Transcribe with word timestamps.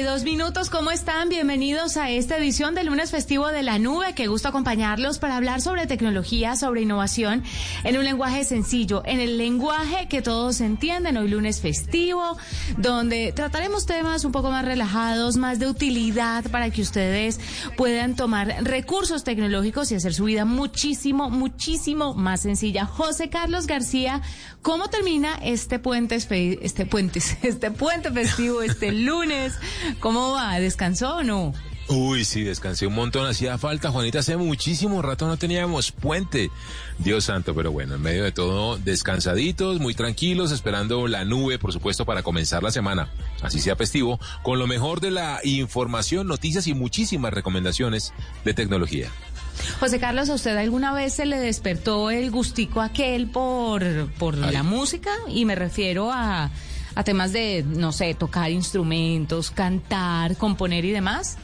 32 0.00 0.24
minutos. 0.24 0.70
¿Cómo 0.70 0.90
están? 0.90 1.28
Bienvenidos 1.28 1.98
a 1.98 2.08
esta 2.08 2.38
edición 2.38 2.74
del 2.74 2.86
lunes 2.86 3.10
festivo 3.10 3.48
de 3.48 3.62
la 3.62 3.78
nube. 3.78 4.14
Qué 4.14 4.28
gusto 4.28 4.48
acompañarlos 4.48 5.18
para 5.18 5.36
hablar 5.36 5.60
sobre 5.60 5.86
tecnología, 5.86 6.56
sobre 6.56 6.80
innovación, 6.80 7.44
en 7.84 7.98
un 7.98 8.04
lenguaje 8.04 8.44
sencillo, 8.44 9.02
en 9.04 9.20
el 9.20 9.36
lenguaje 9.36 10.08
que 10.08 10.22
todos 10.22 10.62
entienden. 10.62 11.18
Hoy 11.18 11.28
lunes 11.28 11.60
festivo, 11.60 12.38
donde 12.78 13.32
trataremos 13.32 13.84
temas 13.84 14.24
un 14.24 14.32
poco 14.32 14.50
más 14.50 14.64
relajados, 14.64 15.36
más 15.36 15.58
de 15.58 15.66
utilidad 15.66 16.44
para 16.50 16.70
que 16.70 16.80
ustedes 16.80 17.38
puedan 17.76 18.16
tomar 18.16 18.48
recursos 18.62 19.22
tecnológicos 19.22 19.92
y 19.92 19.96
hacer 19.96 20.14
su 20.14 20.24
vida 20.24 20.46
muchísimo, 20.46 21.28
muchísimo 21.28 22.14
más 22.14 22.40
sencilla. 22.40 22.86
José 22.86 23.28
Carlos 23.28 23.66
García, 23.66 24.22
¿cómo 24.62 24.88
termina 24.88 25.34
este 25.42 25.78
puente, 25.78 26.14
este 26.14 26.86
puente, 26.86 27.20
este 27.42 27.70
puente 27.70 28.10
festivo, 28.10 28.62
este 28.62 28.92
lunes? 28.92 29.52
¿Cómo 29.98 30.32
va? 30.32 30.58
¿Descansó 30.60 31.16
o 31.16 31.22
no? 31.22 31.52
Uy, 31.88 32.24
sí, 32.24 32.44
descansé 32.44 32.86
un 32.86 32.94
montón, 32.94 33.26
hacía 33.26 33.58
falta, 33.58 33.90
Juanita, 33.90 34.20
hace 34.20 34.36
muchísimo 34.36 35.02
rato 35.02 35.26
no 35.26 35.38
teníamos 35.38 35.90
puente. 35.90 36.48
Dios 36.98 37.24
santo, 37.24 37.52
pero 37.52 37.72
bueno, 37.72 37.96
en 37.96 38.00
medio 38.00 38.22
de 38.22 38.30
todo, 38.30 38.78
descansaditos, 38.78 39.80
muy 39.80 39.92
tranquilos, 39.94 40.52
esperando 40.52 41.08
la 41.08 41.24
nube, 41.24 41.58
por 41.58 41.72
supuesto, 41.72 42.06
para 42.06 42.22
comenzar 42.22 42.62
la 42.62 42.70
semana, 42.70 43.08
así 43.42 43.58
sea 43.58 43.74
festivo, 43.74 44.20
con 44.44 44.60
lo 44.60 44.68
mejor 44.68 45.00
de 45.00 45.10
la 45.10 45.40
información, 45.42 46.28
noticias 46.28 46.68
y 46.68 46.74
muchísimas 46.74 47.34
recomendaciones 47.34 48.12
de 48.44 48.54
tecnología. 48.54 49.10
José 49.80 49.98
Carlos, 49.98 50.30
¿a 50.30 50.34
usted 50.34 50.56
alguna 50.56 50.92
vez 50.92 51.14
se 51.14 51.26
le 51.26 51.40
despertó 51.40 52.12
el 52.12 52.30
gustico 52.30 52.82
aquel 52.82 53.26
por, 53.28 53.82
por 54.12 54.36
Ay. 54.36 54.52
la 54.52 54.62
música? 54.62 55.10
Y 55.28 55.44
me 55.44 55.56
refiero 55.56 56.12
a, 56.12 56.52
a 56.94 57.04
temas 57.04 57.32
de, 57.32 57.64
no 57.66 57.92
sé, 57.92 58.14
tocar 58.14 58.50
instrumentos, 58.50 59.50
cantar, 59.50 60.36
componer 60.36 60.84
y 60.84 60.90
demás. 60.90 61.38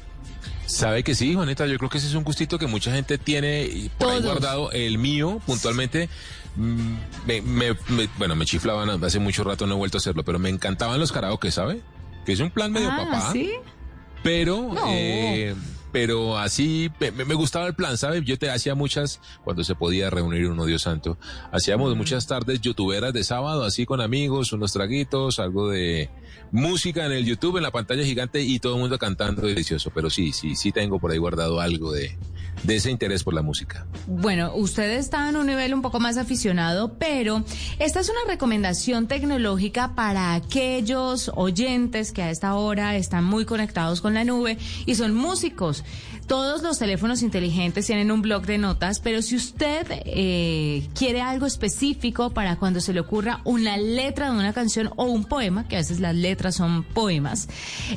Sabe 0.67 1.05
que 1.05 1.15
sí, 1.15 1.35
Juanita, 1.35 1.67
yo 1.67 1.79
creo 1.79 1.89
que 1.89 1.99
ese 1.99 2.09
es 2.09 2.15
un 2.15 2.25
gustito 2.25 2.59
que 2.59 2.67
mucha 2.67 2.93
gente 2.93 3.19
tiene 3.19 3.91
por 3.99 4.11
ahí 4.11 4.21
guardado. 4.23 4.73
El 4.73 4.99
mío, 4.99 5.41
puntualmente, 5.47 6.09
mm, 6.57 6.95
me, 7.27 7.41
me- 7.43 7.77
me- 7.89 8.09
bueno, 8.19 8.35
me 8.35 8.45
chiflaban 8.47 9.03
hace 9.05 9.21
mucho 9.21 9.45
rato, 9.45 9.67
no 9.67 9.75
he 9.75 9.79
vuelto 9.79 9.99
a 9.99 10.01
hacerlo, 10.01 10.25
pero 10.25 10.39
me 10.41 10.49
encantaban 10.49 10.99
los 10.99 11.13
karaoke, 11.13 11.53
¿sabe? 11.53 11.81
Que 12.25 12.33
es 12.33 12.41
un 12.41 12.51
plan 12.51 12.73
medio 12.73 12.91
ah, 12.91 12.97
papá. 13.11 13.33
¿sí? 13.33 13.53
Pero, 14.25 14.71
No. 14.73 14.81
eh, 14.89 15.55
pero 15.97 16.37
así 16.37 16.91
me, 17.01 17.11
me 17.11 17.33
gustaba 17.33 17.67
el 17.69 17.75
plan, 17.75 17.97
¿sabes? 17.97 18.23
Yo 18.23 18.39
te 18.39 18.51
hacía 18.51 18.75
muchas, 18.75 19.19
cuando 19.45 19.65
se 19.65 19.75
podía 19.75 20.11
reunir 20.11 20.47
uno, 20.47 20.67
Dios 20.67 20.83
santo, 20.83 21.17
hacíamos 21.53 21.97
muchas 21.97 22.27
tardes 22.27 22.61
youtuberas 22.61 23.15
de 23.15 23.25
sábado, 23.25 23.65
así 23.65 23.87
con 23.87 24.03
amigos, 24.03 24.53
unos 24.53 24.75
traguitos, 24.75 25.39
algo 25.39 25.71
de 25.71 26.11
música 26.53 27.07
en 27.07 27.13
el 27.13 27.25
YouTube, 27.25 27.57
en 27.57 27.63
la 27.63 27.71
pantalla 27.71 28.05
gigante 28.05 28.43
y 28.43 28.59
todo 28.59 28.75
el 28.75 28.81
mundo 28.83 28.99
cantando 28.99 29.47
delicioso. 29.47 29.91
Pero 29.95 30.11
sí, 30.11 30.33
sí, 30.33 30.55
sí 30.55 30.71
tengo 30.71 30.99
por 30.99 31.13
ahí 31.13 31.17
guardado 31.17 31.63
algo 31.63 31.93
de, 31.93 32.19
de 32.67 32.77
ese 32.77 32.91
interés 32.91 33.23
por 33.23 33.35
la 33.35 33.43
música. 33.43 33.87
Bueno, 34.07 34.53
usted 34.55 34.91
está 34.91 35.29
en 35.29 35.37
un 35.37 35.47
nivel 35.47 35.73
un 35.73 35.83
poco 35.83 36.01
más 36.01 36.17
aficionado, 36.17 36.95
pero 36.99 37.45
esta 37.79 38.01
es 38.01 38.09
una 38.09 38.21
recomendación 38.27 39.07
tecnológica 39.07 39.95
para 39.95 40.35
aquellos 40.35 41.31
oyentes 41.35 42.13
que 42.13 42.23
a 42.23 42.31
esta 42.31 42.55
hora 42.55 42.97
están 42.97 43.25
muy 43.25 43.45
conectados 43.45 44.01
con 44.01 44.15
la 44.15 44.25
nube 44.25 44.59
y 44.85 44.95
son 44.97 45.15
músicos. 45.15 45.85
Todos 46.27 46.61
los 46.63 46.81
teléfonos 46.81 47.23
inteligentes 47.23 47.87
tienen 47.87 48.11
un 48.11 48.21
blog 48.21 48.47
de 48.47 48.59
notas, 48.59 48.99
pero 48.99 49.23
si 49.23 49.37
usted 49.37 49.87
eh, 50.07 50.89
quiere 50.93 51.21
algo 51.21 51.47
específico 51.47 52.31
para 52.31 52.57
cuando 52.57 52.81
se 52.81 52.93
le 52.93 52.99
ocurra 52.99 53.43
una 53.45 53.77
letra 53.77 54.33
de 54.33 54.37
una 54.37 54.53
canción 54.53 54.91
o 54.97 55.05
un 55.05 55.25
poema, 55.25 55.69
que 55.69 55.77
a 55.77 55.79
veces 55.79 56.01
las 56.01 56.17
letras 56.17 56.57
son 56.57 56.83
poemas, 56.83 57.49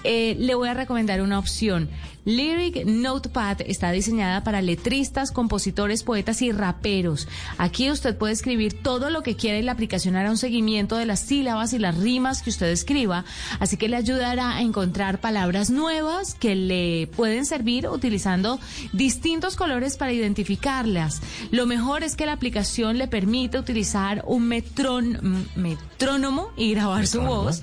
eh, 0.03 0.35
le 0.37 0.53
voy 0.53 0.69
a 0.69 0.75
recomendar 0.75 1.21
una 1.21 1.39
opción. 1.39 1.89
Lyric 2.25 2.85
Notepad 2.85 3.61
está 3.65 3.91
diseñada 3.91 4.43
para 4.43 4.61
letristas, 4.61 5.31
compositores, 5.31 6.03
poetas 6.03 6.43
y 6.43 6.51
raperos. 6.51 7.27
Aquí 7.57 7.89
usted 7.89 8.15
puede 8.15 8.33
escribir 8.33 8.83
todo 8.83 9.09
lo 9.09 9.23
que 9.23 9.35
quiera 9.35 9.57
y 9.57 9.63
la 9.63 9.71
aplicación 9.71 10.15
hará 10.15 10.29
un 10.29 10.37
seguimiento 10.37 10.97
de 10.97 11.07
las 11.07 11.21
sílabas 11.21 11.73
y 11.73 11.79
las 11.79 11.97
rimas 11.97 12.43
que 12.43 12.51
usted 12.51 12.67
escriba, 12.67 13.25
así 13.59 13.77
que 13.77 13.89
le 13.89 13.95
ayudará 13.95 14.57
a 14.57 14.61
encontrar 14.61 15.19
palabras 15.19 15.71
nuevas 15.71 16.35
que 16.35 16.53
le 16.53 17.07
pueden 17.07 17.45
servir 17.45 17.87
utilizando 17.87 18.19
distintos 18.94 19.56
colores 19.56 19.98
para 19.98 20.12
identificarlas. 20.12 21.21
Lo 21.51 21.66
mejor 21.66 22.04
es 22.04 22.16
que 22.16 22.25
la 22.25 22.33
aplicación 22.33 22.98
le 22.98 23.07
permite 23.07 23.57
utilizar 23.57 24.24
un 24.25 24.48
metrón, 24.48 25.48
metrónomo 25.56 26.51
y 26.56 26.71
grabar 26.74 27.07
su 27.07 27.21
voz. 27.21 27.62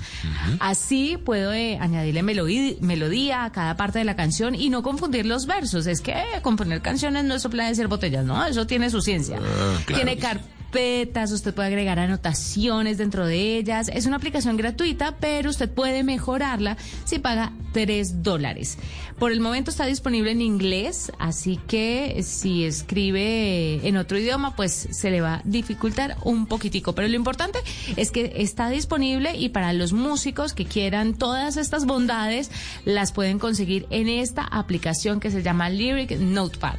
Así 0.61 1.17
puedo 1.17 1.53
eh, 1.53 1.79
añadirle 1.81 2.23
melodía, 2.23 3.45
a 3.45 3.53
cada 3.53 3.77
parte 3.77 3.99
de 3.99 4.05
la 4.05 4.17
canción 4.17 4.55
y 4.55 4.69
no 4.69 4.83
confundir 4.83 5.27
los 5.27 5.47
versos. 5.47 5.87
Es 5.87 6.01
que 6.01 6.13
eh, 6.13 6.43
componer 6.43 6.83
canciones 6.83 7.25
no 7.25 7.35
es 7.35 7.43
soplar 7.43 7.69
de 7.69 7.75
ser 7.75 7.89
botellas, 7.89 8.25
¿no? 8.25 8.45
Eso 8.45 8.67
tiene 8.67 8.91
su 8.91 9.01
ciencia. 9.01 9.39
Ah, 9.41 9.79
claro. 9.85 10.05
Tiene 10.05 10.19
carpetas, 10.67 11.33
usted 11.33 11.55
puede 11.55 11.69
agregar 11.69 11.99
anotaciones 11.99 12.99
dentro 12.99 13.27
de 13.27 13.57
ellas. 13.57 13.91
Es 13.93 14.07
una 14.07 14.17
aplicación 14.17 14.57
gratuita, 14.57 15.17
pero 15.19 15.51
usted 15.51 15.71
puede 15.71 16.03
mejorarla 16.03 16.77
si 17.05 17.19
paga 17.19 17.53
3 17.73 18.23
dólares. 18.23 18.79
Por 19.19 19.33
el 19.33 19.41
momento 19.41 19.71
está 19.71 19.87
disponible 19.87 20.33
en 20.33 20.43
inglés, 20.43 21.13
así 21.19 21.59
que 21.69 22.23
si 22.23 22.65
escribe 22.65 23.87
en 23.87 23.97
otro 23.97 24.19
idioma, 24.19 24.55
pues 24.57 24.89
se 24.91 25.11
le 25.11 25.21
va 25.21 25.37
a 25.37 25.43
dificultar 25.45 26.17
un 26.25 26.47
poquitico. 26.47 26.95
Pero 26.95 27.09
lo 27.09 27.17
importante 27.17 27.59
es 27.97 28.11
que 28.11 28.33
está 28.37 28.69
disponible 28.69 29.37
y 29.37 29.51
para 29.51 29.73
los 29.73 29.93
músicos 29.93 30.53
que 30.53 30.67
quieran 30.67 31.15
todas 31.15 31.57
estas 31.57 31.87
bondades, 31.87 32.51
las 32.85 33.13
pueden 33.13 33.39
conseguir 33.39 33.87
en 33.91 34.09
esta 34.09 34.43
aplicación 34.43 35.21
que 35.21 35.31
se 35.31 35.43
llama 35.43 35.71
Lyric 35.71 36.19
Notepad. 36.19 36.77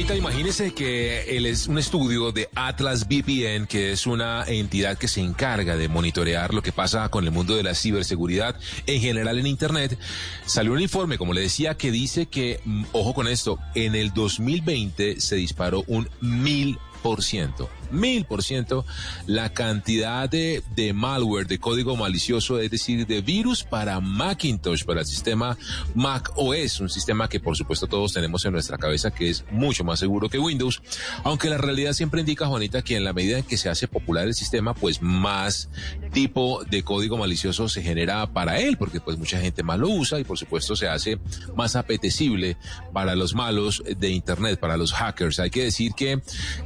Juanita, 0.00 0.16
imagínese 0.16 0.72
que 0.72 1.50
es 1.50 1.66
un 1.66 1.76
estudio 1.76 2.32
de 2.32 2.48
Atlas 2.54 3.06
VPN, 3.06 3.66
que 3.66 3.92
es 3.92 4.06
una 4.06 4.44
entidad 4.46 4.96
que 4.96 5.08
se 5.08 5.20
encarga 5.20 5.76
de 5.76 5.90
monitorear 5.90 6.54
lo 6.54 6.62
que 6.62 6.72
pasa 6.72 7.10
con 7.10 7.26
el 7.26 7.32
mundo 7.32 7.54
de 7.54 7.62
la 7.62 7.74
ciberseguridad 7.74 8.56
en 8.86 9.02
general 9.02 9.38
en 9.38 9.46
Internet. 9.46 9.98
Salió 10.46 10.72
un 10.72 10.80
informe, 10.80 11.18
como 11.18 11.34
le 11.34 11.42
decía, 11.42 11.76
que 11.76 11.90
dice 11.90 12.28
que, 12.28 12.60
mm, 12.64 12.84
ojo 12.92 13.12
con 13.12 13.28
esto, 13.28 13.58
en 13.74 13.94
el 13.94 14.14
2020 14.14 15.20
se 15.20 15.36
disparó 15.36 15.84
un 15.86 16.08
mil 16.22 16.78
por 17.02 17.22
ciento. 17.22 17.68
Mil 17.90 18.24
por 18.24 18.42
ciento 18.42 18.84
la 19.26 19.52
cantidad 19.52 20.28
de, 20.28 20.62
de 20.74 20.92
malware, 20.92 21.46
de 21.46 21.58
código 21.58 21.96
malicioso, 21.96 22.60
es 22.60 22.70
decir, 22.70 23.06
de 23.06 23.20
virus 23.20 23.64
para 23.64 24.00
Macintosh, 24.00 24.84
para 24.84 25.00
el 25.00 25.06
sistema 25.06 25.56
Mac 25.94 26.32
OS, 26.36 26.80
un 26.80 26.88
sistema 26.88 27.28
que 27.28 27.40
por 27.40 27.56
supuesto 27.56 27.86
todos 27.86 28.12
tenemos 28.12 28.44
en 28.44 28.52
nuestra 28.52 28.78
cabeza 28.78 29.10
que 29.10 29.30
es 29.30 29.44
mucho 29.50 29.84
más 29.84 29.98
seguro 29.98 30.28
que 30.28 30.38
Windows, 30.38 30.82
aunque 31.24 31.48
la 31.48 31.58
realidad 31.58 31.92
siempre 31.92 32.20
indica, 32.20 32.46
Juanita, 32.46 32.82
que 32.82 32.96
en 32.96 33.04
la 33.04 33.12
medida 33.12 33.38
en 33.38 33.44
que 33.44 33.56
se 33.56 33.68
hace 33.68 33.88
popular 33.88 34.26
el 34.26 34.34
sistema, 34.34 34.74
pues 34.74 35.02
más 35.02 35.68
tipo 36.12 36.64
de 36.64 36.82
código 36.82 37.16
malicioso 37.16 37.68
se 37.68 37.82
genera 37.82 38.26
para 38.32 38.58
él, 38.60 38.76
porque 38.76 39.00
pues 39.00 39.18
mucha 39.18 39.40
gente 39.40 39.62
más 39.62 39.78
lo 39.78 39.88
usa 39.88 40.18
y 40.18 40.24
por 40.24 40.38
supuesto 40.38 40.76
se 40.76 40.88
hace 40.88 41.18
más 41.56 41.76
apetecible 41.76 42.56
para 42.92 43.14
los 43.14 43.34
malos 43.34 43.82
de 43.84 44.10
Internet, 44.10 44.58
para 44.58 44.76
los 44.76 44.92
hackers. 44.92 45.40
Hay 45.40 45.50
que 45.50 45.64
decir 45.64 45.92
que 45.94 46.20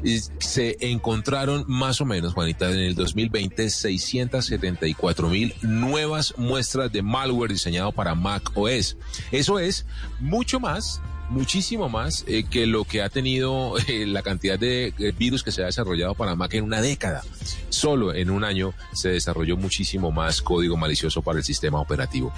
eh, 0.05 0.21
se 0.39 0.77
encontraron 1.15 1.65
más 1.69 2.01
o 2.01 2.05
menos, 2.05 2.35
Juanita, 2.35 2.69
en 2.73 2.81
el 2.81 2.97
2020 2.97 3.71
674 3.71 5.29
mil 5.29 5.55
nuevas 5.63 6.35
muestras 6.37 6.91
de 6.91 7.03
malware 7.03 7.53
diseñado 7.53 7.93
para 7.93 8.17
Mac 8.17 8.51
OS. 8.57 8.97
Eso 9.31 9.61
es 9.61 9.87
mucho 10.19 10.59
más 10.59 11.01
muchísimo 11.31 11.89
más 11.89 12.25
eh, 12.27 12.45
que 12.45 12.67
lo 12.67 12.85
que 12.85 13.03
ha 13.03 13.09
tenido 13.09 13.75
eh, 13.89 14.07
la 14.07 14.23
cantidad 14.23 14.59
de 14.59 14.93
eh, 14.99 15.13
virus 15.17 15.43
que 15.43 15.53
se 15.53 15.63
ha 15.63 15.67
desarrollado 15.67 16.15
para 16.15 16.35
Mac 16.35 16.55
en 16.55 16.65
una 16.65 16.81
década. 16.81 17.23
Solo 17.69 18.15
en 18.15 18.31
un 18.31 18.45
año 18.45 18.73
se 18.93 19.11
desarrolló 19.11 19.57
muchísimo 19.57 20.11
más 20.11 20.43
código 20.43 20.77
malicioso 20.77 21.23
para 21.23 21.39
el 21.39 21.45
sistema 21.45 21.81
operativo. 21.81 22.33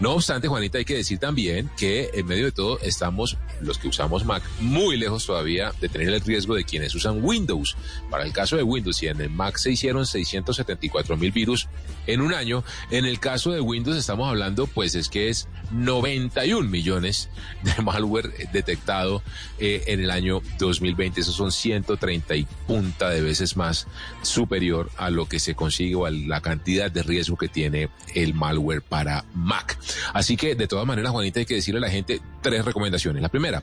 No 0.00 0.12
obstante, 0.12 0.48
Juanita, 0.48 0.78
hay 0.78 0.84
que 0.84 0.96
decir 0.96 1.18
también 1.18 1.70
que 1.76 2.10
en 2.12 2.26
medio 2.26 2.44
de 2.46 2.52
todo 2.52 2.78
estamos, 2.80 3.38
los 3.60 3.78
que 3.78 3.88
usamos 3.88 4.24
Mac, 4.24 4.42
muy 4.60 4.96
lejos 4.96 5.26
todavía 5.26 5.72
de 5.80 5.88
tener 5.88 6.08
el 6.08 6.20
riesgo 6.20 6.54
de 6.54 6.64
quienes 6.64 6.94
usan 6.94 7.24
Windows. 7.24 7.76
Para 8.10 8.24
el 8.24 8.32
caso 8.32 8.56
de 8.56 8.62
Windows, 8.62 8.96
si 8.96 9.06
en 9.06 9.20
el 9.20 9.30
Mac 9.30 9.56
se 9.56 9.70
hicieron 9.70 10.06
674 10.06 11.16
mil 11.16 11.32
virus 11.32 11.68
en 12.06 12.20
un 12.20 12.34
año, 12.34 12.64
en 12.90 13.04
el 13.04 13.18
caso 13.20 13.50
de 13.50 13.60
Windows 13.60 13.96
estamos 13.96 14.28
hablando, 14.28 14.66
pues 14.66 14.94
es 14.94 15.08
que 15.08 15.28
es 15.28 15.48
91 15.70 16.68
millones 16.68 17.28
de 17.62 17.82
malware 17.82 18.31
detectado 18.52 19.22
eh, 19.58 19.84
en 19.86 20.00
el 20.00 20.10
año 20.10 20.42
2020. 20.58 21.20
Esos 21.20 21.34
son 21.34 21.52
130 21.52 22.36
y 22.36 22.46
punta 22.66 23.10
de 23.10 23.20
veces 23.20 23.56
más 23.56 23.86
superior 24.22 24.90
a 24.96 25.10
lo 25.10 25.26
que 25.26 25.38
se 25.38 25.54
consigue 25.54 25.94
o 25.94 26.06
a 26.06 26.10
la 26.10 26.40
cantidad 26.40 26.90
de 26.90 27.02
riesgo 27.02 27.36
que 27.36 27.48
tiene 27.48 27.88
el 28.14 28.34
malware 28.34 28.82
para 28.82 29.24
Mac. 29.34 29.78
Así 30.12 30.36
que, 30.36 30.54
de 30.54 30.68
todas 30.68 30.86
maneras, 30.86 31.12
Juanita, 31.12 31.40
hay 31.40 31.46
que 31.46 31.54
decirle 31.54 31.78
a 31.78 31.82
la 31.82 31.90
gente 31.90 32.20
tres 32.42 32.64
recomendaciones. 32.64 33.22
La 33.22 33.28
primera, 33.28 33.62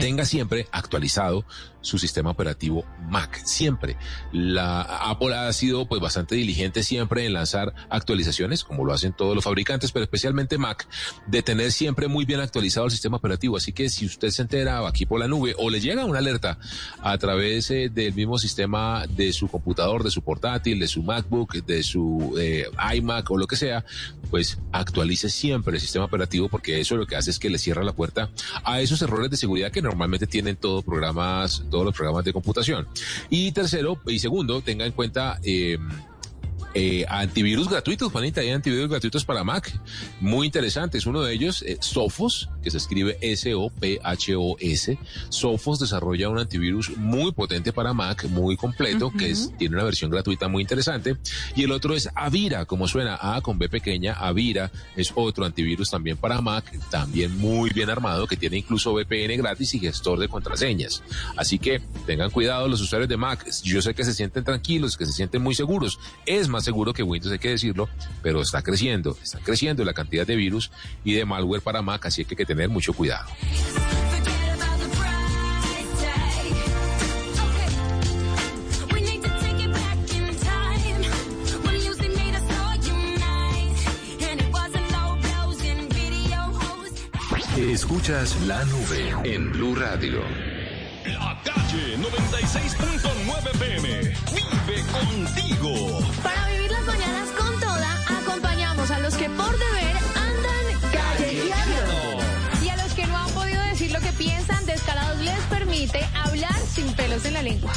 tenga 0.00 0.24
siempre 0.24 0.66
actualizado 0.72 1.44
su 1.80 1.98
sistema 1.98 2.30
operativo 2.30 2.84
Mac. 3.08 3.40
Siempre. 3.44 3.96
La 4.32 4.82
Apple 4.82 5.34
ha 5.34 5.52
sido 5.52 5.86
pues 5.86 6.00
bastante 6.00 6.34
diligente 6.34 6.82
siempre 6.82 7.24
en 7.24 7.32
lanzar 7.32 7.74
actualizaciones, 7.90 8.64
como 8.64 8.84
lo 8.84 8.92
hacen 8.92 9.12
todos 9.12 9.34
los 9.34 9.44
fabricantes, 9.44 9.92
pero 9.92 10.04
especialmente 10.04 10.58
Mac, 10.58 10.88
de 11.26 11.42
tener 11.42 11.72
siempre 11.72 12.08
muy 12.08 12.24
bien 12.24 12.40
actualizado 12.40 12.86
el 12.86 12.92
sistema 12.92 13.16
operativo. 13.16 13.56
Así 13.56 13.72
que 13.72 13.88
si 13.88 14.06
usted 14.06 14.30
se 14.30 14.42
entera 14.42 14.86
aquí 14.86 15.06
por 15.06 15.20
la 15.20 15.28
nube 15.28 15.54
o 15.58 15.70
le 15.70 15.80
llega 15.80 16.04
una 16.04 16.18
alerta 16.18 16.58
a 17.00 17.16
través 17.18 17.70
eh, 17.70 17.88
del 17.88 18.14
mismo 18.14 18.38
sistema 18.38 19.06
de 19.08 19.32
su 19.32 19.48
computador, 19.48 20.04
de 20.04 20.10
su 20.10 20.22
portátil, 20.22 20.78
de 20.78 20.88
su 20.88 21.02
MacBook, 21.02 21.64
de 21.64 21.82
su 21.82 22.34
eh, 22.38 22.66
iMac 22.94 23.30
o 23.30 23.36
lo 23.36 23.46
que 23.46 23.56
sea, 23.56 23.84
pues 24.30 24.58
actualice 24.72 25.30
siempre 25.30 25.74
el 25.74 25.80
sistema 25.80 26.04
operativo 26.04 26.48
porque 26.48 26.80
eso 26.80 26.96
lo 26.96 27.06
que 27.06 27.16
hace 27.16 27.30
es 27.30 27.38
que 27.38 27.50
le 27.50 27.58
cierra 27.58 27.82
la 27.82 27.92
puerta 27.92 28.30
a 28.64 28.80
esos 28.80 29.00
errores 29.02 29.30
de 29.30 29.36
seguridad 29.36 29.70
que 29.70 29.82
normalmente 29.82 30.26
tienen 30.26 30.56
todos 30.56 30.84
programas, 30.84 31.64
todos 31.68 31.84
los 31.84 31.94
programas 31.94 32.24
de 32.24 32.32
computación. 32.32 32.88
Y 33.30 33.52
tercero 33.52 34.00
y 34.06 34.18
segundo, 34.18 34.60
tenga 34.60 34.86
en 34.86 34.92
cuenta 34.92 35.38
eh, 35.42 35.78
eh, 36.80 37.04
antivirus 37.08 37.68
gratuitos, 37.68 38.12
Juanita, 38.12 38.40
hay 38.40 38.50
antivirus 38.50 38.88
gratuitos 38.88 39.24
para 39.24 39.42
Mac, 39.42 39.76
muy 40.20 40.46
interesantes. 40.46 41.06
Uno 41.06 41.22
de 41.22 41.34
ellos, 41.34 41.62
eh, 41.62 41.76
Sophos, 41.80 42.50
que 42.62 42.70
se 42.70 42.76
escribe 42.76 43.18
S-O-P-H-O-S. 43.20 44.98
Sophos 45.28 45.80
desarrolla 45.80 46.28
un 46.28 46.38
antivirus 46.38 46.96
muy 46.96 47.32
potente 47.32 47.72
para 47.72 47.92
Mac, 47.94 48.26
muy 48.26 48.56
completo, 48.56 49.10
que 49.10 49.28
es, 49.28 49.50
tiene 49.58 49.74
una 49.74 49.82
versión 49.82 50.08
gratuita 50.08 50.46
muy 50.46 50.62
interesante. 50.62 51.16
Y 51.56 51.64
el 51.64 51.72
otro 51.72 51.96
es 51.96 52.10
Avira, 52.14 52.64
como 52.64 52.86
suena 52.86 53.18
A 53.20 53.40
con 53.40 53.58
B 53.58 53.68
pequeña, 53.68 54.12
Avira 54.12 54.70
es 54.94 55.10
otro 55.16 55.46
antivirus 55.46 55.90
también 55.90 56.16
para 56.16 56.40
Mac, 56.40 56.72
también 56.90 57.36
muy 57.38 57.70
bien 57.70 57.90
armado, 57.90 58.28
que 58.28 58.36
tiene 58.36 58.58
incluso 58.58 58.92
VPN 58.92 59.36
gratis 59.36 59.74
y 59.74 59.80
gestor 59.80 60.20
de 60.20 60.28
contraseñas. 60.28 61.02
Así 61.36 61.58
que 61.58 61.80
tengan 62.06 62.30
cuidado 62.30 62.68
los 62.68 62.80
usuarios 62.80 63.08
de 63.08 63.16
Mac. 63.16 63.44
Yo 63.64 63.82
sé 63.82 63.94
que 63.94 64.04
se 64.04 64.14
sienten 64.14 64.44
tranquilos, 64.44 64.96
que 64.96 65.06
se 65.06 65.12
sienten 65.12 65.42
muy 65.42 65.56
seguros. 65.56 65.98
Es 66.24 66.46
más 66.46 66.67
seguro 66.68 66.92
que 66.92 67.02
Windows, 67.02 67.32
hay 67.32 67.38
que 67.38 67.48
decirlo, 67.48 67.88
pero 68.22 68.42
está 68.42 68.60
creciendo, 68.60 69.16
está 69.22 69.38
creciendo 69.38 69.86
la 69.86 69.94
cantidad 69.94 70.26
de 70.26 70.36
virus 70.36 70.70
y 71.02 71.14
de 71.14 71.24
malware 71.24 71.62
para 71.62 71.80
Mac, 71.80 72.04
así 72.04 72.26
que 72.26 72.34
hay 72.34 72.36
que 72.36 72.44
tener 72.44 72.68
mucho 72.68 72.92
cuidado. 72.92 73.26
Forget 73.40 74.52
about 74.52 74.78
the 74.78 74.88
price 74.98 76.02
tag. 76.02 76.52
Okay. 77.46 77.70
We 78.92 79.00
need 79.00 79.22
to 79.22 79.30
take 79.40 79.64
it 79.64 79.72
back 79.72 79.96
mañanas 96.88 97.28
con 97.38 97.60
toda 97.60 97.90
acompañamos 98.18 98.90
a 98.90 98.98
los 98.98 99.14
que 99.14 99.28
por 99.28 99.52
deber 99.58 99.96
andan 100.16 100.90
callejeando. 100.90 102.64
Y 102.64 102.68
a 102.70 102.76
los 102.76 102.92
que 102.94 103.06
no 103.06 103.16
han 103.16 103.30
podido 103.30 103.62
decir 103.64 103.92
lo 103.92 104.00
que 104.00 104.12
piensan, 104.12 104.64
Descarados 104.64 105.18
les 105.18 105.38
permite 105.44 106.00
hablar 106.14 106.58
sin 106.74 106.90
pelos 106.94 107.24
en 107.26 107.34
la 107.34 107.42
lengua. 107.42 107.72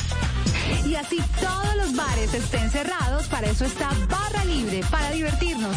Y 0.85 0.95
así 0.95 1.19
todos 1.41 1.75
los 1.75 1.95
bares 1.95 2.33
estén 2.33 2.71
cerrados, 2.71 3.27
para 3.27 3.47
eso 3.47 3.65
está 3.65 3.89
Barra 4.09 4.45
Libre, 4.45 4.81
para 4.89 5.11
divertirnos. 5.11 5.75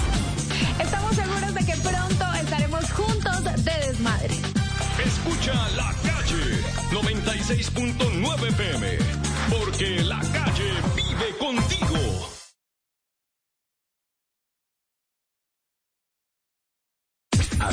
Estamos 0.81 1.17
seguros 1.17 1.55
de 1.55 1.67
que 1.67 1.77
pronto 1.77 2.35
estaremos 2.41 2.93
juntos 2.93 3.45
de 3.45 3.75
desmadre. 3.87 4.35
Escucha 5.05 5.55
la 5.77 5.93
calle 6.03 6.63
96.9 6.93 8.55
PM, 8.55 8.99
porque 9.51 10.05
la 10.05 10.21
calle 10.21 10.73
vive 10.95 11.37
contigo. 11.39 12.34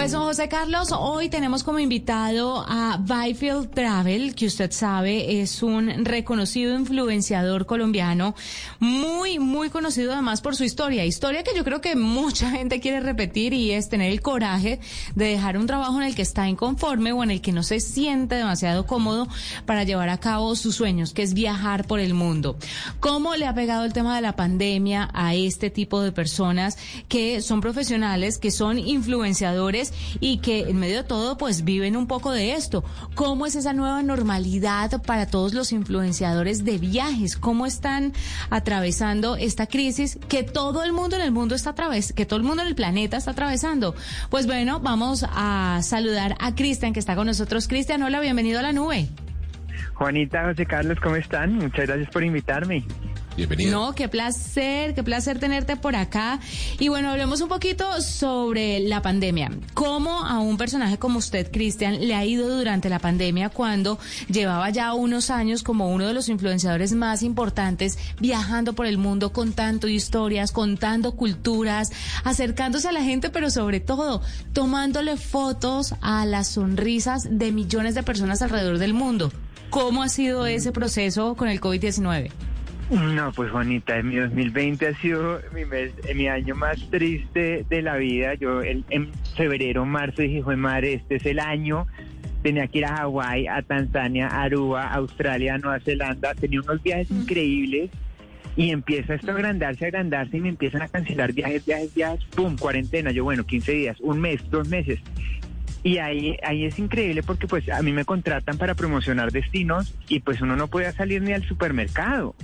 Pues 0.00 0.12
don 0.12 0.22
José 0.22 0.48
Carlos, 0.48 0.92
hoy 0.98 1.28
tenemos 1.28 1.62
como 1.62 1.78
invitado 1.78 2.64
a 2.66 2.96
Byfield 2.96 3.68
Travel, 3.68 4.34
que 4.34 4.46
usted 4.46 4.72
sabe 4.72 5.42
es 5.42 5.62
un 5.62 6.06
reconocido 6.06 6.74
influenciador 6.74 7.66
colombiano, 7.66 8.34
muy, 8.78 9.38
muy 9.38 9.68
conocido 9.68 10.14
además 10.14 10.40
por 10.40 10.56
su 10.56 10.64
historia. 10.64 11.04
Historia 11.04 11.42
que 11.42 11.54
yo 11.54 11.64
creo 11.64 11.82
que 11.82 11.96
mucha 11.96 12.50
gente 12.50 12.80
quiere 12.80 13.00
repetir 13.00 13.52
y 13.52 13.72
es 13.72 13.90
tener 13.90 14.10
el 14.10 14.22
coraje 14.22 14.80
de 15.16 15.26
dejar 15.26 15.58
un 15.58 15.66
trabajo 15.66 16.00
en 16.00 16.06
el 16.06 16.14
que 16.14 16.22
está 16.22 16.48
inconforme 16.48 17.12
o 17.12 17.22
en 17.22 17.32
el 17.32 17.42
que 17.42 17.52
no 17.52 17.62
se 17.62 17.78
siente 17.78 18.36
demasiado 18.36 18.86
cómodo 18.86 19.28
para 19.66 19.84
llevar 19.84 20.08
a 20.08 20.18
cabo 20.18 20.56
sus 20.56 20.76
sueños, 20.76 21.12
que 21.12 21.24
es 21.24 21.34
viajar 21.34 21.86
por 21.86 22.00
el 22.00 22.14
mundo. 22.14 22.56
¿Cómo 23.00 23.36
le 23.36 23.44
ha 23.44 23.54
pegado 23.54 23.84
el 23.84 23.92
tema 23.92 24.16
de 24.16 24.22
la 24.22 24.34
pandemia 24.34 25.10
a 25.12 25.34
este 25.34 25.68
tipo 25.68 26.00
de 26.00 26.10
personas 26.10 26.78
que 27.06 27.42
son 27.42 27.60
profesionales, 27.60 28.38
que 28.38 28.50
son 28.50 28.78
influenciadores 28.78 29.89
y 30.20 30.38
que 30.38 30.60
en 30.62 30.78
medio 30.78 30.98
de 30.98 31.04
todo 31.04 31.36
pues 31.36 31.64
viven 31.64 31.96
un 31.96 32.06
poco 32.06 32.32
de 32.32 32.54
esto. 32.54 32.84
¿Cómo 33.14 33.46
es 33.46 33.54
esa 33.54 33.72
nueva 33.72 34.02
normalidad 34.02 35.02
para 35.02 35.26
todos 35.26 35.54
los 35.54 35.72
influenciadores 35.72 36.64
de 36.64 36.78
viajes? 36.78 37.36
¿Cómo 37.36 37.66
están 37.66 38.12
atravesando 38.50 39.36
esta 39.36 39.66
crisis 39.66 40.18
que 40.28 40.42
todo 40.42 40.84
el 40.84 40.92
mundo 40.92 41.16
en 41.16 41.22
el 41.22 41.32
mundo 41.32 41.54
está 41.54 41.70
atravesando, 41.70 42.14
que 42.14 42.26
todo 42.26 42.38
el 42.38 42.44
mundo 42.44 42.62
en 42.62 42.68
el 42.68 42.74
planeta 42.74 43.16
está 43.16 43.32
atravesando? 43.32 43.94
Pues 44.30 44.46
bueno, 44.46 44.80
vamos 44.80 45.24
a 45.28 45.80
saludar 45.82 46.36
a 46.40 46.54
Cristian 46.54 46.92
que 46.92 47.00
está 47.00 47.16
con 47.16 47.26
nosotros. 47.26 47.68
Cristian, 47.68 48.02
hola, 48.02 48.20
bienvenido 48.20 48.58
a 48.58 48.62
la 48.62 48.72
nube. 48.72 49.08
Juanita, 49.94 50.44
José 50.44 50.64
Carlos, 50.66 50.98
¿cómo 51.02 51.16
están? 51.16 51.56
Muchas 51.56 51.86
gracias 51.86 52.08
por 52.10 52.24
invitarme. 52.24 52.84
Bienvenido. 53.40 53.70
No, 53.70 53.94
qué 53.94 54.06
placer, 54.06 54.94
qué 54.94 55.02
placer 55.02 55.38
tenerte 55.38 55.74
por 55.74 55.96
acá. 55.96 56.40
Y 56.78 56.88
bueno, 56.88 57.08
hablemos 57.08 57.40
un 57.40 57.48
poquito 57.48 58.02
sobre 58.02 58.80
la 58.80 59.00
pandemia. 59.00 59.50
¿Cómo 59.72 60.26
a 60.26 60.40
un 60.40 60.58
personaje 60.58 60.98
como 60.98 61.18
usted, 61.18 61.50
Cristian, 61.50 62.06
le 62.06 62.14
ha 62.14 62.22
ido 62.26 62.54
durante 62.54 62.90
la 62.90 62.98
pandemia 62.98 63.48
cuando 63.48 63.98
llevaba 64.28 64.68
ya 64.68 64.92
unos 64.92 65.30
años 65.30 65.62
como 65.62 65.88
uno 65.88 66.06
de 66.06 66.12
los 66.12 66.28
influenciadores 66.28 66.92
más 66.92 67.22
importantes, 67.22 67.98
viajando 68.20 68.74
por 68.74 68.84
el 68.84 68.98
mundo, 68.98 69.32
contando 69.32 69.88
historias, 69.88 70.52
contando 70.52 71.12
culturas, 71.12 71.92
acercándose 72.24 72.88
a 72.88 72.92
la 72.92 73.02
gente, 73.02 73.30
pero 73.30 73.48
sobre 73.50 73.80
todo 73.80 74.20
tomándole 74.52 75.16
fotos 75.16 75.94
a 76.02 76.26
las 76.26 76.48
sonrisas 76.48 77.26
de 77.30 77.52
millones 77.52 77.94
de 77.94 78.02
personas 78.02 78.42
alrededor 78.42 78.76
del 78.76 78.92
mundo? 78.92 79.32
¿Cómo 79.70 80.02
ha 80.02 80.10
sido 80.10 80.44
ese 80.44 80.72
proceso 80.72 81.36
con 81.36 81.48
el 81.48 81.58
COVID-19? 81.58 82.49
No, 82.90 83.30
pues 83.32 83.50
Juanita, 83.52 84.02
mi 84.02 84.16
2020 84.16 84.88
ha 84.88 84.94
sido 84.96 85.40
mi, 85.54 85.64
mes, 85.64 85.92
eh, 86.08 86.14
mi 86.14 86.26
año 86.26 86.56
más 86.56 86.76
triste 86.90 87.64
de 87.68 87.82
la 87.82 87.96
vida. 87.96 88.34
Yo 88.34 88.62
el- 88.62 88.84
en 88.90 89.10
febrero, 89.36 89.84
marzo 89.86 90.22
dije, 90.22 90.42
"Jue 90.42 90.56
madre, 90.56 90.94
este 90.94 91.16
es 91.16 91.26
el 91.26 91.38
año. 91.38 91.86
Tenía 92.42 92.66
que 92.66 92.78
ir 92.78 92.86
a 92.86 92.96
Hawái, 92.96 93.46
a 93.46 93.62
Tanzania, 93.62 94.26
a 94.28 94.42
Aruba, 94.42 94.88
a 94.88 94.94
Australia, 94.94 95.54
a 95.54 95.58
Nueva 95.58 95.78
Zelanda. 95.80 96.34
Tenía 96.34 96.60
unos 96.62 96.82
viajes 96.82 97.10
increíbles 97.12 97.90
y 98.56 98.70
empieza 98.70 99.14
esto 99.14 99.30
a 99.30 99.34
agrandarse, 99.34 99.84
a 99.84 99.88
agrandarse 99.88 100.38
y 100.38 100.40
me 100.40 100.48
empiezan 100.48 100.82
a 100.82 100.88
cancelar 100.88 101.32
viajes, 101.32 101.64
viajes, 101.64 101.94
viajes. 101.94 102.24
¡Pum! 102.34 102.56
Cuarentena. 102.56 103.12
Yo, 103.12 103.22
bueno, 103.22 103.44
15 103.44 103.70
días, 103.72 104.00
un 104.00 104.20
mes, 104.20 104.40
dos 104.50 104.66
meses. 104.68 104.98
Y 105.82 105.98
ahí, 105.98 106.36
ahí 106.42 106.64
es 106.64 106.78
increíble 106.78 107.22
porque 107.22 107.46
pues 107.46 107.68
a 107.70 107.80
mí 107.82 107.92
me 107.92 108.04
contratan 108.04 108.58
para 108.58 108.74
promocionar 108.74 109.30
destinos 109.30 109.94
y 110.08 110.20
pues 110.20 110.40
uno 110.42 110.56
no 110.56 110.66
podía 110.66 110.92
salir 110.92 111.22
ni 111.22 111.32
al 111.32 111.44
supermercado. 111.44 112.34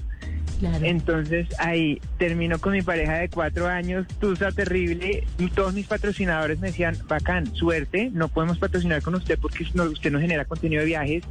Entonces 0.63 1.49
ahí 1.59 2.01
termino 2.19 2.59
con 2.59 2.73
mi 2.73 2.83
pareja 2.83 3.19
de 3.19 3.29
cuatro 3.29 3.67
años, 3.67 4.07
tusa 4.21 4.53
terrible, 4.53 5.25
todos 5.55 5.75
mis 5.75 5.87
patrocinadores 5.87 6.59
me 6.61 6.69
decían, 6.69 6.97
bacán, 7.09 7.55
suerte, 7.55 8.11
no 8.13 8.29
podemos 8.29 8.59
patrocinar 8.59 9.03
con 9.03 9.15
usted 9.15 9.39
porque 9.39 9.65
usted 9.65 10.11
no 10.11 10.21
genera 10.21 10.45
contenido 10.45 10.81
de 10.81 10.87
viajes. 10.87 11.25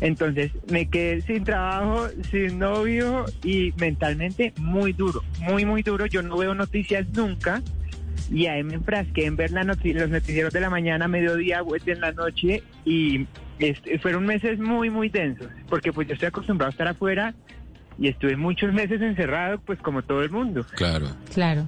Entonces 0.00 0.50
me 0.68 0.88
quedé 0.88 1.20
sin 1.22 1.44
trabajo, 1.44 2.08
sin 2.30 2.58
novio 2.58 3.24
y 3.44 3.72
mentalmente 3.78 4.52
muy 4.56 4.92
duro, 4.92 5.22
muy, 5.38 5.64
muy 5.64 5.82
duro. 5.82 6.06
Yo 6.06 6.22
no 6.22 6.36
veo 6.36 6.54
noticias 6.54 7.06
nunca 7.14 7.62
y 8.30 8.46
ahí 8.46 8.64
me 8.64 8.74
enfrasqué 8.74 9.26
en 9.26 9.36
ver 9.36 9.52
la 9.52 9.62
los 9.62 10.10
noticieros 10.10 10.52
de 10.52 10.60
la 10.60 10.70
mañana, 10.70 11.06
mediodía, 11.06 11.62
vuelta 11.62 11.92
en 11.92 12.00
la 12.00 12.12
noche 12.12 12.62
y 12.84 13.26
este, 13.58 13.98
fueron 14.00 14.26
meses 14.26 14.58
muy, 14.58 14.90
muy 14.90 15.08
densos 15.08 15.48
porque 15.68 15.92
pues 15.92 16.08
yo 16.08 16.14
estoy 16.14 16.28
acostumbrado 16.28 16.70
a 16.70 16.72
estar 16.72 16.88
afuera 16.88 17.34
y 17.98 18.08
estuve 18.08 18.36
muchos 18.36 18.72
meses 18.72 19.00
encerrado 19.00 19.58
pues 19.60 19.78
como 19.80 20.02
todo 20.02 20.22
el 20.22 20.30
mundo. 20.30 20.64
Claro. 20.74 21.08
Claro. 21.32 21.66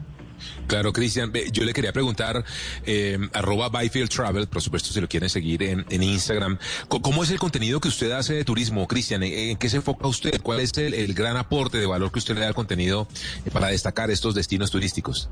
Claro, 0.67 0.93
Cristian, 0.93 1.33
yo 1.53 1.65
le 1.65 1.73
quería 1.73 1.93
preguntar, 1.93 2.45
eh, 2.85 3.19
arroba 3.33 3.69
Byfield 3.69 4.11
Travel, 4.11 4.47
por 4.47 4.63
supuesto, 4.63 4.91
si 4.93 5.01
lo 5.01 5.09
quieren 5.09 5.29
seguir 5.29 5.63
en, 5.63 5.85
en 5.89 6.03
Instagram, 6.03 6.59
¿cómo 6.89 7.23
es 7.23 7.31
el 7.31 7.39
contenido 7.39 7.81
que 7.81 7.89
usted 7.89 8.11
hace 8.11 8.35
de 8.35 8.45
turismo, 8.45 8.87
Cristian? 8.87 9.23
¿En, 9.23 9.33
en 9.33 9.57
qué 9.57 9.69
se 9.69 9.77
enfoca 9.77 10.07
usted? 10.07 10.41
¿Cuál 10.43 10.61
es 10.61 10.77
el, 10.77 10.95
el 10.95 11.15
gran 11.15 11.37
aporte 11.37 11.79
de 11.79 11.87
valor 11.87 12.11
que 12.13 12.19
usted 12.19 12.35
le 12.35 12.41
da 12.41 12.49
al 12.49 12.55
contenido 12.55 13.07
eh, 13.45 13.51
para 13.51 13.69
destacar 13.69 14.11
estos 14.11 14.35
destinos 14.35 14.71
turísticos? 14.71 15.31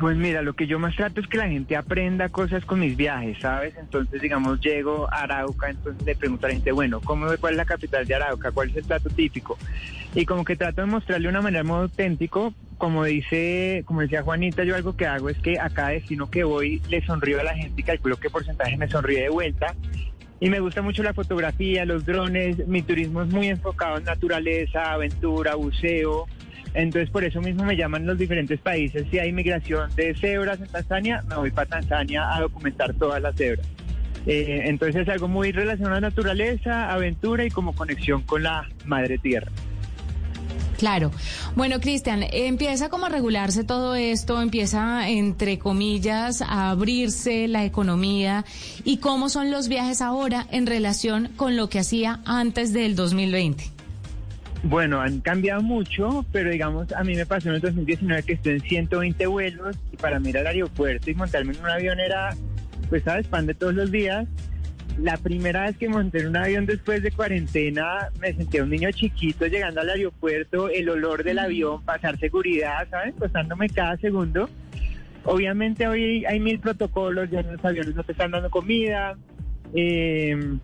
Pues 0.00 0.16
mira, 0.16 0.42
lo 0.42 0.54
que 0.54 0.66
yo 0.66 0.80
más 0.80 0.96
trato 0.96 1.20
es 1.20 1.28
que 1.28 1.38
la 1.38 1.48
gente 1.48 1.76
aprenda 1.76 2.28
cosas 2.28 2.64
con 2.64 2.80
mis 2.80 2.96
viajes, 2.96 3.38
¿sabes? 3.40 3.74
Entonces, 3.76 4.20
digamos, 4.20 4.60
llego 4.60 5.06
a 5.12 5.22
Arauca, 5.22 5.70
entonces 5.70 6.04
le 6.04 6.16
pregunto 6.16 6.46
a 6.46 6.48
la 6.48 6.54
gente, 6.54 6.72
bueno, 6.72 7.00
¿cómo, 7.00 7.26
¿cuál 7.40 7.52
es 7.52 7.56
la 7.56 7.64
capital 7.64 8.04
de 8.04 8.14
Arauca? 8.16 8.50
¿Cuál 8.50 8.70
es 8.70 8.76
el 8.76 8.84
plato 8.84 9.08
típico? 9.10 9.56
Y 10.14 10.26
como 10.26 10.44
que 10.44 10.56
trato 10.56 10.80
de 10.80 10.88
mostrarle 10.88 11.24
de 11.26 11.30
una 11.30 11.40
manera 11.40 11.62
muy 11.62 11.76
auténtico, 11.76 12.52
como 12.78 13.04
dice, 13.04 13.84
como 13.86 14.00
decía 14.00 14.22
Juanita, 14.22 14.64
yo 14.64 14.74
algo 14.74 14.96
que 14.96 15.06
hago 15.06 15.28
es 15.28 15.38
que 15.38 15.60
a 15.60 15.70
cada 15.70 15.90
destino 15.90 16.28
que 16.30 16.42
voy 16.42 16.82
le 16.88 17.04
sonrío 17.06 17.40
a 17.40 17.44
la 17.44 17.54
gente 17.54 17.80
y 17.80 17.84
calculo 17.84 18.16
qué 18.16 18.28
porcentaje 18.28 18.76
me 18.76 18.88
sonríe 18.88 19.22
de 19.22 19.28
vuelta. 19.28 19.74
Y 20.40 20.50
me 20.50 20.60
gusta 20.60 20.82
mucho 20.82 21.02
la 21.02 21.14
fotografía, 21.14 21.86
los 21.86 22.04
drones, 22.04 22.66
mi 22.66 22.82
turismo 22.82 23.22
es 23.22 23.28
muy 23.28 23.48
enfocado 23.48 23.98
en 23.98 24.04
naturaleza, 24.04 24.92
aventura, 24.92 25.54
buceo. 25.54 26.26
Entonces 26.76 27.08
por 27.08 27.24
eso 27.24 27.40
mismo 27.40 27.64
me 27.64 27.74
llaman 27.74 28.06
los 28.06 28.18
diferentes 28.18 28.60
países. 28.60 29.06
Si 29.10 29.18
hay 29.18 29.32
migración 29.32 29.90
de 29.96 30.14
cebras 30.14 30.60
en 30.60 30.68
Tanzania, 30.68 31.24
me 31.26 31.36
voy 31.36 31.50
para 31.50 31.66
Tanzania 31.66 32.36
a 32.36 32.42
documentar 32.42 32.92
todas 32.94 33.20
las 33.22 33.34
cebras. 33.34 33.66
Eh, 34.26 34.62
entonces 34.64 35.02
es 35.02 35.08
algo 35.08 35.26
muy 35.26 35.52
relacionado 35.52 35.96
a 35.96 36.00
naturaleza, 36.00 36.92
aventura 36.92 37.44
y 37.44 37.50
como 37.50 37.74
conexión 37.74 38.22
con 38.22 38.42
la 38.42 38.68
madre 38.84 39.16
tierra. 39.16 39.50
Claro. 40.76 41.10
Bueno, 41.54 41.80
Cristian, 41.80 42.22
empieza 42.30 42.90
como 42.90 43.06
a 43.06 43.08
regularse 43.08 43.64
todo 43.64 43.94
esto, 43.94 44.42
empieza, 44.42 45.08
entre 45.08 45.58
comillas, 45.58 46.42
a 46.42 46.68
abrirse 46.68 47.48
la 47.48 47.64
economía. 47.64 48.44
¿Y 48.84 48.98
cómo 48.98 49.30
son 49.30 49.50
los 49.50 49.68
viajes 49.68 50.02
ahora 50.02 50.46
en 50.50 50.66
relación 50.66 51.30
con 51.36 51.56
lo 51.56 51.70
que 51.70 51.78
hacía 51.78 52.20
antes 52.26 52.74
del 52.74 52.94
2020? 52.94 53.75
Bueno, 54.62 55.00
han 55.00 55.20
cambiado 55.20 55.62
mucho, 55.62 56.24
pero 56.32 56.50
digamos, 56.50 56.92
a 56.92 57.04
mí 57.04 57.14
me 57.14 57.26
pasó 57.26 57.50
en 57.50 57.56
el 57.56 57.60
2019 57.60 58.22
que 58.22 58.32
estoy 58.32 58.54
en 58.54 58.60
120 58.60 59.26
vuelos 59.26 59.76
y 59.92 59.96
para 59.96 60.18
mí 60.18 60.30
ir 60.30 60.38
al 60.38 60.46
aeropuerto 60.46 61.10
y 61.10 61.14
montarme 61.14 61.52
en 61.54 61.60
un 61.60 61.70
avión 61.70 62.00
era, 62.00 62.34
pues, 62.88 63.04
¿sabes? 63.04 63.26
Pan 63.28 63.46
de 63.46 63.54
todos 63.54 63.74
los 63.74 63.90
días. 63.90 64.26
La 64.98 65.18
primera 65.18 65.64
vez 65.64 65.76
que 65.76 65.88
monté 65.88 66.20
en 66.20 66.28
un 66.28 66.36
avión 66.36 66.64
después 66.64 67.02
de 67.02 67.10
cuarentena, 67.10 68.08
me 68.18 68.32
sentía 68.32 68.62
un 68.62 68.70
niño 68.70 68.90
chiquito 68.92 69.46
llegando 69.46 69.82
al 69.82 69.90
aeropuerto, 69.90 70.70
el 70.70 70.88
olor 70.88 71.22
del 71.22 71.38
avión, 71.38 71.84
pasar 71.84 72.18
seguridad, 72.18 72.88
¿sabes? 72.90 73.14
Pasándome 73.14 73.68
cada 73.68 73.96
segundo. 73.98 74.48
Obviamente 75.24 75.86
hoy 75.86 76.24
hay 76.24 76.40
mil 76.40 76.60
protocolos, 76.60 77.30
ya 77.30 77.40
en 77.40 77.52
los 77.52 77.64
aviones 77.64 77.94
no 77.94 78.04
te 78.04 78.12
están 78.12 78.30
dando 78.30 78.48
comida. 78.48 79.16
Eh, 79.74 80.56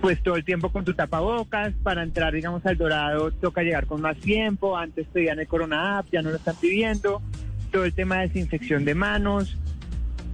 pues 0.00 0.22
todo 0.22 0.36
el 0.36 0.44
tiempo 0.44 0.70
con 0.70 0.84
tu 0.84 0.94
tapabocas. 0.94 1.74
Para 1.82 2.02
entrar, 2.02 2.32
digamos, 2.32 2.64
al 2.66 2.76
Dorado 2.76 3.30
toca 3.32 3.62
llegar 3.62 3.86
con 3.86 4.00
más 4.00 4.16
tiempo. 4.18 4.76
Antes 4.76 5.06
pedían 5.12 5.38
el 5.38 5.46
Corona 5.46 5.98
App, 5.98 6.06
ya 6.12 6.22
no 6.22 6.30
lo 6.30 6.36
están 6.36 6.56
pidiendo. 6.56 7.22
Todo 7.72 7.84
el 7.84 7.92
tema 7.92 8.18
de 8.18 8.28
desinfección 8.28 8.84
de 8.84 8.94
manos. 8.94 9.58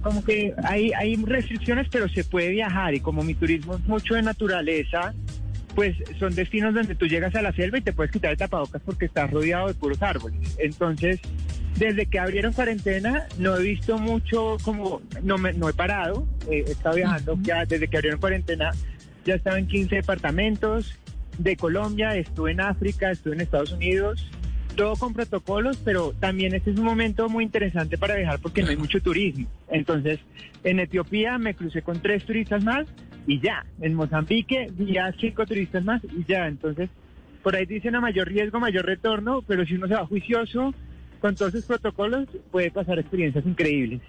Como 0.01 0.23
que 0.23 0.53
hay, 0.63 0.91
hay 0.93 1.15
restricciones, 1.15 1.87
pero 1.91 2.07
se 2.07 2.23
puede 2.23 2.49
viajar. 2.49 2.93
Y 2.93 2.99
como 2.99 3.23
mi 3.23 3.33
turismo 3.33 3.75
es 3.75 3.85
mucho 3.85 4.13
de 4.15 4.21
naturaleza, 4.21 5.13
pues 5.73 5.97
son 6.19 6.33
destinos 6.33 6.73
donde 6.73 6.95
tú 6.95 7.07
llegas 7.07 7.35
a 7.35 7.41
la 7.41 7.51
selva 7.51 7.77
y 7.77 7.81
te 7.81 7.91
puedes 7.91 8.11
quitar 8.11 8.31
el 8.31 8.37
tapabocas 8.37 8.81
porque 8.83 9.05
estás 9.05 9.29
rodeado 9.29 9.67
de 9.67 9.73
puros 9.73 10.01
árboles. 10.01 10.55
Entonces, 10.57 11.19
desde 11.77 12.05
que 12.05 12.19
abrieron 12.19 12.53
cuarentena, 12.53 13.27
no 13.37 13.57
he 13.57 13.63
visto 13.63 13.97
mucho, 13.97 14.57
como, 14.63 15.01
no, 15.21 15.37
me, 15.37 15.53
no 15.53 15.67
he 15.67 15.73
parado, 15.73 16.25
eh, 16.49 16.63
he 16.65 16.71
estado 16.71 16.95
viajando 16.95 17.37
ya 17.41 17.65
desde 17.65 17.87
que 17.87 17.97
abrieron 17.97 18.19
cuarentena, 18.19 18.71
ya 19.25 19.35
estaba 19.35 19.57
en 19.57 19.67
15 19.67 19.95
departamentos 19.95 20.97
de 21.37 21.57
Colombia, 21.57 22.15
estuve 22.15 22.51
en 22.51 22.61
África, 22.61 23.11
estuve 23.11 23.33
en 23.35 23.41
Estados 23.41 23.73
Unidos, 23.73 24.29
todo 24.75 24.95
con 24.95 25.13
protocolos, 25.13 25.77
pero 25.83 26.13
también 26.13 26.53
este 26.53 26.71
es 26.71 26.77
un 26.77 26.85
momento 26.85 27.27
muy 27.27 27.43
interesante 27.43 27.97
para 27.97 28.15
viajar 28.15 28.39
porque 28.39 28.61
no 28.61 28.69
hay 28.69 28.77
mucho 28.77 29.01
turismo. 29.01 29.47
Entonces, 29.69 30.19
en 30.63 30.79
Etiopía 30.79 31.37
me 31.37 31.55
crucé 31.55 31.81
con 31.81 32.01
tres 32.01 32.23
turistas 32.25 32.63
más 32.63 32.85
y 33.27 33.39
ya. 33.39 33.65
En 33.81 33.95
Mozambique 33.95 34.69
vi 34.73 34.97
a 34.97 35.11
cinco 35.19 35.45
turistas 35.45 35.83
más 35.83 36.01
y 36.03 36.23
ya. 36.25 36.47
Entonces, 36.47 36.89
por 37.41 37.55
ahí 37.55 37.65
dicen 37.65 37.95
a 37.95 38.01
mayor 38.01 38.27
riesgo, 38.27 38.59
mayor 38.59 38.85
retorno, 38.85 39.41
pero 39.41 39.65
si 39.65 39.75
uno 39.75 39.87
se 39.87 39.95
va 39.95 40.05
juicioso 40.05 40.73
con 41.19 41.35
todos 41.35 41.55
esos 41.55 41.65
protocolos, 41.65 42.27
puede 42.51 42.69
pasar 42.69 42.99
experiencias 42.99 43.45
increíbles. 43.45 44.01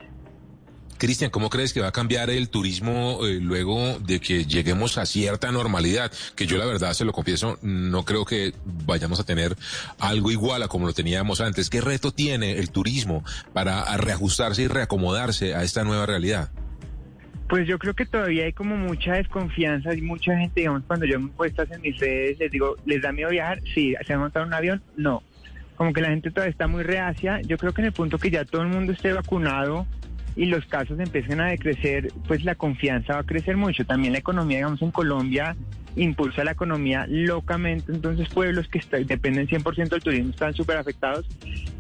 Cristian, 0.99 1.31
¿cómo 1.31 1.51
crees 1.51 1.73
que 1.73 1.81
va 1.81 1.89
a 1.89 1.93
cambiar 1.93 2.31
el 2.31 2.49
turismo 2.49 3.27
eh, 3.27 3.39
luego 3.41 3.99
de 3.99 4.21
que 4.21 4.45
lleguemos 4.45 4.99
a 4.99 5.07
cierta 5.07 5.53
normalidad? 5.53 6.13
Que 6.35 6.47
yo 6.47 6.59
la 6.59 6.67
verdad, 6.67 6.93
se 6.93 7.05
lo 7.05 7.13
confieso, 7.13 7.59
no 7.63 8.05
creo 8.05 8.25
que 8.25 8.53
vayamos 8.65 9.21
a 9.21 9.25
tener 9.25 9.57
algo 9.99 10.31
igual 10.31 10.63
a 10.63 10.69
como 10.69 10.87
lo 10.87 10.93
teníamos 10.93 11.41
antes. 11.41 11.71
¿Qué 11.71 11.81
reto 11.81 12.13
tiene 12.13 12.59
el 12.59 12.71
turismo 12.71 13.25
para 13.53 13.83
a 13.83 13.97
reajustarse 13.97 14.63
y 14.63 14.69
reacomodarse 14.69 15.55
a 15.55 15.63
esta 15.63 15.85
nueva 15.85 16.07
realidad? 16.07 16.51
Pues 17.49 17.69
yo 17.69 17.79
creo 17.79 17.95
que 17.95 18.07
todavía 18.07 18.47
hay 18.47 18.53
como 18.53 18.77
mucha 18.77 19.15
desconfianza 19.15 19.95
y 19.95 20.03
mucha 20.03 20.37
gente, 20.37 20.61
digamos, 20.61 20.83
cuando 20.87 21.07
yo 21.07 21.21
me 21.21 21.27
encuestas 21.27 21.71
en 21.71 21.81
mis 21.81 21.97
redes, 21.99 22.39
les 22.41 22.51
digo, 22.51 22.77
¿les 22.85 23.01
da 23.01 23.13
miedo 23.13 23.31
viajar? 23.31 23.61
Sí, 23.73 23.95
¿se 24.05 24.13
han 24.13 24.21
montado 24.21 24.45
en 24.45 24.49
un 24.49 24.55
avión? 24.55 24.83
No. 24.97 25.23
Como 25.77 25.93
que 25.93 26.01
la 26.01 26.09
gente 26.09 26.31
todavía 26.31 26.51
está 26.51 26.67
muy 26.67 26.83
reacia. 26.83 27.41
Yo 27.43 27.57
creo 27.59 27.73
que 27.73 27.83
en 27.83 27.87
el 27.87 27.93
punto 27.93 28.19
que 28.19 28.31
ya 28.31 28.45
todo 28.45 28.63
el 28.63 28.69
mundo 28.69 28.93
esté 28.93 29.13
vacunado 29.13 29.87
y 30.37 30.47
los 30.47 30.67
casos 30.67 31.01
empiecen 31.01 31.41
a 31.41 31.47
decrecer, 31.47 32.13
pues 32.29 32.45
la 32.45 32.55
confianza 32.55 33.15
va 33.15 33.21
a 33.21 33.25
crecer 33.25 33.57
mucho. 33.57 33.85
También 33.87 34.13
la 34.13 34.19
economía, 34.19 34.59
digamos, 34.59 34.83
en 34.83 34.91
Colombia 34.91 35.57
impulsa 35.97 36.45
la 36.45 36.51
economía 36.51 37.07
locamente, 37.09 37.91
entonces 37.91 38.29
pueblos 38.29 38.69
que 38.69 38.77
está- 38.79 38.99
dependen 38.99 39.49
100% 39.49 39.89
del 39.97 40.03
turismo 40.03 40.29
están 40.31 40.53
súper 40.53 40.77
afectados 40.77 41.27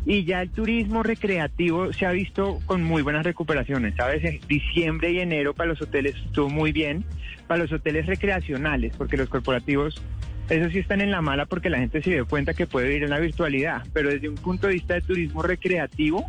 y 0.06 0.24
ya 0.24 0.40
el 0.40 0.48
turismo 0.48 1.02
recreativo 1.02 1.92
se 1.92 2.06
ha 2.06 2.12
visto 2.12 2.58
con 2.64 2.82
muy 2.82 3.02
buenas 3.02 3.26
recuperaciones, 3.26 3.94
¿sabes? 3.94 4.24
En 4.24 4.40
diciembre 4.48 5.12
y 5.12 5.18
enero 5.20 5.52
para 5.52 5.68
los 5.68 5.82
hoteles 5.82 6.14
estuvo 6.24 6.48
muy 6.48 6.72
bien, 6.72 7.04
para 7.46 7.62
los 7.64 7.72
hoteles 7.72 8.06
recreacionales, 8.06 8.94
porque 8.96 9.18
los 9.18 9.28
corporativos, 9.28 10.00
eso 10.48 10.70
sí 10.70 10.78
están 10.78 11.02
en 11.02 11.10
la 11.10 11.20
mala 11.20 11.44
porque 11.44 11.68
la 11.68 11.78
gente 11.78 12.00
se 12.00 12.10
dio 12.12 12.26
cuenta 12.26 12.54
que 12.54 12.66
puede 12.66 12.96
ir 12.96 13.02
en 13.02 13.10
la 13.10 13.18
virtualidad, 13.18 13.82
pero 13.92 14.08
desde 14.08 14.30
un 14.30 14.36
punto 14.36 14.66
de 14.68 14.74
vista 14.74 14.94
de 14.94 15.02
turismo 15.02 15.42
recreativo, 15.42 16.24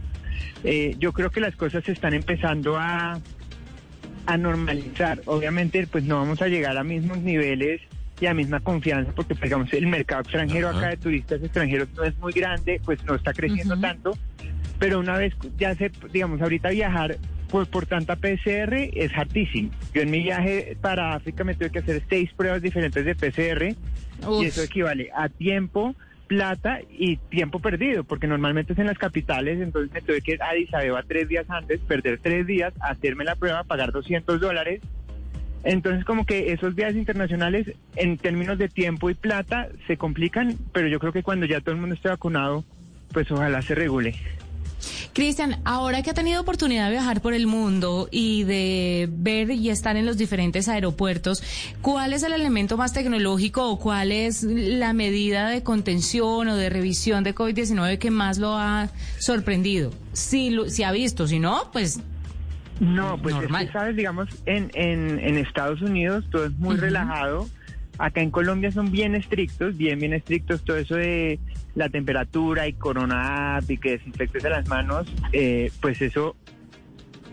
eh, 0.63 0.95
yo 0.99 1.13
creo 1.13 1.29
que 1.29 1.39
las 1.39 1.55
cosas 1.55 1.83
se 1.83 1.91
están 1.91 2.13
empezando 2.13 2.77
a, 2.77 3.19
a 4.25 4.37
normalizar. 4.37 5.21
Obviamente, 5.25 5.87
pues 5.87 6.03
no 6.03 6.17
vamos 6.17 6.41
a 6.41 6.47
llegar 6.47 6.77
a 6.77 6.83
mismos 6.83 7.19
niveles 7.19 7.81
y 8.19 8.25
a 8.25 8.33
misma 8.33 8.59
confianza, 8.59 9.11
porque 9.15 9.35
pues, 9.35 9.43
digamos 9.43 9.71
el 9.73 9.87
mercado 9.87 10.21
extranjero 10.21 10.69
Ajá. 10.69 10.79
acá 10.79 10.89
de 10.89 10.97
turistas 10.97 11.41
extranjeros 11.41 11.89
no 11.95 12.03
es 12.03 12.17
muy 12.17 12.33
grande, 12.33 12.81
pues 12.83 13.03
no 13.05 13.15
está 13.15 13.33
creciendo 13.33 13.79
tanto, 13.79 14.17
pero 14.79 14.99
una 14.99 15.17
vez 15.17 15.33
ya 15.57 15.75
se, 15.75 15.91
digamos, 16.11 16.41
ahorita 16.41 16.69
viajar 16.69 17.17
por, 17.49 17.67
por 17.67 17.85
tanta 17.85 18.15
PCR 18.15 18.73
es 18.93 19.15
hartísimo. 19.15 19.71
Yo 19.93 20.01
en 20.01 20.11
mi 20.11 20.23
viaje 20.23 20.77
para 20.81 21.13
África 21.13 21.43
me 21.43 21.53
tuve 21.53 21.69
que 21.69 21.79
hacer 21.79 22.03
seis 22.09 22.31
pruebas 22.35 22.61
diferentes 22.61 23.05
de 23.05 23.15
PCR 23.15 23.75
Uf. 24.27 24.43
y 24.43 24.47
eso 24.47 24.63
equivale 24.63 25.09
a 25.15 25.29
tiempo, 25.29 25.95
plata 26.27 26.79
y 26.89 27.17
tiempo 27.17 27.59
perdido, 27.59 28.03
porque 28.03 28.27
normalmente 28.27 28.73
es 28.73 28.79
en 28.79 28.87
las 28.87 28.97
capitales, 28.97 29.59
entonces 29.61 29.91
me 29.91 30.01
tuve 30.01 30.21
que 30.21 30.33
ir 30.33 30.41
a 30.41 30.49
Addis 30.49 30.73
Abeba 30.73 31.03
tres 31.03 31.27
días 31.27 31.49
antes, 31.49 31.79
perder 31.81 32.19
tres 32.21 32.45
días, 32.45 32.73
hacerme 32.79 33.23
la 33.23 33.35
prueba, 33.35 33.63
pagar 33.63 33.91
200 33.91 34.39
dólares. 34.39 34.81
Entonces 35.63 36.05
como 36.05 36.25
que 36.25 36.53
esos 36.53 36.75
viajes 36.75 36.97
internacionales 36.97 37.73
en 37.95 38.17
términos 38.17 38.57
de 38.57 38.69
tiempo 38.69 39.09
y 39.09 39.15
plata 39.15 39.69
se 39.87 39.97
complican, 39.97 40.55
pero 40.71 40.87
yo 40.87 40.99
creo 40.99 41.11
que 41.11 41.23
cuando 41.23 41.45
ya 41.45 41.61
todo 41.61 41.73
el 41.73 41.81
mundo 41.81 41.95
esté 41.95 42.09
vacunado, 42.09 42.63
pues 43.11 43.31
ojalá 43.31 43.61
se 43.61 43.75
regule. 43.75 44.13
Cristian, 45.13 45.59
ahora 45.65 46.01
que 46.03 46.09
ha 46.11 46.13
tenido 46.13 46.41
oportunidad 46.41 46.85
de 46.85 46.91
viajar 46.91 47.21
por 47.21 47.33
el 47.33 47.47
mundo 47.47 48.07
y 48.11 48.43
de 48.43 49.09
ver 49.11 49.51
y 49.51 49.69
estar 49.69 49.95
en 49.97 50.05
los 50.05 50.17
diferentes 50.17 50.67
aeropuertos, 50.67 51.41
¿cuál 51.81 52.13
es 52.13 52.23
el 52.23 52.33
elemento 52.33 52.77
más 52.77 52.93
tecnológico 52.93 53.67
o 53.69 53.79
cuál 53.79 54.11
es 54.11 54.43
la 54.43 54.93
medida 54.93 55.49
de 55.49 55.63
contención 55.63 56.47
o 56.47 56.55
de 56.55 56.69
revisión 56.69 57.23
de 57.23 57.33
COVID-19 57.35 57.97
que 57.97 58.11
más 58.11 58.37
lo 58.37 58.55
ha 58.57 58.89
sorprendido? 59.19 59.91
Si, 60.13 60.49
lo- 60.49 60.69
si 60.69 60.83
ha 60.83 60.91
visto, 60.91 61.27
si 61.27 61.39
no, 61.39 61.69
pues 61.71 61.99
No, 62.79 63.17
pues 63.21 63.35
es 63.35 63.41
que, 63.67 63.71
sabes, 63.71 63.95
digamos, 63.95 64.29
en, 64.45 64.69
en, 64.75 65.19
en 65.19 65.37
Estados 65.37 65.81
Unidos 65.81 66.25
todo 66.31 66.45
es 66.45 66.51
muy 66.57 66.75
relajado. 66.75 67.49
Acá 67.97 68.21
en 68.21 68.31
Colombia 68.31 68.71
son 68.71 68.91
bien 68.91 69.15
estrictos, 69.15 69.77
bien, 69.77 69.99
bien 69.99 70.13
estrictos. 70.13 70.63
Todo 70.63 70.77
eso 70.77 70.95
de 70.95 71.39
la 71.75 71.89
temperatura 71.89 72.67
y 72.67 72.73
corona 72.73 73.59
y 73.67 73.77
que 73.77 73.91
desinfectes 73.91 74.45
a 74.45 74.49
las 74.49 74.67
manos, 74.67 75.11
eh, 75.31 75.71
pues 75.81 76.01
eso, 76.01 76.35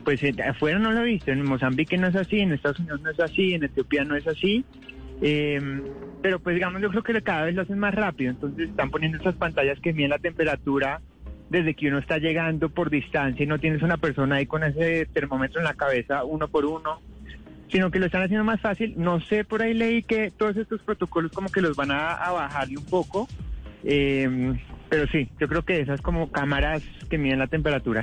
pues 0.04 0.22
eh, 0.22 0.34
afuera 0.48 0.78
no 0.78 0.92
lo 0.92 1.02
he 1.02 1.04
visto. 1.04 1.32
En 1.32 1.44
Mozambique 1.44 1.98
no 1.98 2.08
es 2.08 2.16
así, 2.16 2.40
en 2.40 2.52
Estados 2.52 2.78
Unidos 2.80 3.00
no 3.02 3.10
es 3.10 3.20
así, 3.20 3.54
en 3.54 3.64
Etiopía 3.64 4.04
no 4.04 4.16
es 4.16 4.26
así. 4.26 4.64
Eh, 5.22 5.60
pero 6.22 6.40
pues 6.40 6.54
digamos, 6.54 6.80
yo 6.80 6.90
creo 6.90 7.02
que 7.02 7.22
cada 7.22 7.44
vez 7.44 7.54
lo 7.54 7.62
hacen 7.62 7.78
más 7.78 7.94
rápido. 7.94 8.30
Entonces 8.30 8.70
están 8.70 8.90
poniendo 8.90 9.18
esas 9.18 9.34
pantallas 9.34 9.78
que 9.80 9.92
miden 9.92 10.10
la 10.10 10.18
temperatura 10.18 11.00
desde 11.50 11.74
que 11.74 11.88
uno 11.88 11.98
está 11.98 12.18
llegando 12.18 12.68
por 12.68 12.90
distancia 12.90 13.44
y 13.44 13.46
no 13.46 13.58
tienes 13.58 13.82
una 13.82 13.96
persona 13.96 14.36
ahí 14.36 14.46
con 14.46 14.64
ese 14.64 15.06
termómetro 15.06 15.60
en 15.60 15.64
la 15.64 15.74
cabeza 15.74 16.24
uno 16.24 16.48
por 16.48 16.64
uno, 16.64 17.00
sino 17.74 17.90
que 17.90 17.98
lo 17.98 18.06
están 18.06 18.22
haciendo 18.22 18.44
más 18.44 18.60
fácil. 18.60 18.94
No 18.96 19.20
sé, 19.20 19.42
por 19.44 19.60
ahí 19.60 19.74
leí 19.74 20.04
que 20.04 20.30
todos 20.30 20.56
estos 20.56 20.80
protocolos 20.82 21.32
como 21.32 21.48
que 21.48 21.60
los 21.60 21.74
van 21.74 21.90
a, 21.90 22.12
a 22.12 22.30
bajarle 22.30 22.78
un 22.78 22.84
poco, 22.84 23.28
eh, 23.82 24.54
pero 24.88 25.08
sí, 25.08 25.28
yo 25.40 25.48
creo 25.48 25.64
que 25.64 25.80
esas 25.80 26.00
como 26.00 26.30
cámaras 26.30 26.84
que 27.10 27.18
miden 27.18 27.40
la 27.40 27.48
temperatura. 27.48 28.02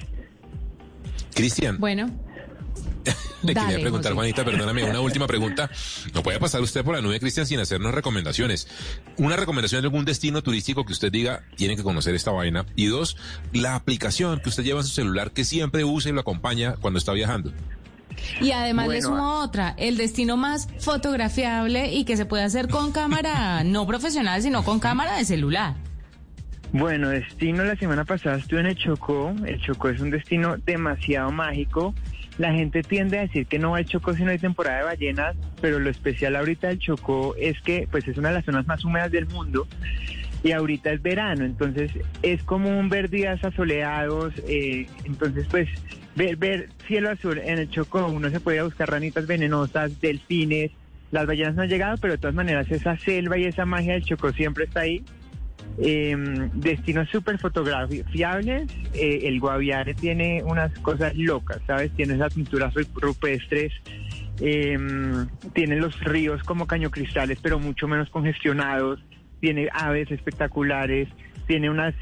Cristian, 1.33 1.77
bueno. 1.79 2.07
le 3.43 3.53
Dale, 3.53 3.67
quería 3.69 3.81
preguntar, 3.81 4.11
José. 4.11 4.15
Juanita, 4.15 4.43
perdóname, 4.43 4.83
una 4.83 4.99
última 4.99 5.25
pregunta. 5.25 5.71
No 6.13 6.21
puede 6.21 6.37
pasar 6.37 6.59
usted 6.59 6.83
por 6.83 6.93
la 6.93 7.01
nube, 7.01 7.21
Cristian, 7.21 7.45
sin 7.45 7.61
hacernos 7.61 7.93
recomendaciones. 7.93 8.67
Una 9.15 9.37
recomendación 9.37 9.83
de 9.83 9.87
algún 9.87 10.03
destino 10.03 10.43
turístico 10.43 10.83
que 10.83 10.91
usted 10.91 11.13
diga, 11.13 11.45
tiene 11.55 11.77
que 11.77 11.83
conocer 11.83 12.13
esta 12.13 12.31
vaina. 12.31 12.65
Y 12.75 12.87
dos, 12.87 13.15
la 13.53 13.75
aplicación 13.75 14.41
que 14.41 14.49
usted 14.49 14.65
lleva 14.65 14.81
en 14.81 14.85
su 14.85 14.93
celular 14.93 15.31
que 15.31 15.45
siempre 15.45 15.85
usa 15.85 16.11
y 16.11 16.13
lo 16.13 16.19
acompaña 16.19 16.75
cuando 16.75 16.97
está 16.97 17.13
viajando. 17.13 17.53
Y 18.39 18.51
además 18.51 18.87
le 18.87 18.99
Bueno, 18.99 19.07
sumo 19.07 19.39
otra, 19.41 19.75
el 19.77 19.97
destino 19.97 20.37
más 20.37 20.67
fotografiable 20.79 21.93
y 21.93 22.05
que 22.05 22.17
se 22.17 22.25
puede 22.25 22.43
hacer 22.43 22.67
con 22.67 22.91
cámara 22.91 23.63
no 23.65 23.85
profesional, 23.87 24.41
sino 24.41 24.63
con 24.63 24.79
cámara 24.79 25.17
de 25.17 25.25
celular. 25.25 25.75
Bueno, 26.73 27.09
destino 27.09 27.65
la 27.65 27.75
semana 27.75 28.05
pasada 28.05 28.37
estuve 28.37 28.61
en 28.61 28.67
el 28.67 28.75
Chocó. 28.75 29.33
El 29.45 29.59
Chocó 29.59 29.89
es 29.89 29.99
un 29.99 30.09
destino 30.09 30.55
demasiado 30.57 31.29
mágico. 31.29 31.93
La 32.37 32.53
gente 32.53 32.81
tiende 32.81 33.19
a 33.19 33.21
decir 33.21 33.45
que 33.45 33.59
no 33.59 33.71
va 33.71 33.79
al 33.79 33.85
Chocó 33.85 34.13
si 34.13 34.23
no 34.23 34.31
hay 34.31 34.39
temporada 34.39 34.77
de 34.77 34.83
ballenas, 34.85 35.35
pero 35.59 35.79
lo 35.79 35.89
especial 35.89 36.35
ahorita 36.37 36.69
del 36.69 36.79
Chocó 36.79 37.35
es 37.37 37.61
que 37.61 37.87
pues 37.91 38.07
es 38.07 38.17
una 38.17 38.29
de 38.29 38.35
las 38.35 38.45
zonas 38.45 38.65
más 38.67 38.85
húmedas 38.85 39.11
del 39.11 39.27
mundo 39.27 39.67
y 40.43 40.53
ahorita 40.53 40.91
es 40.91 41.01
verano, 41.01 41.45
entonces 41.45 41.91
es 42.23 42.41
común 42.43 42.89
ver 42.89 43.09
días 43.09 43.43
asoleados, 43.43 44.33
eh, 44.47 44.87
entonces 45.03 45.45
pues 45.49 45.69
ver, 46.15 46.35
ver 46.37 46.69
cielo 46.87 47.09
azul 47.09 47.37
en 47.39 47.59
el 47.59 47.69
Chocó, 47.69 48.07
uno 48.07 48.29
se 48.29 48.39
puede 48.39 48.61
buscar 48.63 48.89
ranitas 48.89 49.27
venenosas, 49.27 49.99
delfines, 50.01 50.71
las 51.11 51.25
ballenas 51.25 51.55
no 51.55 51.63
han 51.63 51.69
llegado, 51.69 51.97
pero 51.97 52.13
de 52.13 52.17
todas 52.19 52.35
maneras 52.35 52.69
esa 52.71 52.97
selva 52.97 53.37
y 53.37 53.45
esa 53.45 53.65
magia 53.65 53.93
del 53.93 54.03
Chocó 54.05 54.31
siempre 54.31 54.63
está 54.65 54.81
ahí. 54.81 55.03
Eh, 55.77 56.15
destinos 56.53 57.09
súper 57.09 57.37
fotografiables. 57.37 58.69
Eh, 58.93 59.21
el 59.23 59.39
Guaviare 59.39 59.93
tiene 59.93 60.41
unas 60.43 60.71
cosas 60.79 61.15
locas, 61.15 61.59
¿sabes? 61.67 61.91
Tiene 61.95 62.15
esas 62.15 62.33
pinturas 62.33 62.73
ru- 62.73 62.87
rupestres. 62.95 63.71
eh, 64.39 64.77
tiene 65.53 65.75
los 65.75 65.99
ríos 66.01 66.41
como 66.43 66.65
cañocristales, 66.65 67.39
pero 67.41 67.59
mucho 67.59 67.87
menos 67.87 68.09
congestionados. 68.09 68.99
Tiene 69.39 69.69
aves 69.71 70.09
espectaculares. 70.11 71.07
Tiene 71.47 71.69
unas 71.69 71.93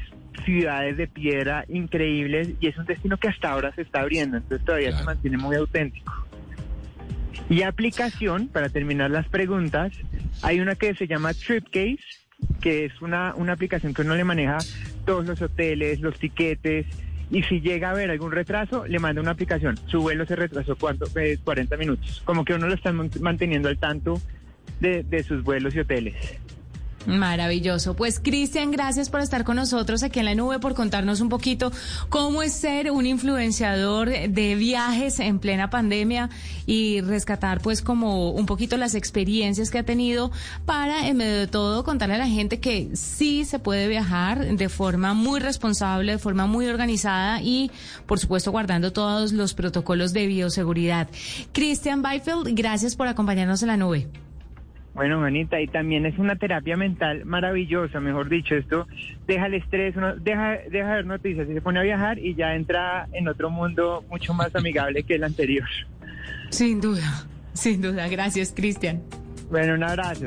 ciudades 0.44 0.96
de 0.96 1.06
piedra 1.06 1.64
increíbles. 1.68 2.50
Y 2.60 2.66
es 2.68 2.76
un 2.78 2.86
destino 2.86 3.16
que 3.16 3.28
hasta 3.28 3.50
ahora 3.50 3.72
se 3.74 3.82
está 3.82 4.00
abriendo. 4.00 4.36
Entonces 4.38 4.64
todavía 4.64 4.88
Claro. 4.90 5.00
se 5.02 5.06
mantiene 5.06 5.36
muy 5.38 5.56
auténtico. 5.56 6.12
Y 7.48 7.62
aplicación, 7.62 8.48
para 8.48 8.68
terminar 8.68 9.10
las 9.10 9.26
preguntas, 9.28 9.92
hay 10.42 10.60
una 10.60 10.74
que 10.76 10.94
se 10.94 11.06
llama 11.06 11.34
Tripcase, 11.34 11.98
que 12.60 12.84
es 12.84 13.02
una, 13.02 13.34
una 13.34 13.52
aplicación 13.54 13.92
que 13.92 14.02
uno 14.02 14.14
le 14.14 14.24
maneja 14.24 14.58
todos 15.04 15.26
los 15.26 15.42
hoteles, 15.42 16.00
los 16.00 16.18
tiquetes, 16.18 16.86
y 17.30 17.42
si 17.44 17.60
llega 17.60 17.88
a 17.88 17.90
haber 17.92 18.10
algún 18.10 18.32
retraso, 18.32 18.86
le 18.86 18.98
manda 18.98 19.20
una 19.20 19.32
aplicación. 19.32 19.78
Su 19.86 20.00
vuelo 20.00 20.26
se 20.26 20.36
retrasó 20.36 20.76
cuánto, 20.76 21.06
Eh, 21.18 21.38
40 21.42 21.76
minutos. 21.76 22.22
Como 22.24 22.44
que 22.44 22.54
uno 22.54 22.66
lo 22.68 22.74
está 22.74 22.92
man- 22.92 23.10
manteniendo 23.20 23.68
al 23.68 23.78
tanto 23.78 24.20
de, 24.80 25.02
de 25.04 25.22
sus 25.22 25.42
vuelos 25.42 25.74
y 25.74 25.80
hoteles. 25.80 26.14
Maravilloso. 27.06 27.94
Pues 27.94 28.20
Cristian, 28.20 28.70
gracias 28.70 29.08
por 29.08 29.20
estar 29.20 29.44
con 29.44 29.56
nosotros 29.56 30.02
aquí 30.02 30.18
en 30.18 30.26
la 30.26 30.34
nube, 30.34 30.58
por 30.58 30.74
contarnos 30.74 31.20
un 31.20 31.30
poquito 31.30 31.72
cómo 32.10 32.42
es 32.42 32.52
ser 32.52 32.90
un 32.90 33.06
influenciador 33.06 34.10
de 34.10 34.54
viajes 34.54 35.18
en 35.18 35.38
plena 35.38 35.70
pandemia 35.70 36.28
y 36.66 37.00
rescatar 37.00 37.62
pues 37.62 37.80
como 37.80 38.30
un 38.30 38.44
poquito 38.44 38.76
las 38.76 38.94
experiencias 38.94 39.70
que 39.70 39.78
ha 39.78 39.82
tenido 39.82 40.30
para 40.66 41.08
en 41.08 41.16
medio 41.16 41.38
de 41.38 41.46
todo 41.46 41.84
contarle 41.84 42.16
a 42.16 42.18
la 42.18 42.28
gente 42.28 42.60
que 42.60 42.90
sí 42.94 43.46
se 43.46 43.58
puede 43.58 43.88
viajar 43.88 44.56
de 44.56 44.68
forma 44.68 45.14
muy 45.14 45.40
responsable, 45.40 46.12
de 46.12 46.18
forma 46.18 46.46
muy 46.46 46.66
organizada 46.66 47.40
y 47.40 47.70
por 48.06 48.18
supuesto 48.18 48.50
guardando 48.50 48.92
todos 48.92 49.32
los 49.32 49.54
protocolos 49.54 50.12
de 50.12 50.26
bioseguridad. 50.26 51.08
Cristian 51.52 52.02
Byfield, 52.02 52.54
gracias 52.54 52.94
por 52.94 53.08
acompañarnos 53.08 53.62
en 53.62 53.68
la 53.68 53.76
nube. 53.78 54.29
Bueno, 54.94 55.18
Juanita, 55.18 55.60
y 55.60 55.68
también 55.68 56.04
es 56.04 56.18
una 56.18 56.36
terapia 56.36 56.76
mental 56.76 57.24
maravillosa, 57.24 58.00
mejor 58.00 58.28
dicho, 58.28 58.56
esto 58.56 58.86
deja 59.26 59.46
el 59.46 59.54
estrés, 59.54 59.96
uno 59.96 60.16
deja, 60.16 60.58
deja 60.68 60.96
ver 60.96 61.06
noticias 61.06 61.48
y 61.48 61.54
se 61.54 61.60
pone 61.60 61.78
a 61.78 61.82
viajar 61.82 62.18
y 62.18 62.34
ya 62.34 62.54
entra 62.54 63.06
en 63.12 63.28
otro 63.28 63.50
mundo 63.50 64.04
mucho 64.10 64.34
más 64.34 64.54
amigable 64.56 65.04
que 65.04 65.14
el 65.14 65.24
anterior. 65.24 65.68
Sin 66.50 66.80
duda, 66.80 67.24
sin 67.52 67.80
duda. 67.80 68.08
Gracias, 68.08 68.52
Cristian. 68.54 69.02
Bueno, 69.50 69.74
un 69.74 69.84
abrazo. 69.84 70.26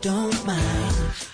Don't 0.00 0.46
mind. 0.46 1.27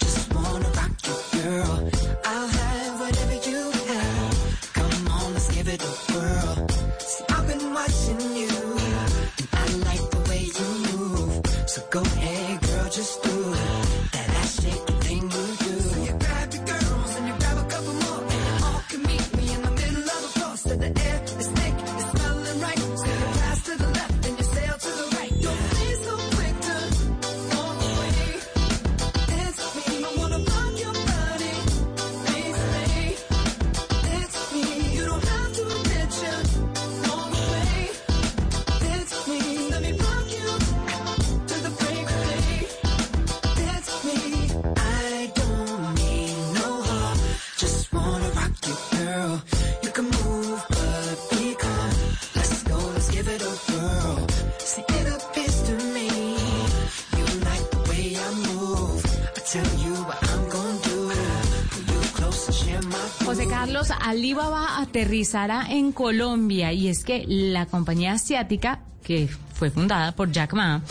Aterrizará 65.05 65.67
en 65.69 65.93
Colombia 65.93 66.73
y 66.73 66.89
es 66.89 67.05
que 67.05 67.25
la 67.29 67.67
compañía 67.67 68.13
asiática, 68.13 68.81
que 69.03 69.29
fue 69.53 69.71
fundada 69.71 70.13
por 70.13 70.33
Jack 70.33 70.55
Ma, 70.55 70.83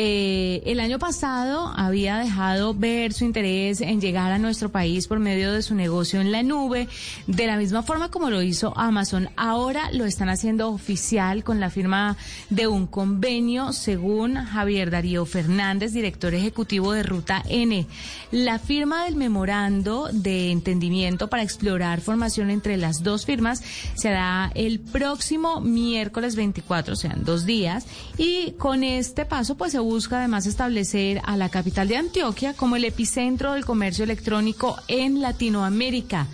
eh, 0.00 0.62
el 0.64 0.78
año 0.78 1.00
pasado 1.00 1.72
había 1.74 2.18
dejado 2.18 2.72
ver 2.72 3.12
su 3.12 3.24
interés 3.24 3.80
en 3.80 4.00
llegar 4.00 4.30
a 4.30 4.38
nuestro 4.38 4.70
país 4.70 5.08
por 5.08 5.18
medio 5.18 5.52
de 5.52 5.60
su 5.60 5.74
negocio 5.74 6.20
en 6.20 6.30
la 6.30 6.44
nube, 6.44 6.86
de 7.26 7.48
la 7.48 7.56
misma 7.56 7.82
forma 7.82 8.08
como 8.08 8.30
lo 8.30 8.40
hizo 8.40 8.78
Amazon. 8.78 9.28
Ahora 9.34 9.90
lo 9.90 10.04
están 10.04 10.28
haciendo 10.28 10.70
oficial 10.70 11.42
con 11.42 11.58
la 11.58 11.68
firma 11.68 12.16
de 12.48 12.68
un 12.68 12.86
convenio, 12.86 13.72
según 13.72 14.36
Javier 14.36 14.92
Darío 14.92 15.26
Fernández, 15.26 15.94
director 15.94 16.32
ejecutivo 16.32 16.92
de 16.92 17.02
Ruta 17.02 17.42
N. 17.48 17.84
La 18.30 18.60
firma 18.60 19.04
del 19.04 19.16
memorando 19.16 20.10
de 20.12 20.52
entendimiento 20.52 21.28
para 21.28 21.42
explorar 21.42 22.02
formación 22.02 22.50
entre 22.50 22.76
las 22.76 23.02
dos 23.02 23.26
firmas 23.26 23.64
se 23.96 24.10
hará 24.10 24.52
el 24.54 24.78
próximo 24.78 25.60
miércoles 25.60 26.36
24, 26.36 26.92
o 26.92 26.96
sea, 26.96 27.16
dos 27.16 27.46
días, 27.46 27.84
y 28.16 28.52
con 28.58 28.84
este 28.84 29.24
paso 29.24 29.56
pues 29.56 29.72
se 29.72 29.87
busca 29.88 30.18
además 30.18 30.46
establecer 30.46 31.20
a 31.24 31.36
la 31.36 31.48
capital 31.48 31.88
de 31.88 31.96
Antioquia 31.96 32.52
como 32.52 32.76
el 32.76 32.84
epicentro 32.84 33.54
del 33.54 33.64
comercio 33.64 34.04
electrónico 34.04 34.76
en 34.86 35.22
Latinoamérica. 35.22 36.26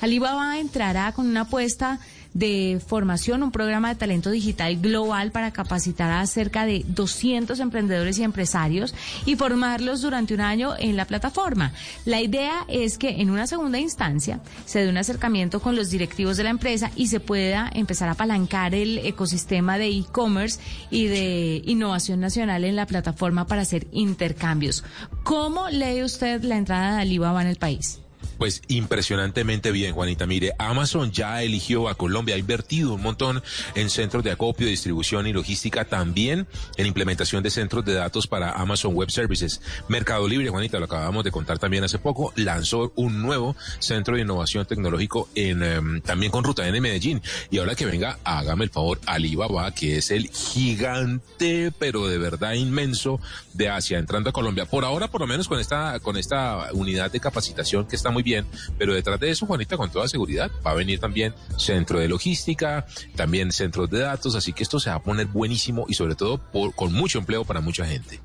Alibaba 0.00 0.58
entrará 0.58 1.12
con 1.12 1.26
una 1.26 1.42
apuesta 1.42 2.00
de 2.34 2.80
formación, 2.86 3.42
un 3.42 3.52
programa 3.52 3.88
de 3.88 3.94
talento 3.96 4.30
digital 4.30 4.76
global 4.76 5.32
para 5.32 5.52
capacitar 5.52 6.10
a 6.10 6.26
cerca 6.26 6.64
de 6.64 6.84
200 6.88 7.58
emprendedores 7.60 8.18
y 8.18 8.22
empresarios 8.22 8.94
y 9.26 9.36
formarlos 9.36 10.02
durante 10.02 10.34
un 10.34 10.40
año 10.40 10.74
en 10.78 10.96
la 10.96 11.04
plataforma. 11.04 11.72
La 12.04 12.20
idea 12.20 12.64
es 12.68 12.98
que 12.98 13.20
en 13.20 13.30
una 13.30 13.46
segunda 13.46 13.78
instancia 13.78 14.40
se 14.64 14.80
dé 14.80 14.88
un 14.88 14.96
acercamiento 14.96 15.60
con 15.60 15.76
los 15.76 15.90
directivos 15.90 16.36
de 16.36 16.44
la 16.44 16.50
empresa 16.50 16.90
y 16.96 17.08
se 17.08 17.20
pueda 17.20 17.70
empezar 17.74 18.08
a 18.08 18.12
apalancar 18.12 18.74
el 18.74 18.98
ecosistema 18.98 19.78
de 19.78 19.88
e-commerce 19.88 20.60
y 20.90 21.06
de 21.06 21.62
innovación 21.64 22.20
nacional 22.20 22.64
en 22.64 22.76
la 22.76 22.86
plataforma 22.86 23.46
para 23.46 23.62
hacer 23.62 23.86
intercambios. 23.92 24.84
¿Cómo 25.22 25.68
lee 25.68 26.02
usted 26.02 26.42
la 26.42 26.56
entrada 26.56 26.96
de 26.96 27.02
Alibaba 27.02 27.42
en 27.42 27.48
el 27.48 27.56
país? 27.56 28.02
Pues 28.38 28.62
impresionantemente 28.68 29.70
bien, 29.70 29.94
Juanita. 29.94 30.26
Mire, 30.26 30.52
Amazon 30.58 31.12
ya 31.12 31.42
eligió 31.42 31.88
a 31.88 31.94
Colombia, 31.94 32.34
ha 32.34 32.38
invertido 32.38 32.94
un 32.94 33.02
montón 33.02 33.42
en 33.74 33.90
centros 33.90 34.24
de 34.24 34.32
acopio, 34.32 34.66
distribución 34.66 35.26
y 35.26 35.32
logística, 35.32 35.84
también 35.84 36.46
en 36.76 36.86
implementación 36.86 37.42
de 37.42 37.50
centros 37.50 37.84
de 37.84 37.94
datos 37.94 38.26
para 38.26 38.52
Amazon 38.52 38.94
Web 38.94 39.10
Services. 39.10 39.60
Mercado 39.88 40.26
Libre, 40.28 40.48
Juanita, 40.48 40.78
lo 40.78 40.86
acabamos 40.86 41.24
de 41.24 41.30
contar 41.30 41.58
también 41.58 41.84
hace 41.84 41.98
poco, 41.98 42.32
lanzó 42.36 42.92
un 42.96 43.22
nuevo 43.22 43.56
centro 43.78 44.16
de 44.16 44.22
innovación 44.22 44.66
tecnológico 44.66 45.28
en 45.34 45.62
em, 45.62 46.00
también 46.00 46.32
con 46.32 46.44
Ruta 46.44 46.66
N 46.66 46.80
Medellín. 46.80 47.22
Y 47.50 47.58
ahora 47.58 47.74
que 47.74 47.86
venga, 47.86 48.18
hágame 48.24 48.64
el 48.64 48.70
favor, 48.70 49.00
Alibaba, 49.06 49.72
que 49.72 49.98
es 49.98 50.10
el 50.10 50.28
gigante, 50.28 51.72
pero 51.78 52.06
de 52.06 52.18
verdad 52.18 52.52
inmenso 52.54 53.20
de 53.54 53.68
Asia, 53.68 53.98
entrando 53.98 54.30
a 54.30 54.32
Colombia. 54.32 54.66
Por 54.66 54.84
ahora, 54.84 55.08
por 55.08 55.20
lo 55.20 55.26
menos 55.26 55.48
con 55.48 55.60
esta, 55.60 56.00
con 56.00 56.16
esta 56.16 56.68
unidad 56.72 57.10
de 57.10 57.20
capacitación 57.20 57.86
que 57.86 57.96
está 57.96 58.10
muy 58.10 58.21
bien, 58.22 58.46
pero 58.78 58.94
detrás 58.94 59.20
de 59.20 59.30
eso, 59.30 59.46
Juanita, 59.46 59.76
con 59.76 59.90
toda 59.90 60.08
seguridad, 60.08 60.50
va 60.64 60.72
a 60.72 60.74
venir 60.74 60.98
también 60.98 61.34
centro 61.56 61.98
de 61.98 62.08
logística, 62.08 62.86
también 63.16 63.52
centros 63.52 63.90
de 63.90 64.00
datos, 64.00 64.34
así 64.34 64.52
que 64.52 64.62
esto 64.62 64.80
se 64.80 64.90
va 64.90 64.96
a 64.96 65.02
poner 65.02 65.26
buenísimo 65.26 65.86
y 65.88 65.94
sobre 65.94 66.14
todo 66.14 66.38
por, 66.38 66.74
con 66.74 66.92
mucho 66.92 67.18
empleo 67.18 67.44
para 67.44 67.60
mucha 67.60 67.84
gente. 67.84 68.20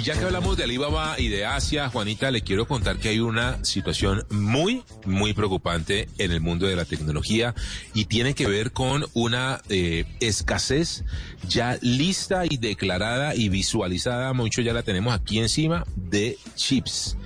Y 0.00 0.02
ya 0.02 0.18
que 0.18 0.24
hablamos 0.24 0.56
de 0.56 0.64
Alibaba 0.64 1.20
y 1.20 1.28
de 1.28 1.44
Asia, 1.44 1.90
Juanita, 1.90 2.30
le 2.30 2.40
quiero 2.40 2.66
contar 2.66 2.96
que 2.96 3.10
hay 3.10 3.20
una 3.20 3.62
situación 3.66 4.24
muy, 4.30 4.82
muy 5.04 5.34
preocupante 5.34 6.08
en 6.16 6.32
el 6.32 6.40
mundo 6.40 6.66
de 6.66 6.74
la 6.74 6.86
tecnología 6.86 7.54
y 7.92 8.06
tiene 8.06 8.34
que 8.34 8.46
ver 8.46 8.72
con 8.72 9.04
una 9.12 9.60
eh, 9.68 10.06
escasez 10.20 11.04
ya 11.46 11.76
lista 11.82 12.46
y 12.48 12.56
declarada 12.56 13.34
y 13.34 13.50
visualizada, 13.50 14.32
mucho 14.32 14.62
ya 14.62 14.72
la 14.72 14.82
tenemos 14.82 15.12
aquí 15.12 15.38
encima, 15.38 15.84
de 15.96 16.38
chips. 16.54 17.18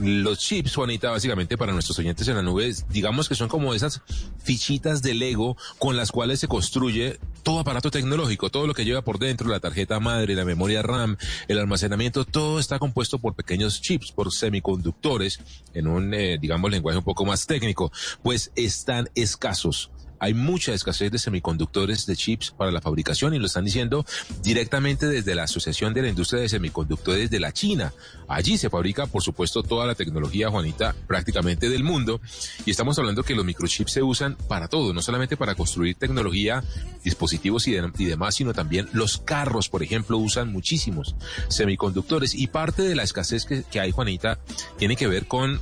Los 0.00 0.38
chips, 0.38 0.76
Juanita, 0.76 1.10
básicamente 1.10 1.58
para 1.58 1.72
nuestros 1.72 1.98
oyentes 1.98 2.28
en 2.28 2.36
la 2.36 2.42
nube, 2.42 2.72
digamos 2.90 3.28
que 3.28 3.34
son 3.34 3.48
como 3.48 3.74
esas 3.74 4.00
fichitas 4.42 5.02
de 5.02 5.14
Lego 5.14 5.56
con 5.78 5.96
las 5.96 6.12
cuales 6.12 6.38
se 6.38 6.46
construye 6.46 7.18
todo 7.42 7.58
aparato 7.58 7.90
tecnológico, 7.90 8.48
todo 8.48 8.66
lo 8.66 8.74
que 8.74 8.84
lleva 8.84 9.02
por 9.02 9.18
dentro, 9.18 9.48
la 9.48 9.58
tarjeta 9.58 9.98
madre, 9.98 10.36
la 10.36 10.44
memoria 10.44 10.82
RAM, 10.82 11.16
el 11.48 11.58
almacenamiento, 11.58 12.24
todo 12.24 12.60
está 12.60 12.78
compuesto 12.78 13.18
por 13.18 13.34
pequeños 13.34 13.80
chips, 13.80 14.12
por 14.12 14.32
semiconductores, 14.32 15.40
en 15.74 15.88
un, 15.88 16.14
eh, 16.14 16.38
digamos, 16.40 16.70
lenguaje 16.70 16.98
un 16.98 17.04
poco 17.04 17.24
más 17.24 17.46
técnico, 17.46 17.90
pues 18.22 18.52
están 18.54 19.10
escasos 19.16 19.90
hay 20.20 20.34
mucha 20.34 20.72
escasez 20.72 21.10
de 21.10 21.18
semiconductores 21.18 22.06
de 22.06 22.16
chips 22.16 22.50
para 22.50 22.70
la 22.70 22.80
fabricación 22.80 23.34
y 23.34 23.38
lo 23.38 23.46
están 23.46 23.64
diciendo 23.64 24.04
directamente 24.42 25.06
desde 25.06 25.34
la 25.34 25.44
Asociación 25.44 25.94
de 25.94 26.02
la 26.02 26.08
Industria 26.08 26.42
de 26.42 26.48
Semiconductores 26.48 27.30
de 27.30 27.40
la 27.40 27.52
China. 27.52 27.92
Allí 28.28 28.58
se 28.58 28.70
fabrica, 28.70 29.06
por 29.06 29.22
supuesto, 29.22 29.62
toda 29.62 29.86
la 29.86 29.94
tecnología, 29.94 30.50
Juanita, 30.50 30.94
prácticamente 31.06 31.68
del 31.68 31.84
mundo. 31.84 32.20
Y 32.66 32.70
estamos 32.70 32.98
hablando 32.98 33.22
que 33.22 33.34
los 33.34 33.44
microchips 33.44 33.92
se 33.92 34.02
usan 34.02 34.36
para 34.48 34.68
todo, 34.68 34.92
no 34.92 35.02
solamente 35.02 35.36
para 35.36 35.54
construir 35.54 35.96
tecnología, 35.96 36.62
dispositivos 37.04 37.66
y, 37.68 37.72
demás, 37.72 38.34
sino 38.34 38.52
también 38.52 38.88
los 38.92 39.18
carros, 39.18 39.68
por 39.68 39.82
ejemplo, 39.82 40.18
usan 40.18 40.52
muchísimos 40.52 41.14
semiconductores. 41.48 42.34
Y 42.34 42.48
parte 42.48 42.82
de 42.82 42.94
la 42.94 43.02
escasez 43.02 43.44
que, 43.44 43.80
hay, 43.80 43.90
Juanita, 43.90 44.38
tiene 44.78 44.96
que 44.96 45.06
ver 45.06 45.26
con 45.26 45.60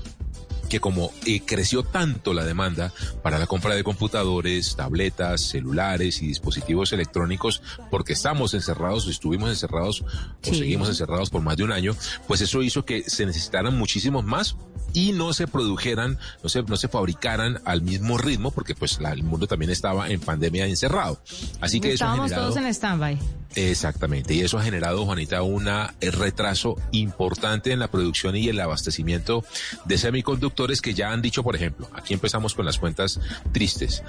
que 0.67 0.81
como 0.81 1.13
eh, 1.25 1.41
creció 1.45 1.83
tanto 1.83 2.35
la 2.35 2.45
demanda 2.45 2.93
para 3.23 3.39
la 3.39 3.47
compra 3.47 3.75
de 3.75 3.85
computadores, 3.85 4.77
tabletas, 4.77 5.41
celulares 5.43 6.23
y 6.23 6.29
dispositivos 6.29 6.93
electrónicos, 6.93 7.63
porque 7.91 8.13
estamos 8.13 8.55
encerrados, 8.55 9.07
estuvimos 9.09 9.51
encerrados 9.51 10.03
o 10.03 10.55
seguimos 10.55 10.89
encerrados 10.89 11.31
por 11.31 11.43
más 11.43 11.57
de 11.57 11.65
un 11.65 11.73
año, 11.73 11.97
pues 12.27 12.41
eso 12.41 12.63
hizo 12.63 12.85
que 12.85 13.09
se 13.09 13.27
necesitaran 13.27 13.77
muchísimos 13.77 14.25
más 14.25 14.57
y 14.93 15.13
no 15.13 15.33
se 15.33 15.47
produjeran, 15.47 16.19
no 16.43 16.49
se, 16.49 16.63
no 16.63 16.77
se 16.77 16.89
fabricaran 16.89 17.61
al 17.65 17.83
mismo 17.83 18.17
ritmo, 18.19 18.51
porque 18.51 18.75
pues 18.75 18.99
el 18.99 19.23
mundo 19.23 19.47
también 19.47 19.71
estaba 19.71 20.09
en 20.09 20.21
pandemia 20.21 20.67
encerrado. 20.67 21.21
Así 21.61 21.81
que 21.81 21.93
Estábamos 21.93 22.27
eso 22.27 22.35
generado, 22.37 22.55
todos 22.55 22.65
en 22.65 22.75
stand-by. 22.75 23.19
Exactamente, 23.57 24.35
y 24.35 24.43
eso 24.43 24.59
ha 24.59 24.63
generado, 24.63 25.07
Juanita, 25.07 25.41
un 25.41 25.67
retraso 26.01 26.77
importante 26.93 27.73
en 27.73 27.79
la 27.79 27.89
producción 27.89 28.37
y 28.37 28.49
el 28.49 28.61
abastecimiento 28.61 29.45
de 29.87 29.97
semiconductores 29.97 30.83
que 30.83 30.93
ya 30.93 31.11
han 31.11 31.23
dicho, 31.23 31.43
por 31.43 31.57
ejemplo, 31.57 31.89
aquí 31.95 32.13
empezamos 32.13 32.55
con 32.55 32.67
las 32.67 32.79
cuentas 32.79 33.19
tristes. 33.53 34.03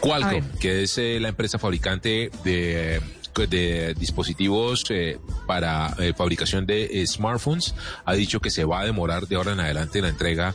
Qualcomm, 0.00 0.48
que 0.60 0.84
es 0.84 0.98
eh, 0.98 1.18
la 1.20 1.28
empresa 1.28 1.58
fabricante 1.58 2.30
de 2.44 3.00
de 3.40 3.94
dispositivos 3.94 4.84
eh, 4.90 5.18
para 5.46 5.94
eh, 5.98 6.12
fabricación 6.14 6.66
de 6.66 6.84
eh, 6.84 7.06
smartphones 7.06 7.74
ha 8.04 8.12
dicho 8.14 8.40
que 8.40 8.50
se 8.50 8.64
va 8.64 8.80
a 8.80 8.84
demorar 8.84 9.26
de 9.26 9.36
ahora 9.36 9.52
en 9.52 9.60
adelante 9.60 10.02
la 10.02 10.08
entrega 10.08 10.54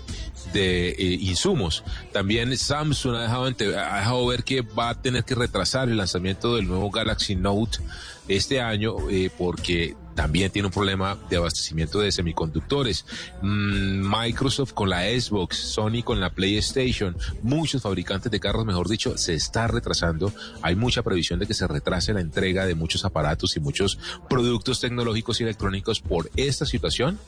de 0.54 0.96
insumos. 1.22 1.84
También 2.13 2.56
Samsung 2.56 3.16
ha 3.16 3.22
dejado, 3.24 3.46
ha 3.46 3.50
dejado 3.50 4.28
ver 4.28 4.44
que 4.44 4.62
va 4.62 4.90
a 4.90 5.02
tener 5.02 5.24
que 5.24 5.36
retrasar 5.36 5.90
el 5.90 5.98
lanzamiento 5.98 6.56
del 6.56 6.68
nuevo 6.68 6.90
Galaxy 6.90 7.36
Note 7.36 7.80
este 8.28 8.62
año 8.62 8.96
porque 9.38 9.96
también 10.17 10.49
tiene 10.49 10.65
un 10.65 10.73
problema 10.73 11.15
de 11.30 11.38
abastecimiento 11.38 11.99
de 11.99 12.12
semiconductores. 12.12 13.06
Mm, 13.43 14.01
Microsoft 14.03 14.73
con 14.73 14.89
la 14.89 15.03
Xbox, 15.03 15.58
Sony 15.58 16.01
con 16.03 16.19
la 16.19 16.32
PlayStation, 16.32 17.15
muchos 17.43 17.84
fabricantes 17.84 18.32
de 18.32 18.39
carros, 18.39 18.65
mejor 18.65 18.89
dicho, 18.89 19.15
se 19.15 19.36
está 19.36 19.67
retrasando. 19.67 20.34
Hay 20.63 20.75
mucha 20.75 21.03
previsión 21.03 21.38
de 21.39 21.45
que 21.45 21.53
se 21.53 21.67
retrase 21.67 22.13
la 22.13 22.21
entrega 22.21 22.65
de 22.65 22.73
muchos 22.73 23.06
aparatos 23.06 23.56
y 23.58 23.60
muchos 23.60 23.99
productos 24.27 24.82
tecnológicos 24.82 25.39
y 25.39 25.43
electrónicos 25.43 25.99
por 25.99 26.32
esta 26.36 26.65
situación 26.65 27.19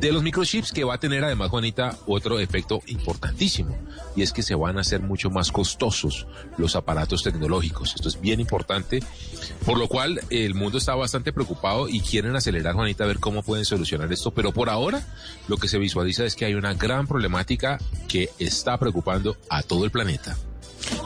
de 0.00 0.10
los 0.10 0.22
microchips 0.22 0.72
que 0.72 0.84
va 0.84 0.94
a 0.94 0.98
tener 0.98 1.22
además, 1.22 1.50
Juanita, 1.50 1.96
otro 2.06 2.40
efecto 2.40 2.80
importantísimo 2.86 3.76
y 4.16 4.22
es 4.22 4.32
que 4.32 4.42
se 4.42 4.54
van 4.54 4.78
a 4.78 4.80
hacer 4.80 5.00
mucho 5.00 5.30
más 5.30 5.52
costosos 5.52 6.26
los 6.56 6.76
aparatos 6.76 7.22
tecnológicos. 7.22 7.94
Esto 7.94 8.08
es 8.08 8.20
bien 8.20 8.40
importante, 8.40 9.00
por 9.64 9.78
lo 9.78 9.86
cual 9.86 10.20
el 10.30 10.54
mundo 10.54 10.78
está 10.78 10.94
bastante 10.94 11.32
preocupado 11.32 11.88
y 11.88 12.00
quieren 12.22 12.36
acelerar, 12.36 12.74
Juanita, 12.74 13.04
a 13.04 13.08
ver 13.08 13.18
cómo 13.18 13.42
pueden 13.42 13.64
solucionar 13.64 14.10
esto. 14.12 14.30
Pero 14.30 14.52
por 14.52 14.70
ahora 14.70 15.04
lo 15.48 15.56
que 15.56 15.68
se 15.68 15.78
visualiza 15.78 16.24
es 16.24 16.36
que 16.36 16.44
hay 16.44 16.54
una 16.54 16.74
gran 16.74 17.06
problemática 17.06 17.78
que 18.08 18.30
está 18.38 18.78
preocupando 18.78 19.36
a 19.50 19.62
todo 19.62 19.84
el 19.84 19.90
planeta. 19.90 20.36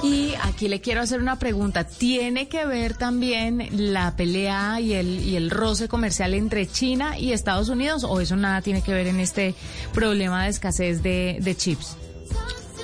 Y 0.03 0.35
aquí 0.43 0.69
le 0.69 0.81
quiero 0.81 1.01
hacer 1.01 1.21
una 1.21 1.39
pregunta. 1.39 1.85
¿Tiene 1.85 2.49
que 2.49 2.67
ver 2.67 2.95
también 2.95 3.69
la 3.73 4.15
pelea 4.17 4.81
y 4.81 4.93
el, 4.93 5.23
y 5.23 5.37
el 5.37 5.51
roce 5.51 5.89
comercial 5.89 6.35
entre 6.35 6.67
China 6.67 7.19
y 7.19 7.33
Estados 7.33 7.69
Unidos 7.69 8.05
o 8.05 8.21
eso 8.21 8.37
nada 8.37 8.61
tiene 8.63 8.83
que 8.83 8.93
ver 8.93 9.07
en 9.07 9.21
este 9.21 9.55
problema 9.93 10.45
de 10.45 10.51
escasez 10.51 11.03
de, 11.03 11.39
de 11.41 11.57
chips? 11.57 11.97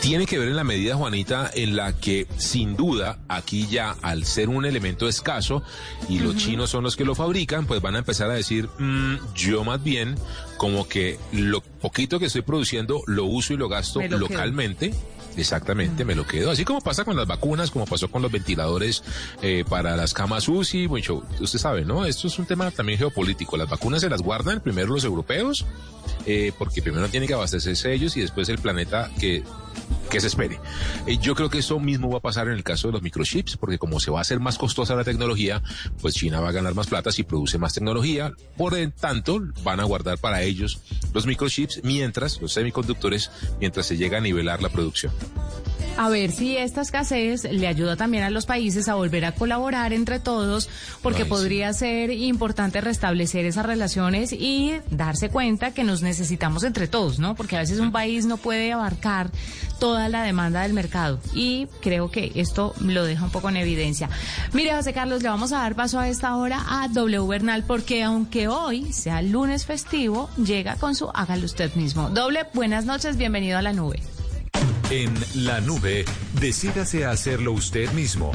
Tiene 0.02 0.26
que 0.26 0.36
ver 0.36 0.48
en 0.48 0.56
la 0.56 0.64
medida, 0.64 0.96
Juanita, 0.96 1.48
en 1.54 1.76
la 1.76 1.92
que 1.96 2.26
sin 2.36 2.76
duda 2.76 3.20
aquí 3.28 3.68
ya 3.68 3.94
al 4.02 4.24
ser 4.24 4.48
un 4.48 4.66
elemento 4.66 5.08
escaso 5.08 5.62
y 6.08 6.18
los 6.18 6.36
chinos 6.36 6.70
son 6.70 6.82
los 6.82 6.96
que 6.96 7.04
lo 7.04 7.14
fabrican, 7.14 7.66
pues 7.66 7.80
van 7.80 7.94
a 7.94 7.98
empezar 7.98 8.28
a 8.28 8.34
decir, 8.34 8.68
"Mm, 8.80 9.18
yo 9.36 9.62
más 9.62 9.82
bien 9.82 10.16
como 10.56 10.88
que 10.88 11.20
lo 11.30 11.60
poquito 11.60 12.18
que 12.18 12.26
estoy 12.26 12.42
produciendo 12.42 13.02
lo 13.06 13.26
uso 13.26 13.54
y 13.54 13.56
lo 13.56 13.68
gasto 13.68 14.00
Me 14.00 14.08
lo 14.18 14.26
quedo". 14.26 14.38
Exactamente, 15.36 16.04
me 16.04 16.14
lo 16.14 16.26
quedo. 16.26 16.50
Así 16.50 16.64
como 16.64 16.80
pasa 16.80 17.04
con 17.04 17.16
las 17.16 17.26
vacunas, 17.26 17.70
como 17.70 17.86
pasó 17.86 18.10
con 18.10 18.22
los 18.22 18.30
ventiladores 18.30 19.02
eh, 19.42 19.64
para 19.68 19.96
las 19.96 20.12
camas 20.12 20.48
UCI, 20.48 20.88
mucho, 20.88 21.22
usted 21.40 21.58
sabe, 21.58 21.84
¿no? 21.84 22.04
Esto 22.04 22.28
es 22.28 22.38
un 22.38 22.46
tema 22.46 22.70
también 22.70 22.98
geopolítico. 22.98 23.56
Las 23.56 23.68
vacunas 23.68 24.02
se 24.02 24.10
las 24.10 24.22
guardan 24.22 24.60
primero 24.60 24.92
los 24.92 25.04
europeos, 25.04 25.64
eh, 26.26 26.52
porque 26.58 26.82
primero 26.82 27.08
tienen 27.08 27.26
que 27.26 27.34
abastecerse 27.34 27.92
ellos 27.92 28.16
y 28.16 28.20
después 28.20 28.48
el 28.48 28.58
planeta 28.58 29.10
que 29.18 29.42
que 30.12 30.20
se 30.20 30.26
espere. 30.26 30.60
Eh, 31.06 31.16
yo 31.16 31.34
creo 31.34 31.48
que 31.48 31.58
eso 31.58 31.80
mismo 31.80 32.10
va 32.10 32.18
a 32.18 32.20
pasar 32.20 32.46
en 32.48 32.52
el 32.52 32.62
caso 32.62 32.88
de 32.88 32.92
los 32.92 33.02
microchips, 33.02 33.56
porque 33.56 33.78
como 33.78 33.98
se 33.98 34.10
va 34.10 34.18
a 34.18 34.20
hacer 34.20 34.40
más 34.40 34.58
costosa 34.58 34.94
la 34.94 35.04
tecnología, 35.04 35.62
pues 36.02 36.14
China 36.14 36.40
va 36.40 36.50
a 36.50 36.52
ganar 36.52 36.74
más 36.74 36.86
plata 36.86 37.10
si 37.10 37.22
produce 37.22 37.56
más 37.56 37.72
tecnología. 37.72 38.32
Por 38.58 38.76
en 38.76 38.92
tanto, 38.92 39.40
van 39.64 39.80
a 39.80 39.84
guardar 39.84 40.18
para 40.18 40.42
ellos 40.42 40.80
los 41.14 41.24
microchips, 41.24 41.80
mientras 41.82 42.40
los 42.42 42.52
semiconductores, 42.52 43.30
mientras 43.58 43.86
se 43.86 43.96
llega 43.96 44.18
a 44.18 44.20
nivelar 44.20 44.62
la 44.62 44.68
producción. 44.68 45.12
A 45.98 46.08
ver 46.08 46.32
si 46.32 46.56
esta 46.56 46.80
escasez 46.80 47.44
le 47.44 47.66
ayuda 47.66 47.96
también 47.96 48.24
a 48.24 48.30
los 48.30 48.46
países 48.46 48.88
a 48.88 48.94
volver 48.94 49.26
a 49.26 49.32
colaborar 49.32 49.92
entre 49.92 50.20
todos, 50.20 50.68
porque 51.02 51.22
Ay, 51.22 51.24
sí. 51.24 51.30
podría 51.30 51.72
ser 51.74 52.10
importante 52.10 52.80
restablecer 52.80 53.44
esas 53.44 53.66
relaciones 53.66 54.32
y 54.32 54.72
darse 54.90 55.28
cuenta 55.28 55.72
que 55.72 55.84
nos 55.84 56.02
necesitamos 56.02 56.64
entre 56.64 56.88
todos, 56.88 57.18
¿no? 57.18 57.34
Porque 57.34 57.56
a 57.56 57.60
veces 57.60 57.78
un 57.78 57.92
país 57.92 58.24
no 58.24 58.38
puede 58.38 58.72
abarcar 58.72 59.30
toda 59.82 60.08
la 60.08 60.22
demanda 60.22 60.62
del 60.62 60.74
mercado 60.74 61.18
y 61.34 61.66
creo 61.80 62.08
que 62.08 62.30
esto 62.36 62.72
lo 62.80 63.04
deja 63.04 63.24
un 63.24 63.32
poco 63.32 63.48
en 63.48 63.56
evidencia. 63.56 64.08
Mire, 64.52 64.76
José 64.76 64.92
Carlos, 64.92 65.24
le 65.24 65.28
vamos 65.28 65.50
a 65.50 65.58
dar 65.58 65.74
paso 65.74 65.98
a 65.98 66.08
esta 66.08 66.36
hora 66.36 66.64
a 66.68 66.86
W 66.86 67.26
Bernal, 67.26 67.64
porque 67.66 68.04
aunque 68.04 68.46
hoy 68.46 68.92
sea 68.92 69.22
lunes 69.22 69.66
festivo, 69.66 70.30
llega 70.36 70.76
con 70.76 70.94
su 70.94 71.10
hágalo 71.12 71.46
usted 71.46 71.74
mismo. 71.74 72.10
Doble, 72.10 72.46
buenas 72.54 72.84
noches, 72.84 73.16
bienvenido 73.16 73.58
a 73.58 73.62
la 73.62 73.72
nube. 73.72 74.00
En 74.90 75.12
la 75.34 75.60
nube, 75.60 76.04
decídase 76.38 77.04
a 77.04 77.10
hacerlo 77.10 77.50
usted 77.50 77.90
mismo. 77.90 78.30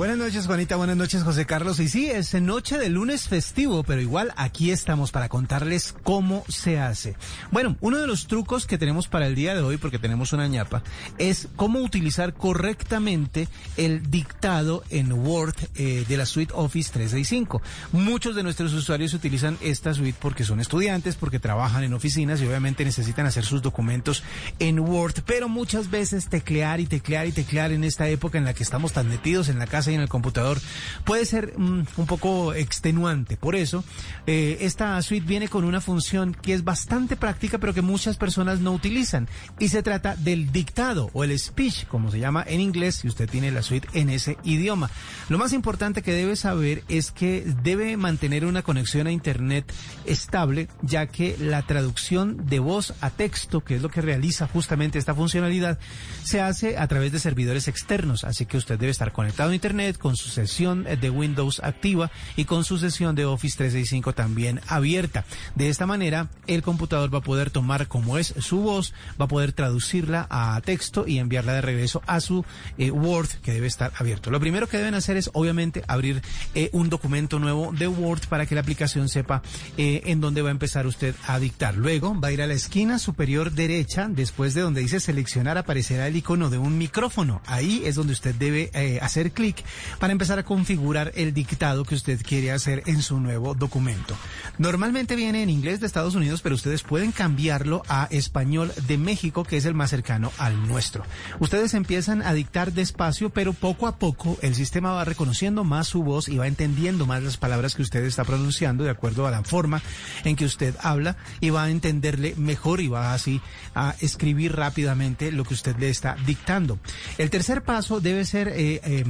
Buenas 0.00 0.16
noches, 0.16 0.46
Juanita. 0.46 0.76
Buenas 0.76 0.96
noches, 0.96 1.22
José 1.24 1.44
Carlos. 1.44 1.78
Y 1.78 1.86
sí, 1.90 2.08
es 2.08 2.32
noche 2.32 2.78
de 2.78 2.88
lunes 2.88 3.28
festivo, 3.28 3.82
pero 3.82 4.00
igual 4.00 4.32
aquí 4.34 4.70
estamos 4.70 5.12
para 5.12 5.28
contarles 5.28 5.94
cómo 6.02 6.42
se 6.48 6.80
hace. 6.80 7.16
Bueno, 7.50 7.76
uno 7.82 7.98
de 7.98 8.06
los 8.06 8.26
trucos 8.26 8.64
que 8.64 8.78
tenemos 8.78 9.08
para 9.08 9.26
el 9.26 9.34
día 9.34 9.54
de 9.54 9.60
hoy, 9.60 9.76
porque 9.76 9.98
tenemos 9.98 10.32
una 10.32 10.48
ñapa, 10.48 10.82
es 11.18 11.48
cómo 11.54 11.80
utilizar 11.80 12.32
correctamente 12.32 13.46
el 13.76 14.10
dictado 14.10 14.84
en 14.88 15.12
Word 15.12 15.56
eh, 15.74 16.06
de 16.08 16.16
la 16.16 16.24
suite 16.24 16.54
Office 16.56 16.90
365. 16.94 17.60
Muchos 17.92 18.34
de 18.34 18.42
nuestros 18.42 18.72
usuarios 18.72 19.12
utilizan 19.12 19.58
esta 19.60 19.92
suite 19.92 20.16
porque 20.18 20.44
son 20.44 20.60
estudiantes, 20.60 21.16
porque 21.16 21.40
trabajan 21.40 21.84
en 21.84 21.92
oficinas 21.92 22.40
y 22.40 22.46
obviamente 22.46 22.86
necesitan 22.86 23.26
hacer 23.26 23.44
sus 23.44 23.60
documentos 23.60 24.22
en 24.60 24.80
Word, 24.80 25.16
pero 25.26 25.50
muchas 25.50 25.90
veces 25.90 26.30
teclear 26.30 26.80
y 26.80 26.86
teclear 26.86 27.26
y 27.26 27.32
teclear 27.32 27.70
en 27.72 27.84
esta 27.84 28.08
época 28.08 28.38
en 28.38 28.46
la 28.46 28.54
que 28.54 28.62
estamos 28.62 28.94
tan 28.94 29.06
metidos 29.06 29.50
en 29.50 29.58
la 29.58 29.66
casa 29.66 29.89
en 29.94 30.00
el 30.00 30.08
computador 30.08 30.58
puede 31.04 31.24
ser 31.24 31.58
mm, 31.58 31.86
un 31.96 32.06
poco 32.06 32.54
extenuante. 32.54 33.36
Por 33.36 33.56
eso, 33.56 33.84
eh, 34.26 34.58
esta 34.60 35.00
suite 35.02 35.26
viene 35.26 35.48
con 35.48 35.64
una 35.64 35.80
función 35.80 36.34
que 36.34 36.54
es 36.54 36.64
bastante 36.64 37.16
práctica, 37.16 37.58
pero 37.58 37.74
que 37.74 37.82
muchas 37.82 38.16
personas 38.16 38.60
no 38.60 38.72
utilizan. 38.72 39.28
Y 39.58 39.68
se 39.68 39.82
trata 39.82 40.16
del 40.16 40.52
dictado 40.52 41.10
o 41.12 41.24
el 41.24 41.38
speech, 41.38 41.86
como 41.86 42.10
se 42.10 42.18
llama 42.18 42.44
en 42.46 42.60
inglés, 42.60 42.96
si 42.96 43.08
usted 43.08 43.28
tiene 43.28 43.50
la 43.50 43.62
suite 43.62 43.88
en 43.94 44.10
ese 44.10 44.36
idioma. 44.44 44.90
Lo 45.28 45.38
más 45.38 45.52
importante 45.52 46.02
que 46.02 46.12
debe 46.12 46.36
saber 46.36 46.82
es 46.88 47.10
que 47.10 47.44
debe 47.62 47.96
mantener 47.96 48.44
una 48.44 48.62
conexión 48.62 49.06
a 49.06 49.12
Internet 49.12 49.72
estable, 50.04 50.68
ya 50.82 51.06
que 51.06 51.36
la 51.38 51.62
traducción 51.62 52.46
de 52.46 52.58
voz 52.58 52.94
a 53.00 53.10
texto, 53.10 53.62
que 53.62 53.76
es 53.76 53.82
lo 53.82 53.88
que 53.88 54.00
realiza 54.00 54.46
justamente 54.46 54.98
esta 54.98 55.14
funcionalidad, 55.14 55.78
se 56.22 56.40
hace 56.40 56.78
a 56.78 56.86
través 56.88 57.12
de 57.12 57.18
servidores 57.18 57.68
externos. 57.68 58.24
Así 58.24 58.46
que 58.46 58.56
usted 58.56 58.78
debe 58.78 58.90
estar 58.90 59.12
conectado 59.12 59.50
a 59.50 59.54
Internet 59.54 59.79
con 59.98 60.16
su 60.16 60.28
sesión 60.28 60.84
de 60.84 61.10
Windows 61.10 61.60
activa 61.64 62.10
y 62.36 62.44
con 62.44 62.64
su 62.64 62.78
sesión 62.78 63.14
de 63.14 63.24
Office 63.24 63.56
365 63.56 64.14
también 64.14 64.60
abierta. 64.66 65.24
De 65.54 65.68
esta 65.68 65.86
manera, 65.86 66.28
el 66.46 66.62
computador 66.62 67.12
va 67.12 67.18
a 67.18 67.22
poder 67.22 67.50
tomar 67.50 67.88
como 67.88 68.18
es 68.18 68.34
su 68.38 68.60
voz, 68.60 68.92
va 69.20 69.24
a 69.24 69.28
poder 69.28 69.52
traducirla 69.52 70.26
a 70.30 70.60
texto 70.64 71.06
y 71.06 71.18
enviarla 71.18 71.54
de 71.54 71.60
regreso 71.60 72.02
a 72.06 72.20
su 72.20 72.44
eh, 72.78 72.90
Word 72.90 73.28
que 73.42 73.52
debe 73.52 73.66
estar 73.66 73.92
abierto. 73.96 74.30
Lo 74.30 74.40
primero 74.40 74.68
que 74.68 74.76
deben 74.76 74.94
hacer 74.94 75.16
es 75.16 75.30
obviamente 75.32 75.82
abrir 75.88 76.22
eh, 76.54 76.70
un 76.72 76.90
documento 76.90 77.38
nuevo 77.38 77.72
de 77.72 77.88
Word 77.88 78.26
para 78.28 78.46
que 78.46 78.54
la 78.54 78.60
aplicación 78.60 79.08
sepa 79.08 79.42
eh, 79.76 80.02
en 80.06 80.20
dónde 80.20 80.42
va 80.42 80.48
a 80.48 80.52
empezar 80.52 80.86
usted 80.86 81.14
a 81.26 81.38
dictar. 81.38 81.76
Luego 81.76 82.18
va 82.18 82.28
a 82.28 82.32
ir 82.32 82.42
a 82.42 82.46
la 82.46 82.54
esquina 82.54 82.98
superior 82.98 83.52
derecha, 83.52 84.08
después 84.08 84.54
de 84.54 84.60
donde 84.60 84.80
dice 84.80 85.00
seleccionar 85.00 85.58
aparecerá 85.58 86.06
el 86.06 86.16
icono 86.16 86.50
de 86.50 86.58
un 86.58 86.78
micrófono. 86.78 87.40
Ahí 87.46 87.82
es 87.84 87.94
donde 87.94 88.12
usted 88.12 88.34
debe 88.34 88.70
hacer 89.00 89.32
clic 89.32 89.64
para 89.98 90.12
empezar 90.12 90.38
a 90.38 90.44
configurar 90.44 91.12
el 91.14 91.34
dictado 91.34 91.84
que 91.84 91.94
usted 91.94 92.20
quiere 92.22 92.52
hacer 92.52 92.82
en 92.86 93.02
su 93.02 93.20
nuevo 93.20 93.54
documento. 93.54 94.16
Normalmente 94.58 95.16
viene 95.16 95.42
en 95.42 95.50
inglés 95.50 95.80
de 95.80 95.86
Estados 95.86 96.14
Unidos, 96.14 96.42
pero 96.42 96.54
ustedes 96.54 96.82
pueden 96.82 97.12
cambiarlo 97.12 97.82
a 97.88 98.08
español 98.10 98.72
de 98.86 98.98
México, 98.98 99.44
que 99.44 99.56
es 99.56 99.64
el 99.64 99.74
más 99.74 99.90
cercano 99.90 100.32
al 100.38 100.66
nuestro. 100.66 101.04
Ustedes 101.38 101.74
empiezan 101.74 102.22
a 102.22 102.32
dictar 102.32 102.72
despacio, 102.72 103.30
pero 103.30 103.52
poco 103.52 103.86
a 103.86 103.96
poco 103.96 104.38
el 104.42 104.54
sistema 104.54 104.92
va 104.92 105.04
reconociendo 105.04 105.64
más 105.64 105.88
su 105.88 106.02
voz 106.02 106.28
y 106.28 106.38
va 106.38 106.46
entendiendo 106.46 107.06
más 107.06 107.22
las 107.22 107.36
palabras 107.36 107.74
que 107.74 107.82
usted 107.82 108.04
está 108.04 108.24
pronunciando 108.24 108.84
de 108.84 108.90
acuerdo 108.90 109.26
a 109.26 109.30
la 109.30 109.42
forma 109.42 109.82
en 110.24 110.36
que 110.36 110.44
usted 110.44 110.74
habla 110.80 111.16
y 111.40 111.50
va 111.50 111.64
a 111.64 111.70
entenderle 111.70 112.34
mejor 112.36 112.80
y 112.80 112.88
va 112.88 113.14
así 113.14 113.40
a 113.74 113.94
escribir 114.00 114.54
rápidamente 114.56 115.32
lo 115.32 115.44
que 115.44 115.54
usted 115.54 115.76
le 115.78 115.90
está 115.90 116.16
dictando. 116.26 116.78
El 117.18 117.30
tercer 117.30 117.62
paso 117.62 118.00
debe 118.00 118.24
ser 118.24 118.48
eh, 118.48 118.80
eh, 118.84 119.04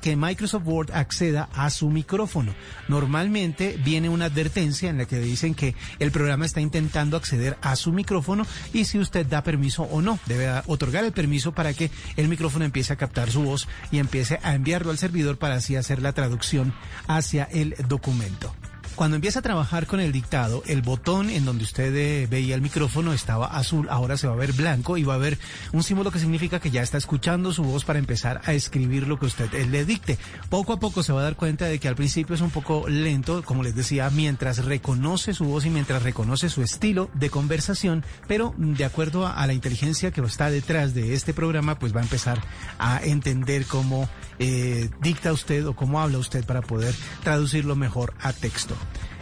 que 0.00 0.16
Microsoft 0.16 0.66
Word 0.66 0.90
acceda 0.92 1.48
a 1.52 1.70
su 1.70 1.88
micrófono. 1.90 2.54
Normalmente 2.88 3.78
viene 3.84 4.08
una 4.08 4.26
advertencia 4.26 4.90
en 4.90 4.98
la 4.98 5.04
que 5.06 5.18
dicen 5.18 5.54
que 5.54 5.74
el 5.98 6.10
programa 6.10 6.46
está 6.46 6.60
intentando 6.60 7.16
acceder 7.16 7.56
a 7.62 7.76
su 7.76 7.92
micrófono 7.92 8.46
y 8.72 8.84
si 8.84 8.98
usted 8.98 9.26
da 9.26 9.42
permiso 9.42 9.82
o 9.84 10.02
no. 10.02 10.18
Debe 10.26 10.62
otorgar 10.66 11.04
el 11.04 11.12
permiso 11.12 11.52
para 11.52 11.72
que 11.74 11.90
el 12.16 12.28
micrófono 12.28 12.64
empiece 12.64 12.92
a 12.92 12.96
captar 12.96 13.30
su 13.30 13.42
voz 13.42 13.68
y 13.90 13.98
empiece 13.98 14.38
a 14.42 14.54
enviarlo 14.54 14.90
al 14.90 14.98
servidor 14.98 15.38
para 15.38 15.56
así 15.56 15.76
hacer 15.76 16.02
la 16.02 16.12
traducción 16.12 16.74
hacia 17.06 17.44
el 17.44 17.74
documento. 17.88 18.54
Cuando 18.96 19.16
empieza 19.16 19.40
a 19.40 19.42
trabajar 19.42 19.86
con 19.86 20.00
el 20.00 20.10
dictado, 20.10 20.62
el 20.66 20.80
botón 20.80 21.28
en 21.28 21.44
donde 21.44 21.64
usted 21.64 21.94
eh, 21.94 22.26
veía 22.30 22.54
el 22.54 22.62
micrófono 22.62 23.12
estaba 23.12 23.46
azul, 23.46 23.88
ahora 23.90 24.16
se 24.16 24.26
va 24.26 24.32
a 24.32 24.36
ver 24.36 24.54
blanco 24.54 24.96
y 24.96 25.04
va 25.04 25.14
a 25.14 25.18
ver 25.18 25.38
un 25.72 25.82
símbolo 25.82 26.10
que 26.10 26.18
significa 26.18 26.60
que 26.60 26.70
ya 26.70 26.82
está 26.82 26.96
escuchando 26.96 27.52
su 27.52 27.62
voz 27.62 27.84
para 27.84 27.98
empezar 27.98 28.40
a 28.46 28.54
escribir 28.54 29.06
lo 29.06 29.18
que 29.18 29.26
usted 29.26 29.52
le 29.52 29.84
dicte. 29.84 30.18
Poco 30.48 30.72
a 30.72 30.80
poco 30.80 31.02
se 31.02 31.12
va 31.12 31.20
a 31.20 31.24
dar 31.24 31.36
cuenta 31.36 31.66
de 31.66 31.78
que 31.78 31.88
al 31.88 31.94
principio 31.94 32.34
es 32.34 32.40
un 32.40 32.50
poco 32.50 32.88
lento, 32.88 33.42
como 33.44 33.62
les 33.62 33.76
decía, 33.76 34.08
mientras 34.08 34.64
reconoce 34.64 35.34
su 35.34 35.44
voz 35.44 35.66
y 35.66 35.70
mientras 35.70 36.02
reconoce 36.02 36.48
su 36.48 36.62
estilo 36.62 37.10
de 37.12 37.28
conversación, 37.28 38.02
pero 38.26 38.54
de 38.56 38.86
acuerdo 38.86 39.26
a, 39.26 39.34
a 39.34 39.46
la 39.46 39.52
inteligencia 39.52 40.10
que 40.10 40.22
está 40.22 40.50
detrás 40.50 40.94
de 40.94 41.12
este 41.12 41.34
programa, 41.34 41.78
pues 41.78 41.94
va 41.94 42.00
a 42.00 42.04
empezar 42.04 42.42
a 42.78 43.04
entender 43.04 43.66
cómo 43.66 44.08
eh, 44.38 44.88
dicta 45.02 45.32
usted 45.32 45.66
o 45.66 45.76
cómo 45.76 46.00
habla 46.00 46.16
usted 46.16 46.44
para 46.44 46.62
poder 46.62 46.94
traducirlo 47.22 47.76
mejor 47.76 48.14
a 48.20 48.32
texto. 48.32 48.74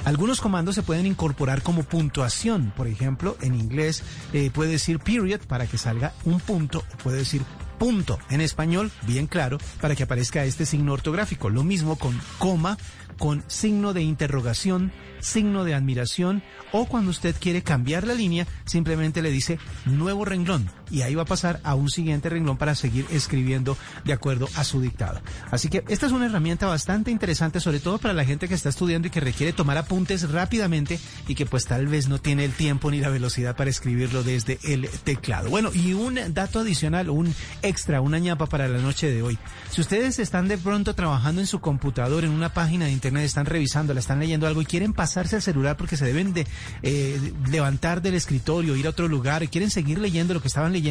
Algunos 0.05 0.43
comandos 0.43 0.75
se 0.75 0.83
pueden 0.83 1.07
incorporar 1.07 1.63
como 1.63 1.83
puntuación. 1.83 2.73
Por 2.77 2.87
ejemplo, 2.87 3.39
en 3.41 3.55
inglés 3.55 4.03
eh, 4.35 4.51
puede 4.53 4.73
decir 4.73 4.99
period 4.99 5.41
para 5.49 5.67
que 5.67 5.79
salga 5.79 6.13
un 6.25 6.41
punto 6.41 6.85
o 6.93 6.97
puede 6.99 7.19
decir 7.19 7.43
punto. 7.79 8.19
En 8.29 8.43
español, 8.43 8.91
bien 9.07 9.27
claro, 9.27 9.59
para 9.81 9.95
que 9.95 10.03
aparezca 10.03 10.45
este 10.45 10.67
signo 10.67 10.93
ortográfico. 10.93 11.49
Lo 11.49 11.65
mismo 11.65 11.97
con 11.97 12.21
coma, 12.39 12.77
con 13.19 13.45
signo 13.47 13.95
de 13.95 14.03
interrogación, 14.03 14.93
signo 15.21 15.65
de 15.65 15.75
admiración 15.75 16.43
o 16.73 16.87
cuando 16.87 17.11
usted 17.11 17.35
quiere 17.41 17.63
cambiar 17.63 18.07
la 18.07 18.15
línea, 18.15 18.47
simplemente 18.67 19.23
le 19.23 19.31
dice 19.31 19.59
nuevo 19.87 20.25
renglón 20.25 20.69
y 20.95 21.03
ahí 21.03 21.17
va 21.17 21.23
a 21.23 21.27
pasar 21.27 21.61
a 21.65 21.75
un 21.75 21.91
siguiente 21.91 22.29
renglón 22.29 22.57
para 22.57 22.77
seguir 22.77 23.05
escribiendo 23.11 23.77
de 24.05 24.13
acuerdo 24.13 24.49
a 24.55 24.63
su 24.63 24.81
dictado. 24.81 25.21
Así 25.51 25.69
que 25.69 25.83
esta 25.89 26.07
es 26.07 26.13
una 26.13 26.27
herramienta 26.27 26.69
bastante 26.69 27.11
interesante, 27.11 27.59
sobre 27.59 27.81
todo 27.81 27.99
para 27.99 28.15
la 28.15 28.25
gente 28.25 28.47
que 28.47 28.55
está 28.55 28.69
estudiando 28.69 29.09
y 29.09 29.11
que 29.11 29.19
requiere 29.19 29.53
tomar 29.53 29.77
apuntes 29.77 30.31
rápidamente 30.31 31.01
y 31.27 31.35
que 31.35 31.47
pues 31.47 31.67
tal 31.67 31.89
vez 31.89 32.09
no 32.09 32.21
tiene 32.21 32.45
el 32.45 32.53
tiempo 32.53 32.93
ni 32.93 33.01
la 33.01 33.09
velocidad 33.09 33.57
para 33.57 33.71
escribirlo 33.71 34.23
desde 34.23 34.61
el 34.63 34.89
teclado. 34.89 35.51
Bueno, 35.51 35.71
y 35.75 35.95
un 35.95 36.21
dato 36.33 36.61
adicional, 36.61 37.11
un 37.11 37.35
extra, 37.63 38.01
una 38.01 38.21
ñapa 38.21 38.47
para 38.47 38.69
la 38.69 38.79
noche 38.79 39.11
de 39.11 39.23
hoy. 39.23 39.37
Si 39.71 39.81
ustedes 39.81 40.21
están 40.21 40.47
de 40.47 40.59
pronto 40.59 40.95
trabajando 40.95 41.41
en 41.41 41.49
su 41.49 41.59
computador, 41.59 42.25
en 42.25 42.31
una 42.31 42.55
página 42.55 42.85
de 42.85 42.93
internet, 42.93 43.25
están 43.25 43.47
revisando, 43.47 43.95
la 43.95 44.01
están 44.01 44.21
leyendo 44.21 44.47
algo 44.47 44.63
y 44.63 44.67
quieren 44.67 44.93
pasarse 44.93 45.35
al 45.35 45.43
celular 45.43 45.77
porque 45.77 45.97
se 45.97 46.05
deben 46.05 46.33
de 46.33 46.47
eh, 46.83 47.33
levantar 47.51 48.01
del 48.01 48.15
escritorio, 48.15 48.77
ir 48.77 48.87
a 48.87 48.91
otro 48.91 49.09
lugar 49.09 49.43
y 49.43 49.49
quieren 49.49 49.71
seguir 49.71 49.99
leyendo 49.99 50.35
lo 50.35 50.41
que 50.41 50.49
estaban 50.49 50.73
leyendo, 50.73 50.84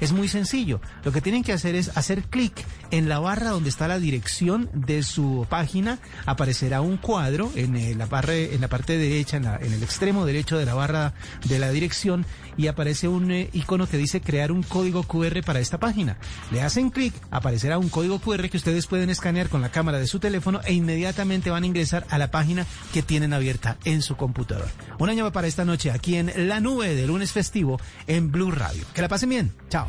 es 0.00 0.12
muy 0.12 0.28
sencillo. 0.28 0.80
Lo 1.04 1.12
que 1.12 1.20
tienen 1.20 1.42
que 1.42 1.52
hacer 1.52 1.74
es 1.74 1.96
hacer 1.96 2.22
clic 2.24 2.52
en 2.90 3.08
la 3.08 3.18
barra 3.18 3.50
donde 3.50 3.68
está 3.68 3.88
la 3.88 3.98
dirección 3.98 4.68
de 4.72 5.02
su 5.02 5.46
página, 5.48 5.98
aparecerá 6.26 6.80
un 6.80 6.96
cuadro 6.96 7.50
en 7.54 7.76
eh, 7.76 7.94
la, 7.94 8.06
barra, 8.06 8.34
en 8.34 8.60
la 8.60 8.68
parte 8.68 8.96
derecha, 8.98 9.36
en, 9.36 9.44
la- 9.44 9.56
en 9.56 9.72
el 9.72 9.82
extremo 9.82 10.24
derecho 10.26 10.58
de 10.58 10.66
la 10.66 10.74
barra 10.74 11.14
de 11.46 11.58
la 11.58 11.70
dirección 11.70 12.24
y 12.56 12.66
aparece 12.66 13.08
un 13.08 13.30
eh, 13.30 13.48
icono 13.52 13.88
que 13.88 13.96
dice 13.96 14.20
crear 14.20 14.52
un 14.52 14.62
código 14.62 15.02
QR 15.04 15.42
para 15.44 15.60
esta 15.60 15.78
página. 15.78 16.18
Le 16.50 16.62
hacen 16.62 16.90
clic, 16.90 17.14
aparecerá 17.30 17.78
un 17.78 17.88
código 17.88 18.18
QR 18.20 18.48
que 18.50 18.56
ustedes 18.58 18.86
pueden 18.86 19.10
escanear 19.10 19.48
con 19.48 19.60
la 19.62 19.70
cámara 19.70 19.98
de 19.98 20.06
su 20.06 20.18
teléfono 20.18 20.60
e 20.64 20.74
inmediatamente 20.74 21.50
van 21.50 21.62
a 21.64 21.66
ingresar 21.66 22.06
a 22.10 22.18
la 22.18 22.30
página 22.30 22.66
que 22.92 23.02
tienen 23.02 23.32
abierta 23.32 23.78
en 23.84 24.02
su 24.02 24.16
computador. 24.16 24.68
Una 24.98 25.14
llama 25.14 25.32
para 25.32 25.46
esta 25.46 25.64
noche 25.64 25.90
aquí 25.90 26.16
en 26.16 26.30
la 26.48 26.60
nube 26.60 26.94
de 26.94 27.06
lunes 27.06 27.32
festivo 27.32 27.80
en 28.06 28.30
Blue 28.30 28.50
Radio. 28.50 28.84
Que 28.94 29.00
la 29.02 29.08
pasen 29.08 29.21
bien. 29.28 29.52
Chao. 29.68 29.86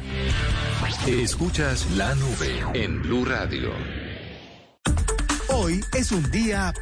Escuchas 1.07 1.89
la 1.91 2.15
nube 2.15 2.63
en 2.73 3.01
Blue 3.01 3.25
Radio. 3.25 3.71
Hoy 5.49 5.81
es 5.93 6.11
un 6.11 6.29
día... 6.31 6.73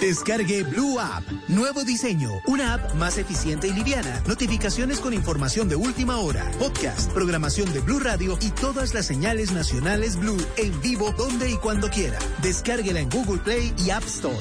Descargue 0.00 0.62
Blue 0.62 1.00
App. 1.00 1.24
Nuevo 1.48 1.82
diseño. 1.82 2.30
Una 2.46 2.74
app 2.74 2.94
más 2.94 3.18
eficiente 3.18 3.66
y 3.66 3.72
liviana. 3.72 4.22
Notificaciones 4.28 5.00
con 5.00 5.12
información 5.12 5.68
de 5.68 5.74
última 5.74 6.18
hora. 6.18 6.48
Podcast, 6.58 7.10
programación 7.12 7.72
de 7.72 7.80
Blue 7.80 7.98
Radio 7.98 8.38
y 8.40 8.50
todas 8.50 8.94
las 8.94 9.06
señales 9.06 9.50
nacionales 9.50 10.16
Blue 10.16 10.38
en 10.56 10.80
vivo 10.82 11.12
donde 11.12 11.50
y 11.50 11.56
cuando 11.56 11.90
quiera. 11.90 12.18
Descárguela 12.42 13.00
en 13.00 13.10
Google 13.10 13.38
Play 13.38 13.74
y 13.76 13.90
App 13.90 14.04
Store. 14.04 14.36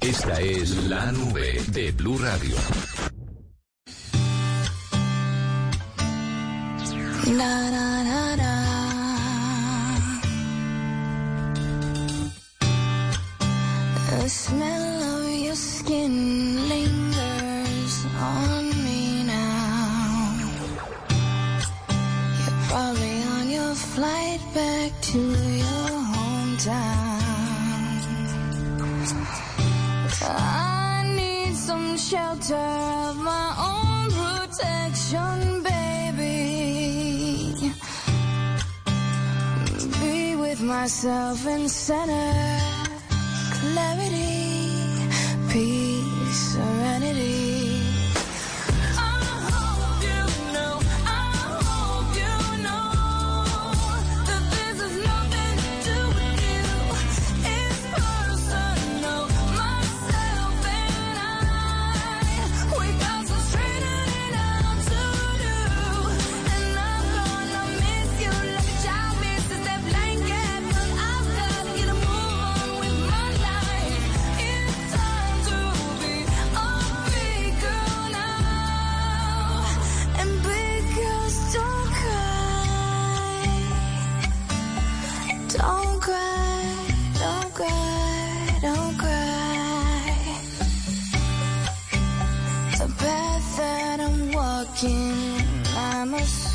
Esta 0.00 0.40
es 0.40 0.84
la 0.88 1.12
nube 1.12 1.62
de 1.68 1.92
Blue 1.92 2.18
Radio. 2.18 2.56
Da, 7.24 7.70
da, 7.70 7.93
center, 41.84 42.43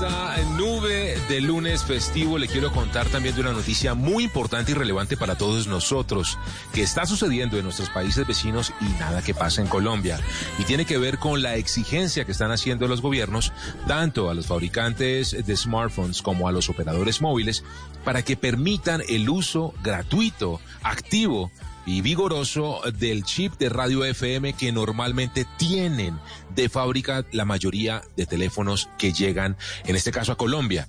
Esta 0.00 0.42
nube 0.56 1.14
de 1.28 1.42
lunes 1.42 1.84
festivo 1.84 2.38
le 2.38 2.48
quiero 2.48 2.72
contar 2.72 3.06
también 3.08 3.34
de 3.34 3.42
una 3.42 3.52
noticia 3.52 3.92
muy 3.92 4.24
importante 4.24 4.72
y 4.72 4.74
relevante 4.74 5.18
para 5.18 5.36
todos 5.36 5.66
nosotros 5.66 6.38
que 6.72 6.80
está 6.80 7.04
sucediendo 7.04 7.58
en 7.58 7.64
nuestros 7.64 7.90
países 7.90 8.26
vecinos 8.26 8.72
y 8.80 8.86
nada 8.98 9.20
que 9.20 9.34
pasa 9.34 9.60
en 9.60 9.66
Colombia. 9.66 10.18
Y 10.58 10.64
tiene 10.64 10.86
que 10.86 10.96
ver 10.96 11.18
con 11.18 11.42
la 11.42 11.56
exigencia 11.56 12.24
que 12.24 12.32
están 12.32 12.50
haciendo 12.50 12.88
los 12.88 13.02
gobiernos, 13.02 13.52
tanto 13.86 14.30
a 14.30 14.34
los 14.34 14.46
fabricantes 14.46 15.36
de 15.44 15.54
smartphones 15.54 16.22
como 16.22 16.48
a 16.48 16.52
los 16.52 16.70
operadores 16.70 17.20
móviles, 17.20 17.62
para 18.02 18.22
que 18.22 18.38
permitan 18.38 19.02
el 19.06 19.28
uso 19.28 19.74
gratuito, 19.82 20.62
activo 20.82 21.50
y 21.86 22.00
vigoroso 22.00 22.80
del 22.98 23.24
chip 23.24 23.54
de 23.58 23.68
radio 23.68 24.04
FM 24.04 24.52
que 24.52 24.72
normalmente 24.72 25.46
tienen 25.56 26.18
de 26.54 26.68
fábrica 26.68 27.24
la 27.32 27.44
mayoría 27.44 28.02
de 28.16 28.26
teléfonos 28.26 28.88
que 28.98 29.12
llegan, 29.12 29.56
en 29.84 29.96
este 29.96 30.12
caso 30.12 30.32
a 30.32 30.36
Colombia. 30.36 30.88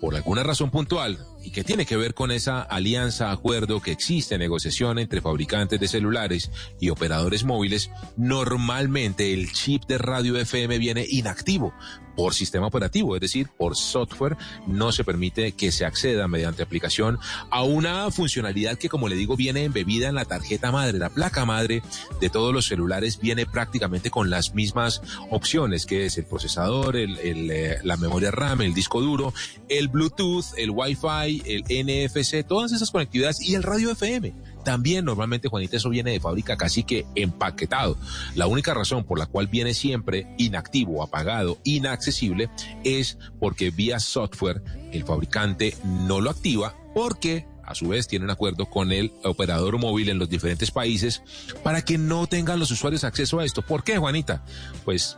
Por 0.00 0.16
alguna 0.16 0.42
razón 0.42 0.70
puntual 0.70 1.24
y 1.42 1.50
que 1.50 1.64
tiene 1.64 1.86
que 1.86 1.96
ver 1.96 2.14
con 2.14 2.30
esa 2.30 2.62
alianza, 2.62 3.30
acuerdo 3.30 3.80
que 3.80 3.92
existe, 3.92 4.38
negociación 4.38 4.98
entre 4.98 5.20
fabricantes 5.20 5.80
de 5.80 5.88
celulares 5.88 6.50
y 6.80 6.90
operadores 6.90 7.44
móviles, 7.44 7.90
normalmente 8.16 9.32
el 9.32 9.52
chip 9.52 9.84
de 9.86 9.98
radio 9.98 10.36
FM 10.36 10.78
viene 10.78 11.06
inactivo 11.08 11.74
por 12.16 12.34
sistema 12.34 12.66
operativo, 12.66 13.14
es 13.14 13.20
decir, 13.20 13.48
por 13.56 13.76
software, 13.76 14.36
no 14.66 14.92
se 14.92 15.04
permite 15.04 15.52
que 15.52 15.72
se 15.72 15.84
acceda 15.84 16.28
mediante 16.28 16.62
aplicación 16.62 17.18
a 17.50 17.62
una 17.62 18.10
funcionalidad 18.10 18.76
que, 18.76 18.88
como 18.88 19.08
le 19.08 19.16
digo, 19.16 19.36
viene 19.36 19.64
embebida 19.64 20.08
en 20.08 20.14
la 20.14 20.24
tarjeta 20.24 20.70
madre, 20.70 20.98
la 20.98 21.10
placa 21.10 21.44
madre 21.44 21.82
de 22.20 22.30
todos 22.30 22.52
los 22.52 22.66
celulares 22.66 23.18
viene 23.20 23.46
prácticamente 23.46 24.10
con 24.10 24.30
las 24.30 24.54
mismas 24.54 25.00
opciones, 25.30 25.86
que 25.86 26.06
es 26.06 26.18
el 26.18 26.24
procesador, 26.24 26.96
el, 26.96 27.18
eh, 27.22 27.78
la 27.82 27.96
memoria 27.96 28.30
RAM, 28.30 28.60
el 28.62 28.74
disco 28.74 29.00
duro, 29.00 29.32
el 29.68 29.88
Bluetooth, 29.88 30.44
el 30.56 30.70
Wi-Fi, 30.70 31.31
el 31.46 31.62
NFC, 31.62 32.44
todas 32.46 32.72
esas 32.72 32.90
conectividades 32.90 33.40
y 33.40 33.54
el 33.54 33.62
radio 33.62 33.90
FM. 33.92 34.34
También 34.64 35.04
normalmente, 35.04 35.48
Juanita, 35.48 35.76
eso 35.76 35.88
viene 35.88 36.12
de 36.12 36.20
fábrica 36.20 36.56
casi 36.56 36.84
que 36.84 37.06
empaquetado. 37.14 37.96
La 38.34 38.46
única 38.46 38.74
razón 38.74 39.04
por 39.04 39.18
la 39.18 39.26
cual 39.26 39.46
viene 39.46 39.74
siempre 39.74 40.26
inactivo, 40.38 41.02
apagado, 41.02 41.58
inaccesible, 41.64 42.50
es 42.84 43.18
porque 43.40 43.70
vía 43.70 43.98
software 43.98 44.62
el 44.92 45.04
fabricante 45.04 45.76
no 45.84 46.20
lo 46.20 46.30
activa 46.30 46.76
porque 46.94 47.46
a 47.64 47.74
su 47.74 47.88
vez 47.88 48.06
tiene 48.08 48.24
un 48.24 48.30
acuerdo 48.30 48.66
con 48.66 48.92
el 48.92 49.12
operador 49.24 49.78
móvil 49.78 50.08
en 50.08 50.18
los 50.18 50.28
diferentes 50.28 50.70
países 50.70 51.22
para 51.62 51.82
que 51.82 51.96
no 51.96 52.26
tengan 52.26 52.58
los 52.58 52.70
usuarios 52.70 53.04
acceso 53.04 53.38
a 53.38 53.44
esto. 53.44 53.62
¿Por 53.62 53.84
qué, 53.84 53.98
Juanita? 53.98 54.44
Pues 54.84 55.16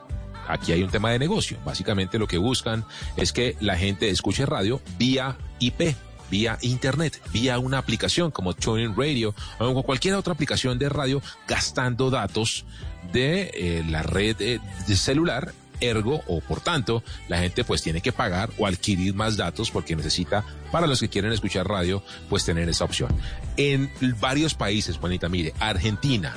aquí 0.48 0.72
hay 0.72 0.82
un 0.82 0.90
tema 0.90 1.10
de 1.10 1.18
negocio. 1.18 1.58
Básicamente 1.64 2.18
lo 2.18 2.26
que 2.26 2.38
buscan 2.38 2.84
es 3.16 3.32
que 3.32 3.56
la 3.60 3.76
gente 3.76 4.08
escuche 4.10 4.46
radio 4.46 4.80
vía 4.98 5.36
IP 5.58 5.94
vía 6.30 6.58
internet, 6.62 7.20
vía 7.32 7.58
una 7.58 7.78
aplicación 7.78 8.30
como 8.30 8.54
TuneIn 8.54 8.96
Radio 8.96 9.34
o 9.58 9.82
cualquier 9.82 10.14
otra 10.14 10.32
aplicación 10.32 10.78
de 10.78 10.88
radio 10.88 11.22
gastando 11.46 12.10
datos 12.10 12.64
de 13.12 13.50
eh, 13.54 13.84
la 13.88 14.02
red 14.02 14.36
eh, 14.40 14.60
celular 14.94 15.52
ergo 15.80 16.22
o 16.26 16.40
por 16.40 16.60
tanto 16.60 17.02
la 17.28 17.38
gente 17.38 17.64
pues 17.64 17.82
tiene 17.82 18.00
que 18.00 18.12
pagar 18.12 18.50
o 18.58 18.66
adquirir 18.66 19.14
más 19.14 19.36
datos 19.36 19.70
porque 19.70 19.96
necesita 19.96 20.44
para 20.70 20.86
los 20.86 21.00
que 21.00 21.08
quieren 21.08 21.32
escuchar 21.32 21.66
radio 21.66 22.02
pues 22.28 22.44
tener 22.44 22.68
esa 22.68 22.84
opción 22.84 23.10
en 23.56 23.90
varios 24.20 24.54
países 24.54 24.96
Juanita 24.98 25.28
mire 25.28 25.52
Argentina 25.58 26.34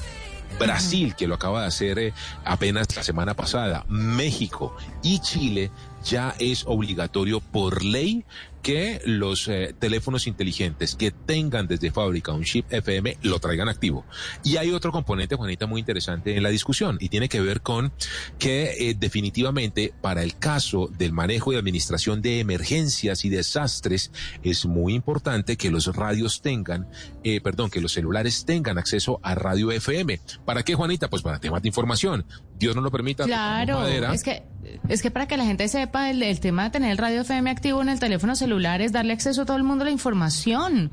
Brasil, 0.59 1.15
que 1.15 1.27
lo 1.27 1.35
acaba 1.35 1.61
de 1.61 1.67
hacer 1.67 1.99
eh, 1.99 2.13
apenas 2.45 2.95
la 2.95 3.03
semana 3.03 3.33
pasada, 3.33 3.85
México 3.87 4.75
y 5.03 5.19
Chile, 5.19 5.71
ya 6.03 6.35
es 6.39 6.63
obligatorio 6.65 7.39
por 7.39 7.83
ley 7.83 8.25
que 8.61 9.01
los 9.05 9.47
eh, 9.47 9.73
teléfonos 9.77 10.27
inteligentes 10.27 10.95
que 10.95 11.11
tengan 11.11 11.67
desde 11.67 11.91
fábrica 11.91 12.33
un 12.33 12.43
chip 12.43 12.71
FM 12.71 13.17
lo 13.21 13.39
traigan 13.39 13.69
activo. 13.69 14.05
Y 14.43 14.57
hay 14.57 14.71
otro 14.71 14.91
componente, 14.91 15.35
Juanita, 15.35 15.67
muy 15.67 15.79
interesante 15.79 16.35
en 16.35 16.43
la 16.43 16.49
discusión 16.49 16.97
y 16.99 17.09
tiene 17.09 17.29
que 17.29 17.41
ver 17.41 17.61
con 17.61 17.91
que 18.39 18.89
eh, 18.89 18.95
definitivamente 18.97 19.93
para 20.01 20.23
el 20.23 20.37
caso 20.37 20.89
del 20.97 21.13
manejo 21.13 21.53
y 21.53 21.55
administración 21.55 22.21
de 22.21 22.39
emergencias 22.39 23.25
y 23.25 23.29
desastres 23.29 24.11
es 24.43 24.65
muy 24.65 24.93
importante 24.93 25.57
que 25.57 25.71
los 25.71 25.95
radios 25.95 26.41
tengan, 26.41 26.87
eh, 27.23 27.41
perdón, 27.41 27.69
que 27.69 27.81
los 27.81 27.93
celulares 27.93 28.45
tengan 28.45 28.77
acceso 28.77 29.19
a 29.23 29.35
radio 29.35 29.71
FM. 29.71 30.19
¿Para 30.45 30.63
qué, 30.63 30.75
Juanita? 30.75 31.09
Pues 31.09 31.21
para 31.21 31.39
temas 31.39 31.61
de 31.61 31.69
información. 31.69 32.25
Dios 32.57 32.75
no 32.75 32.81
lo 32.81 32.91
permita. 32.91 33.25
Claro, 33.25 33.79
madera. 33.79 34.13
es 34.13 34.23
que 34.23 34.43
es 34.89 35.01
que 35.01 35.11
para 35.11 35.27
que 35.27 35.37
la 35.37 35.45
gente 35.45 35.67
sepa 35.69 36.09
el, 36.09 36.21
el 36.21 36.39
tema 36.39 36.65
de 36.65 36.69
tener 36.71 36.91
el 36.91 36.97
radio 36.97 37.21
FM 37.21 37.49
activo 37.49 37.81
en 37.81 37.89
el 37.89 37.99
teléfono 37.99 38.35
celular 38.35 38.46
es 38.47 38.91
darle 38.91 39.13
acceso 39.13 39.41
a 39.41 39.45
todo 39.45 39.57
el 39.57 39.63
mundo 39.63 39.83
a 39.83 39.85
la 39.85 39.91
información, 39.91 40.89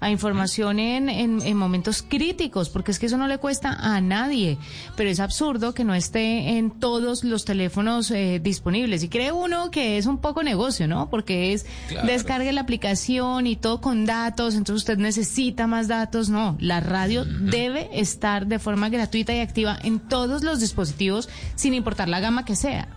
a 0.00 0.10
información 0.10 0.78
en, 0.78 1.08
en, 1.08 1.40
en 1.42 1.56
momentos 1.56 2.02
críticos, 2.02 2.68
porque 2.68 2.90
es 2.92 2.98
que 2.98 3.06
eso 3.06 3.16
no 3.16 3.26
le 3.26 3.38
cuesta 3.38 3.72
a 3.72 4.00
nadie, 4.00 4.58
pero 4.96 5.08
es 5.10 5.18
absurdo 5.20 5.72
que 5.74 5.84
no 5.84 5.94
esté 5.94 6.58
en 6.58 6.70
todos 6.70 7.24
los 7.24 7.44
teléfonos 7.44 8.10
eh, 8.10 8.40
disponibles. 8.42 9.02
Y 9.02 9.08
cree 9.08 9.32
uno 9.32 9.70
que 9.70 9.96
es 9.98 10.06
un 10.06 10.18
poco 10.18 10.42
negocio, 10.42 10.86
¿no? 10.86 11.08
Porque 11.10 11.52
es 11.52 11.66
Claro. 11.88 12.06
descargue 12.06 12.52
la 12.52 12.60
aplicación 12.60 13.46
y 13.46 13.56
todo 13.56 13.80
con 13.80 14.04
datos, 14.06 14.54
entonces 14.54 14.82
usted 14.82 14.98
necesita 14.98 15.66
más 15.66 15.88
datos. 15.88 16.28
No, 16.28 16.56
la 16.60 16.80
radio 16.80 17.24
debe 17.24 17.88
estar 17.98 18.46
de 18.46 18.58
forma 18.58 18.88
gratuita 18.90 19.34
y 19.34 19.40
activa 19.40 19.78
en 19.82 19.98
todos 19.98 20.42
los 20.44 20.60
dispositivos, 20.60 21.28
sin 21.56 21.74
importar 21.74 22.08
la 22.08 22.20
gama 22.20 22.44
que 22.44 22.54
sea. 22.56 22.88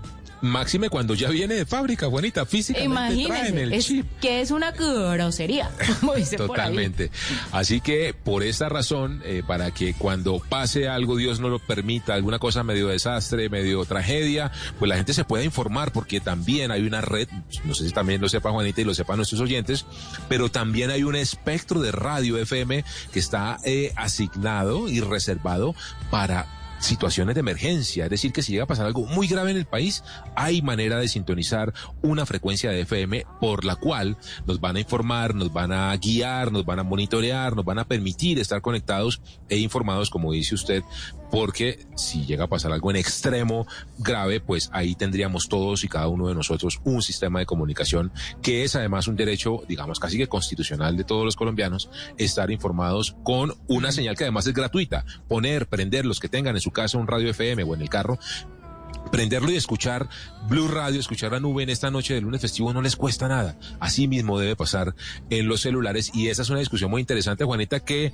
Máxime 0.42 0.90
cuando 0.90 1.14
ya 1.14 1.30
viene 1.30 1.56
de 1.56 1.66
fábrica, 1.66 2.08
Juanita, 2.08 2.46
físicamente 2.46 3.26
traen 3.26 3.48
Imagínense, 3.48 3.64
el 3.64 3.74
es 3.74 3.86
chip. 3.86 4.06
que 4.20 4.42
es 4.42 4.52
una 4.52 4.72
grosería, 4.72 5.70
como 6.00 6.16
dice 6.16 6.38
por 6.38 6.60
ahí. 6.60 6.68
Totalmente. 6.68 7.12
Así 7.52 7.82
que 7.82 8.14
por 8.14 8.44
esta 8.44 8.68
razón, 8.70 9.22
eh, 9.26 9.44
para 9.46 9.72
que 9.72 9.94
cuando 9.94 10.40
pase 10.40 10.88
algo, 10.88 11.16
Dios 11.16 11.40
no 11.40 11.50
lo 11.50 11.60
permita, 11.60 12.14
alguna 12.14 12.40
cosa 12.40 12.64
medio 12.64 12.88
desastre, 12.88 13.50
medio 13.50 13.86
tragedia, 13.86 14.52
pues 14.80 14.90
la 14.90 14.96
gente 14.96 15.14
se 15.14 15.24
pueda 15.24 15.44
informar, 15.44 15.92
porque 15.92 16.20
también 16.20 16.72
hay 16.72 16.82
una 16.82 17.02
red, 17.02 17.28
no 17.64 17.74
sé 17.74 17.88
si 17.88 17.94
también 17.94 18.22
lo 18.22 18.30
sepa 18.30 18.52
Juanita 18.52 18.82
y 18.82 18.86
lo 18.86 18.94
sepan 18.94 19.18
nuestros 19.18 19.42
oyentes, 19.42 19.86
pero 20.28 20.50
también 20.50 20.90
hay 20.90 21.04
un 21.04 21.16
espectro 21.16 21.82
de 21.82 21.92
radio 21.92 22.38
FM 22.38 22.84
que 23.14 23.20
está 23.20 23.58
eh, 23.64 23.94
asignado 23.96 24.90
y 24.90 25.02
reservado 25.02 25.76
para 26.10 26.48
situaciones 26.82 27.36
de 27.36 27.42
emergencia, 27.42 28.06
es 28.06 28.10
decir, 28.10 28.34
que 28.34 28.42
si 28.42 28.52
llega 28.52 28.66
a 28.66 28.68
pasar 28.68 28.86
algo 28.86 29.06
muy 29.06 29.28
grave 29.28 29.52
en 29.52 29.58
el 29.58 29.66
país, 29.66 30.04
hay 30.36 30.62
manera 30.62 30.98
de 30.98 31.08
sintonizar 31.08 31.74
una 32.02 32.26
frecuencia 32.26 32.72
de 32.72 32.82
FM 32.82 33.26
por 33.40 33.64
la 33.64 33.76
cual 33.76 34.18
nos 34.46 34.60
van 34.60 34.76
a 34.76 34.80
informar, 34.80 35.36
nos 35.36 35.54
van 35.54 35.72
a 35.72 35.96
guiar, 35.98 36.52
nos 36.52 36.66
van 36.66 36.80
a 36.80 36.84
monitorear, 36.84 37.56
nos 37.56 37.66
van 37.66 37.80
a 37.80 37.86
permitir 37.86 38.40
estar 38.40 38.62
conectados 38.62 39.22
e 39.50 39.58
informados, 39.58 40.10
como 40.10 40.32
dice 40.32 40.56
usted, 40.56 40.84
porque 41.32 41.80
si 41.96 42.26
llega 42.26 42.44
a 42.44 42.48
pasar 42.48 42.72
algo 42.72 42.92
en 42.92 42.98
extremo 42.98 43.66
grave, 43.98 44.42
pues 44.42 44.70
ahí 44.74 44.96
tendríamos 44.96 45.48
todos 45.48 45.84
y 45.84 45.88
cada 45.88 46.08
uno 46.08 46.28
de 46.28 46.36
nosotros 46.36 46.82
un 46.84 47.02
sistema 47.02 47.40
de 47.40 47.46
comunicación 47.46 48.12
que 48.42 48.64
es 48.64 48.76
además 48.76 49.08
un 49.08 49.16
derecho, 49.16 49.64
digamos, 49.68 50.00
casi 50.00 50.18
que 50.18 50.28
constitucional 50.28 50.98
de 50.98 51.04
todos 51.04 51.26
los 51.26 51.36
colombianos, 51.36 51.90
estar 52.18 52.52
informados 52.52 53.16
con 53.24 53.54
una 53.68 53.92
señal 53.92 54.16
que 54.16 54.26
además 54.26 54.46
es 54.48 54.54
gratuita. 54.54 55.06
Poner, 55.28 55.68
prender 55.68 56.06
los 56.06 56.20
que 56.20 56.30
tengan 56.30 56.56
en 56.56 56.62
su 56.62 56.72
casa 56.72 56.98
un 56.98 57.08
radio 57.08 57.30
FM 57.30 57.64
o 57.64 57.76
en 57.76 57.82
el 57.82 57.90
carro, 57.90 58.20
prenderlo 59.12 59.52
y 59.52 59.56
escuchar 59.56 60.10
Blue 60.48 60.68
Radio, 60.68 61.00
escuchar 61.00 61.32
la 61.32 61.40
nube 61.40 61.64
en 61.64 61.70
esta 61.70 61.92
noche 61.92 62.14
de 62.14 62.22
lunes 62.22 62.42
festivo 62.42 62.74
no 62.74 62.82
les 62.82 62.96
cuesta 62.96 63.28
nada. 63.28 63.58
Así 63.80 64.08
mismo 64.08 64.40
debe 64.40 64.56
pasar 64.56 64.96
en 65.30 65.48
los 65.48 65.62
celulares 65.62 66.12
y 66.14 66.28
esa 66.28 66.42
es 66.42 66.50
una 66.50 66.60
discusión 66.60 66.92
muy 66.92 67.02
interesante, 67.02 67.44
Juanita, 67.44 67.80
que 67.80 68.14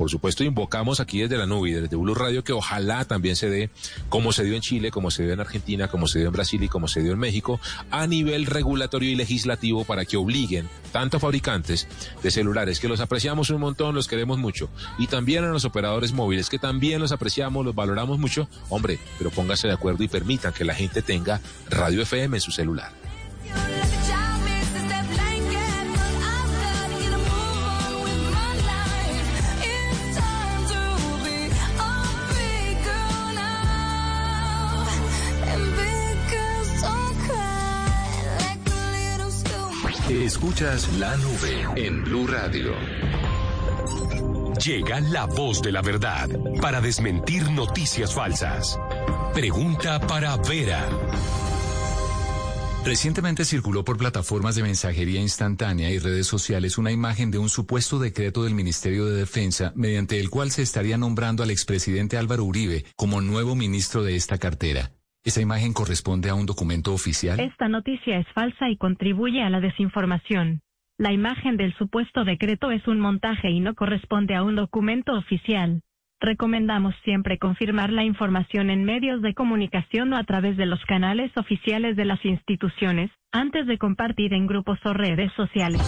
por 0.00 0.08
supuesto, 0.08 0.44
invocamos 0.44 0.98
aquí 0.98 1.20
desde 1.20 1.36
la 1.36 1.44
nube 1.44 1.68
y 1.68 1.72
desde 1.74 1.94
Blue 1.94 2.14
Radio 2.14 2.42
que 2.42 2.54
ojalá 2.54 3.04
también 3.04 3.36
se 3.36 3.50
dé, 3.50 3.68
como 4.08 4.32
se 4.32 4.44
dio 4.44 4.54
en 4.54 4.62
Chile, 4.62 4.90
como 4.90 5.10
se 5.10 5.24
dio 5.24 5.34
en 5.34 5.40
Argentina, 5.40 5.88
como 5.88 6.06
se 6.06 6.20
dio 6.20 6.28
en 6.28 6.32
Brasil 6.32 6.62
y 6.62 6.68
como 6.68 6.88
se 6.88 7.02
dio 7.02 7.12
en 7.12 7.18
México, 7.18 7.60
a 7.90 8.06
nivel 8.06 8.46
regulatorio 8.46 9.10
y 9.10 9.14
legislativo 9.14 9.84
para 9.84 10.06
que 10.06 10.16
obliguen 10.16 10.70
tanto 10.90 11.18
a 11.18 11.20
fabricantes 11.20 11.86
de 12.22 12.30
celulares, 12.30 12.80
que 12.80 12.88
los 12.88 13.00
apreciamos 13.00 13.50
un 13.50 13.60
montón, 13.60 13.94
los 13.94 14.08
queremos 14.08 14.38
mucho, 14.38 14.70
y 14.96 15.06
también 15.06 15.44
a 15.44 15.48
los 15.48 15.66
operadores 15.66 16.14
móviles, 16.14 16.48
que 16.48 16.58
también 16.58 17.02
los 17.02 17.12
apreciamos, 17.12 17.62
los 17.62 17.74
valoramos 17.74 18.18
mucho, 18.18 18.48
hombre, 18.70 18.98
pero 19.18 19.28
póngase 19.28 19.68
de 19.68 19.74
acuerdo 19.74 20.02
y 20.02 20.08
permitan 20.08 20.54
que 20.54 20.64
la 20.64 20.72
gente 20.72 21.02
tenga 21.02 21.42
radio 21.68 22.00
FM 22.00 22.38
en 22.38 22.40
su 22.40 22.52
celular. 22.52 23.09
Escuchas 40.20 40.86
la 40.98 41.16
nube 41.16 41.66
en 41.76 42.04
Blue 42.04 42.26
Radio. 42.26 42.74
Llega 44.62 45.00
la 45.00 45.24
voz 45.24 45.62
de 45.62 45.72
la 45.72 45.80
verdad 45.80 46.28
para 46.60 46.82
desmentir 46.82 47.50
noticias 47.50 48.12
falsas. 48.12 48.78
Pregunta 49.32 49.98
para 49.98 50.36
Vera. 50.36 50.86
Recientemente 52.84 53.46
circuló 53.46 53.82
por 53.82 53.96
plataformas 53.96 54.56
de 54.56 54.62
mensajería 54.62 55.22
instantánea 55.22 55.90
y 55.90 55.98
redes 55.98 56.26
sociales 56.26 56.76
una 56.76 56.92
imagen 56.92 57.30
de 57.30 57.38
un 57.38 57.48
supuesto 57.48 57.98
decreto 57.98 58.44
del 58.44 58.54
Ministerio 58.54 59.06
de 59.06 59.16
Defensa 59.16 59.72
mediante 59.74 60.20
el 60.20 60.28
cual 60.28 60.50
se 60.50 60.60
estaría 60.60 60.98
nombrando 60.98 61.42
al 61.42 61.50
expresidente 61.50 62.18
Álvaro 62.18 62.44
Uribe 62.44 62.84
como 62.94 63.22
nuevo 63.22 63.54
ministro 63.54 64.02
de 64.02 64.16
esta 64.16 64.36
cartera. 64.36 64.92
¿Esa 65.22 65.42
imagen 65.42 65.74
corresponde 65.74 66.30
a 66.30 66.34
un 66.34 66.46
documento 66.46 66.94
oficial? 66.94 67.38
Esta 67.40 67.68
noticia 67.68 68.18
es 68.18 68.26
falsa 68.28 68.70
y 68.70 68.78
contribuye 68.78 69.42
a 69.42 69.50
la 69.50 69.60
desinformación. 69.60 70.62
La 70.96 71.12
imagen 71.12 71.58
del 71.58 71.74
supuesto 71.76 72.24
decreto 72.24 72.70
es 72.70 72.86
un 72.88 73.00
montaje 73.00 73.50
y 73.50 73.60
no 73.60 73.74
corresponde 73.74 74.34
a 74.34 74.42
un 74.42 74.56
documento 74.56 75.12
oficial. 75.12 75.82
Recomendamos 76.20 76.94
siempre 77.04 77.38
confirmar 77.38 77.92
la 77.92 78.04
información 78.04 78.70
en 78.70 78.84
medios 78.84 79.20
de 79.20 79.34
comunicación 79.34 80.12
o 80.14 80.16
a 80.16 80.24
través 80.24 80.56
de 80.56 80.66
los 80.66 80.82
canales 80.86 81.30
oficiales 81.36 81.96
de 81.96 82.04
las 82.06 82.24
instituciones, 82.24 83.10
antes 83.30 83.66
de 83.66 83.76
compartir 83.76 84.32
en 84.32 84.46
grupos 84.46 84.78
o 84.84 84.94
redes 84.94 85.30
sociales. 85.34 85.80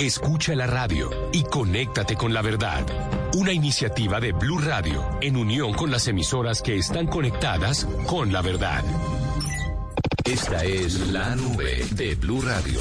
Escucha 0.00 0.54
la 0.54 0.66
radio 0.66 1.10
y 1.30 1.42
conéctate 1.42 2.16
con 2.16 2.32
la 2.32 2.40
verdad. 2.40 2.86
Una 3.34 3.52
iniciativa 3.52 4.18
de 4.18 4.32
Blue 4.32 4.58
Radio 4.58 5.04
en 5.20 5.36
unión 5.36 5.74
con 5.74 5.90
las 5.90 6.08
emisoras 6.08 6.62
que 6.62 6.78
están 6.78 7.06
conectadas 7.06 7.86
con 8.06 8.32
la 8.32 8.40
verdad. 8.40 8.82
Esta 10.24 10.64
es 10.64 11.08
la 11.08 11.36
nube 11.36 11.84
de 11.90 12.14
Blue 12.14 12.40
Radio. 12.40 12.80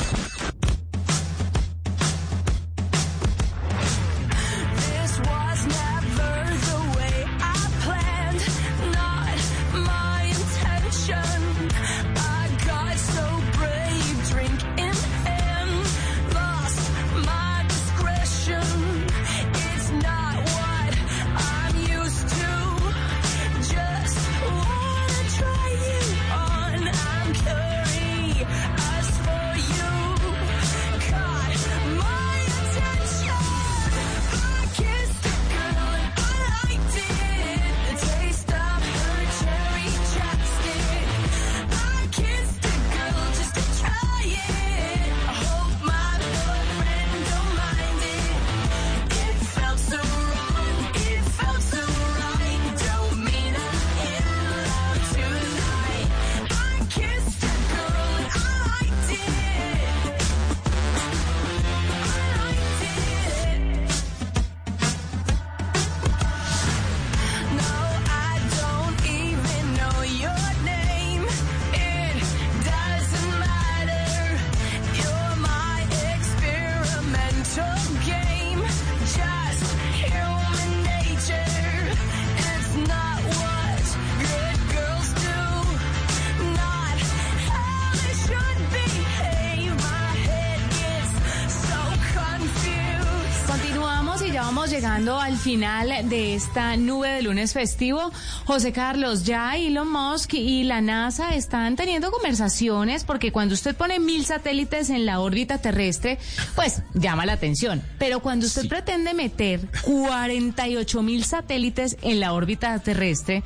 Final 95.39 96.09
de 96.09 96.35
esta 96.35 96.75
nube 96.77 97.09
de 97.09 97.21
lunes 97.21 97.53
festivo. 97.53 98.11
José 98.45 98.71
Carlos, 98.71 99.23
ya 99.23 99.55
Elon 99.55 99.89
Musk 99.89 100.33
y 100.33 100.63
la 100.63 100.81
NASA 100.81 101.35
están 101.35 101.75
teniendo 101.75 102.11
conversaciones 102.11 103.03
porque 103.03 103.31
cuando 103.31 103.53
usted 103.53 103.75
pone 103.75 103.99
mil 103.99 104.25
satélites 104.25 104.89
en 104.89 105.05
la 105.05 105.19
órbita 105.19 105.57
terrestre, 105.59 106.19
pues 106.55 106.81
llama 106.93 107.25
la 107.25 107.33
atención. 107.33 107.81
Pero 107.97 108.19
cuando 108.19 108.45
usted 108.45 108.67
pretende 108.67 109.13
meter 109.13 109.61
48 109.83 111.01
mil 111.01 111.23
satélites 111.23 111.97
en 112.01 112.19
la 112.19 112.33
órbita 112.33 112.77
terrestre, 112.79 113.43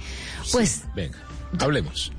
pues 0.51 0.83
Venga, 0.95 1.17
hablemos. 1.59 2.11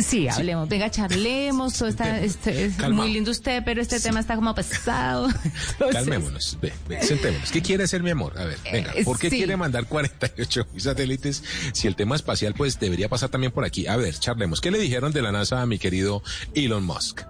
Sí, 0.00 0.28
hablemos, 0.28 0.68
venga, 0.68 0.90
charlemos, 0.90 1.74
todo 1.74 1.88
está, 1.88 2.20
este, 2.20 2.64
es 2.66 2.78
muy 2.90 3.12
lindo 3.12 3.30
usted, 3.30 3.62
pero 3.64 3.82
este 3.82 4.00
tema 4.00 4.20
está 4.20 4.34
como 4.36 4.54
pesado. 4.54 5.26
Entonces, 5.72 5.92
Calmémonos, 5.92 6.58
ve, 6.62 6.72
ve, 6.88 7.02
sentémonos. 7.02 7.50
¿Qué 7.50 7.60
quiere 7.60 7.84
hacer 7.84 8.02
mi 8.02 8.10
amor? 8.10 8.38
A 8.38 8.44
ver, 8.44 8.58
venga, 8.72 8.92
Eh, 8.94 9.04
¿por 9.04 9.18
qué 9.18 9.28
sí. 9.30 9.36
quiere 9.36 9.56
mandar 9.56 9.86
48 9.88 10.66
mil 10.72 10.80
satélites 10.80 11.42
si 11.72 11.88
el 11.88 11.96
tema 11.96 12.16
espacial 12.16 12.54
pues 12.54 12.78
debería 12.80 13.08
pasar 13.08 13.28
también 13.28 13.52
por 13.52 13.64
aquí? 13.64 13.86
A 13.86 13.96
ver, 13.96 14.14
charlemos. 14.18 14.60
¿Qué 14.60 14.70
le 14.70 14.78
dijeron 14.78 15.12
de 15.12 15.22
la 15.22 15.32
NASA 15.32 15.60
a 15.62 15.66
mi 15.66 15.78
querido 15.78 16.22
Elon 16.54 16.84
Musk? 16.84 17.22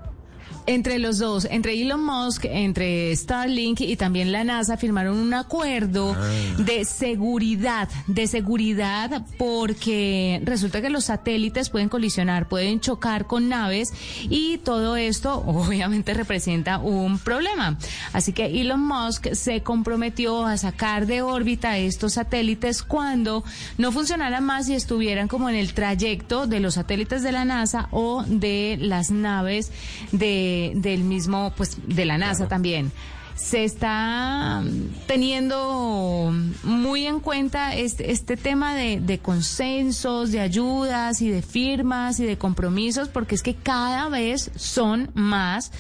Entre 0.67 1.01
los 1.01 1.19
dos, 1.19 1.49
entre 1.51 1.81
Elon 1.81 2.05
Musk, 2.05 2.45
entre 2.45 3.15
Starlink 3.17 3.81
y 3.81 3.97
también 3.97 4.31
la 4.31 4.45
NASA 4.45 4.77
firmaron 4.77 5.19
un 5.19 5.35
acuerdo 5.35 6.17
de 6.59 6.85
seguridad, 6.85 7.89
de 8.07 8.29
seguridad 8.29 9.27
porque 9.39 10.41
resulta 10.45 10.81
que 10.81 10.89
los 10.89 11.07
satélites 11.07 11.69
pueden 11.69 11.89
colisionar, 11.89 12.49
pueden 12.49 12.79
chocar 12.79 13.27
con 13.27 13.49
naves 13.49 13.93
y 14.23 14.59
todo 14.59 14.97
esto 14.97 15.35
obviamente 15.47 16.15
representa 16.15 16.79
un 16.79 17.19
problema. 17.19 17.77
Así 18.13 18.33
que 18.33 18.61
Elon 18.61 18.87
Musk 18.87 19.33
se 19.33 19.63
comprometió 19.63 20.47
a 20.47 20.57
sacar 20.59 21.07
de 21.07 21.23
órbita 21.23 21.77
estos 21.79 22.13
satélites 22.13 22.85
cuando 22.85 23.43
no 23.79 23.91
funcionaran 23.91 24.45
más 24.45 24.69
y 24.69 24.75
estuvieran 24.75 25.27
como 25.27 25.49
en 25.49 25.57
el 25.57 25.75
trayecto 25.75 26.47
de 26.47 26.61
los 26.61 26.75
satélites 26.75 27.25
de 27.25 27.33
la 27.33 27.45
NASA 27.45 27.89
o 27.91 28.25
de 28.29 28.77
las 28.81 29.11
naves 29.11 29.73
de, 30.13 30.52
del 30.75 31.05
mismo, 31.05 31.53
pues 31.57 31.79
de 31.87 32.05
la 32.05 32.19
NASA 32.19 32.49
también. 32.49 32.93
Se 33.35 33.65
está 33.65 34.63
mm, 34.63 35.07
teniendo 35.07 36.33
muy 36.63 37.07
en 37.07 37.19
cuenta 37.19 37.75
este, 37.75 38.13
este 38.13 38.37
tema 38.37 38.75
de, 38.75 39.01
de 39.01 39.19
consensos, 39.19 40.31
de 40.33 40.41
ayudas 40.41 41.23
y 41.23 41.31
de 41.31 41.43
firmas 41.43 42.21
y 42.21 42.27
de 42.27 42.37
compromisos, 42.37 43.09
porque 43.09 43.35
es 43.35 43.43
que 43.43 43.55
cada 43.55 44.09
vez 44.09 44.51
son 44.55 45.11
más 45.15 45.73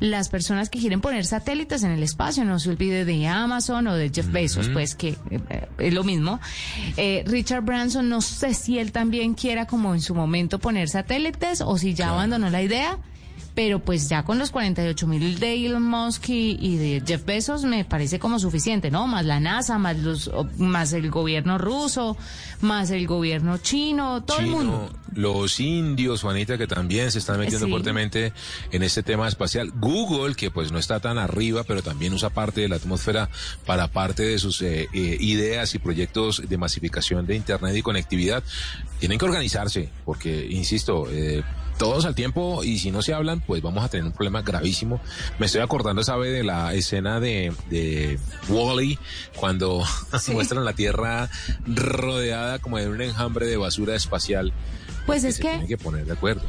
las 0.00 0.28
personas 0.28 0.70
que 0.70 0.78
quieren 0.78 1.00
poner 1.00 1.24
satélites 1.24 1.82
en 1.82 1.90
el 1.92 2.02
espacio. 2.02 2.44
No 2.44 2.58
se 2.58 2.70
olvide 2.70 3.04
de 3.04 3.26
Amazon 3.26 3.86
o 3.88 3.94
de 3.94 4.10
Jeff 4.10 4.30
Bezos, 4.30 4.68
pues 4.68 4.94
que 4.94 5.16
eh, 5.30 5.68
es 5.78 5.94
lo 5.94 6.04
mismo. 6.04 6.40
Eh, 6.96 7.24
Richard 7.26 7.64
Branson, 7.64 8.08
no 8.08 8.20
sé 8.20 8.54
si 8.54 8.78
él 8.78 8.92
también 8.92 9.34
quiera 9.34 9.66
como 9.66 9.94
en 9.94 10.00
su 10.00 10.14
momento 10.14 10.58
poner 10.58 10.88
satélites 10.88 11.62
o 11.62 11.78
si 11.78 11.94
ya 11.94 12.10
abandonó 12.10 12.50
la 12.50 12.62
idea 12.62 12.98
pero 13.58 13.80
pues 13.80 14.08
ya 14.08 14.22
con 14.22 14.38
los 14.38 14.52
48 14.52 15.04
mil 15.08 15.40
de 15.40 15.66
Elon 15.66 15.82
Musk 15.82 16.28
y, 16.28 16.56
y 16.60 16.76
de 16.76 17.02
Jeff 17.04 17.24
Bezos 17.24 17.64
me 17.64 17.84
parece 17.84 18.20
como 18.20 18.38
suficiente, 18.38 18.88
¿no? 18.88 19.08
Más 19.08 19.26
la 19.26 19.40
NASA, 19.40 19.78
más 19.78 19.98
los, 19.98 20.30
más 20.58 20.92
el 20.92 21.10
gobierno 21.10 21.58
ruso, 21.58 22.16
más 22.60 22.92
el 22.92 23.08
gobierno 23.08 23.58
chino, 23.58 24.22
todo 24.22 24.38
el 24.38 24.46
mundo. 24.46 24.88
Los 25.12 25.58
indios, 25.58 26.22
Juanita, 26.22 26.56
que 26.56 26.68
también 26.68 27.10
se 27.10 27.18
están 27.18 27.40
metiendo 27.40 27.66
Sí. 27.66 27.72
fuertemente 27.72 28.32
en 28.70 28.84
este 28.84 29.02
tema 29.02 29.26
espacial. 29.26 29.72
Google, 29.74 30.36
que 30.36 30.52
pues 30.52 30.70
no 30.70 30.78
está 30.78 31.00
tan 31.00 31.18
arriba, 31.18 31.64
pero 31.64 31.82
también 31.82 32.12
usa 32.12 32.30
parte 32.30 32.60
de 32.60 32.68
la 32.68 32.76
atmósfera 32.76 33.28
para 33.66 33.88
parte 33.88 34.22
de 34.22 34.38
sus 34.38 34.62
eh, 34.62 34.88
eh, 34.94 35.16
ideas 35.18 35.74
y 35.74 35.80
proyectos 35.80 36.44
de 36.48 36.58
masificación 36.58 37.26
de 37.26 37.34
Internet 37.34 37.74
y 37.74 37.82
conectividad. 37.82 38.44
Tienen 39.00 39.18
que 39.18 39.24
organizarse, 39.24 39.88
porque, 40.04 40.46
insisto, 40.48 41.08
eh, 41.10 41.42
todos 41.78 42.04
al 42.04 42.14
tiempo 42.14 42.64
y 42.64 42.78
si 42.78 42.90
no 42.90 43.02
se 43.02 43.14
hablan, 43.14 43.40
pues 43.40 43.62
vamos 43.62 43.84
a 43.84 43.88
tener 43.88 44.04
un 44.04 44.12
problema 44.12 44.42
gravísimo. 44.42 45.00
Me 45.38 45.46
estoy 45.46 45.62
acordando, 45.62 46.02
¿sabe? 46.02 46.30
De 46.30 46.42
la 46.42 46.74
escena 46.74 47.20
de, 47.20 47.52
de 47.70 48.18
Wally 48.48 48.98
cuando 49.36 49.84
muestran 50.32 50.64
la 50.64 50.72
Tierra 50.72 51.30
rodeada 51.66 52.58
como 52.58 52.78
de 52.78 52.88
un 52.88 53.00
enjambre 53.00 53.46
de 53.46 53.56
basura 53.56 53.94
espacial. 53.94 54.52
Pues 55.08 55.24
es 55.24 55.36
se 55.36 55.42
que- 55.42 55.48
tiene 55.50 55.66
que 55.66 55.76
poner 55.78 56.04
de 56.06 56.12
acuerdo. 56.12 56.42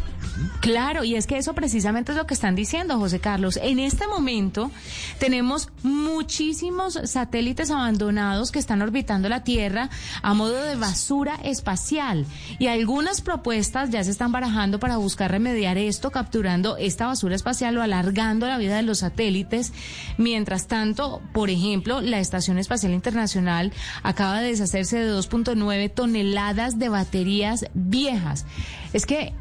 Claro, 0.61 1.03
y 1.03 1.15
es 1.15 1.27
que 1.27 1.37
eso 1.37 1.53
precisamente 1.53 2.11
es 2.11 2.17
lo 2.17 2.25
que 2.27 2.33
están 2.33 2.55
diciendo, 2.55 2.97
José 2.97 3.19
Carlos. 3.19 3.57
En 3.61 3.79
este 3.79 4.07
momento 4.07 4.71
tenemos 5.17 5.69
muchísimos 5.83 6.99
satélites 7.05 7.71
abandonados 7.71 8.51
que 8.51 8.59
están 8.59 8.81
orbitando 8.81 9.29
la 9.29 9.43
Tierra 9.43 9.89
a 10.21 10.33
modo 10.33 10.61
de 10.63 10.75
basura 10.75 11.35
espacial. 11.43 12.25
Y 12.59 12.67
algunas 12.67 13.21
propuestas 13.21 13.89
ya 13.89 14.03
se 14.03 14.11
están 14.11 14.31
barajando 14.31 14.79
para 14.79 14.97
buscar 14.97 15.31
remediar 15.31 15.77
esto, 15.77 16.11
capturando 16.11 16.77
esta 16.77 17.07
basura 17.07 17.35
espacial 17.35 17.77
o 17.77 17.81
alargando 17.81 18.47
la 18.47 18.57
vida 18.57 18.75
de 18.75 18.83
los 18.83 18.99
satélites. 18.99 19.71
Mientras 20.17 20.67
tanto, 20.67 21.21
por 21.33 21.49
ejemplo, 21.49 22.01
la 22.01 22.19
Estación 22.19 22.57
Espacial 22.59 22.93
Internacional 22.93 23.71
acaba 24.03 24.39
de 24.41 24.49
deshacerse 24.49 24.97
de 24.99 25.09
2.9 25.11 25.89
toneladas 25.93 26.79
de 26.79 26.89
baterías 26.89 27.65
viejas. 27.73 28.45
Es 28.93 29.05
que 29.05 29.33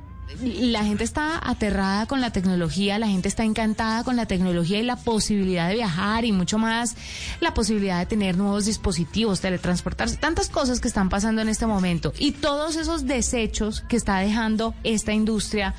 la 0.42 0.84
gente 0.84 1.04
está 1.04 1.40
aterrada 1.42 2.06
con 2.06 2.20
la 2.20 2.30
tecnología, 2.30 2.98
la 2.98 3.08
gente 3.08 3.28
está 3.28 3.44
encantada 3.44 4.04
con 4.04 4.16
la 4.16 4.26
tecnología 4.26 4.78
y 4.78 4.82
la 4.82 4.96
posibilidad 4.96 5.68
de 5.68 5.74
viajar 5.74 6.24
y 6.24 6.32
mucho 6.32 6.58
más 6.58 6.96
la 7.40 7.54
posibilidad 7.54 7.98
de 7.98 8.06
tener 8.06 8.36
nuevos 8.36 8.66
dispositivos, 8.66 9.40
teletransportarse, 9.40 10.16
tantas 10.16 10.48
cosas 10.48 10.80
que 10.80 10.88
están 10.88 11.08
pasando 11.08 11.42
en 11.42 11.48
este 11.48 11.66
momento 11.66 12.12
y 12.18 12.32
todos 12.32 12.76
esos 12.76 13.06
desechos 13.06 13.80
que 13.88 13.96
está 13.96 14.18
dejando 14.18 14.74
esta 14.84 15.12
industria. 15.12 15.74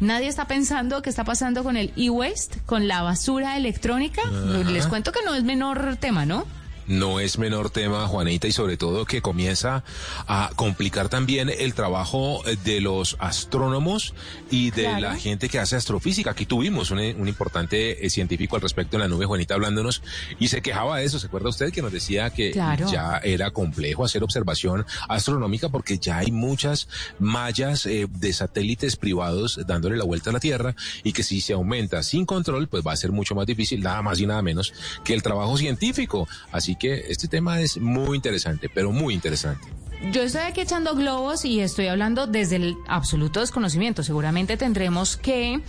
Nadie 0.00 0.28
está 0.28 0.46
pensando 0.46 1.02
qué 1.02 1.10
está 1.10 1.24
pasando 1.24 1.64
con 1.64 1.76
el 1.76 1.92
e-waste, 1.96 2.60
con 2.66 2.86
la 2.86 3.02
basura 3.02 3.56
electrónica. 3.56 4.22
Ajá. 4.22 4.70
Les 4.70 4.86
cuento 4.86 5.10
que 5.10 5.24
no 5.24 5.34
es 5.34 5.42
menor 5.42 5.96
tema, 5.96 6.24
¿no? 6.24 6.46
No 6.88 7.20
es 7.20 7.38
menor 7.38 7.70
tema, 7.70 8.06
Juanita, 8.08 8.48
y 8.48 8.52
sobre 8.52 8.76
todo 8.76 9.04
que 9.04 9.22
comienza 9.22 9.84
a 10.26 10.50
complicar 10.56 11.08
también 11.08 11.48
el 11.50 11.74
trabajo 11.74 12.46
eh, 12.46 12.56
de 12.64 12.80
los 12.80 13.16
astrónomos 13.20 14.14
y 14.50 14.70
de 14.70 14.82
Claro. 14.84 15.00
la 15.00 15.16
gente 15.16 15.48
que 15.48 15.58
hace 15.58 15.76
astrofísica. 15.76 16.30
Aquí 16.30 16.46
tuvimos 16.46 16.90
un, 16.90 16.98
un 16.98 17.28
importante 17.28 18.04
eh, 18.04 18.10
científico 18.10 18.56
al 18.56 18.62
respecto 18.62 18.96
en 18.96 19.02
la 19.02 19.08
nube, 19.08 19.26
Juanita, 19.26 19.54
hablándonos, 19.54 20.02
y 20.38 20.48
se 20.48 20.62
quejaba 20.62 20.98
de 20.98 21.04
eso. 21.04 21.18
¿Se 21.18 21.26
acuerda 21.26 21.48
usted 21.50 21.72
que 21.72 21.82
nos 21.82 21.92
decía 21.92 22.30
que 22.30 22.50
Claro. 22.52 22.90
ya 22.90 23.18
era 23.22 23.50
complejo 23.50 24.04
hacer 24.04 24.22
observación 24.24 24.84
astronómica 25.08 25.68
porque 25.68 25.98
ya 25.98 26.18
hay 26.18 26.32
muchas 26.32 26.88
mallas 27.18 27.86
eh, 27.86 28.06
de 28.10 28.32
satélites 28.32 28.96
privados 28.96 29.60
dándole 29.66 29.96
la 29.96 30.04
vuelta 30.04 30.30
a 30.30 30.32
la 30.32 30.40
Tierra 30.40 30.74
y 31.04 31.12
que 31.12 31.22
si 31.22 31.40
se 31.40 31.52
aumenta 31.52 32.02
sin 32.02 32.24
control, 32.24 32.68
pues 32.68 32.84
va 32.86 32.92
a 32.92 32.96
ser 32.96 33.12
mucho 33.12 33.34
más 33.34 33.46
difícil, 33.46 33.80
nada 33.82 34.00
más 34.02 34.18
y 34.20 34.26
nada 34.26 34.40
menos 34.42 34.72
que 35.04 35.12
el 35.14 35.22
trabajo 35.22 35.56
científico. 35.58 36.26
Así 36.52 36.76
que 36.78 37.06
este 37.08 37.28
tema 37.28 37.60
es 37.60 37.78
muy 37.78 38.16
interesante, 38.16 38.68
pero 38.72 38.92
muy 38.92 39.14
interesante. 39.14 39.66
Yo 40.12 40.22
estoy 40.22 40.42
aquí 40.42 40.60
echando 40.60 40.94
globos 40.94 41.44
y 41.44 41.60
estoy 41.60 41.88
hablando 41.88 42.26
desde 42.26 42.56
el 42.56 42.76
absoluto 42.86 43.40
desconocimiento. 43.40 44.04
Seguramente 44.04 44.56
tendremos 44.56 45.16
que 45.16 45.60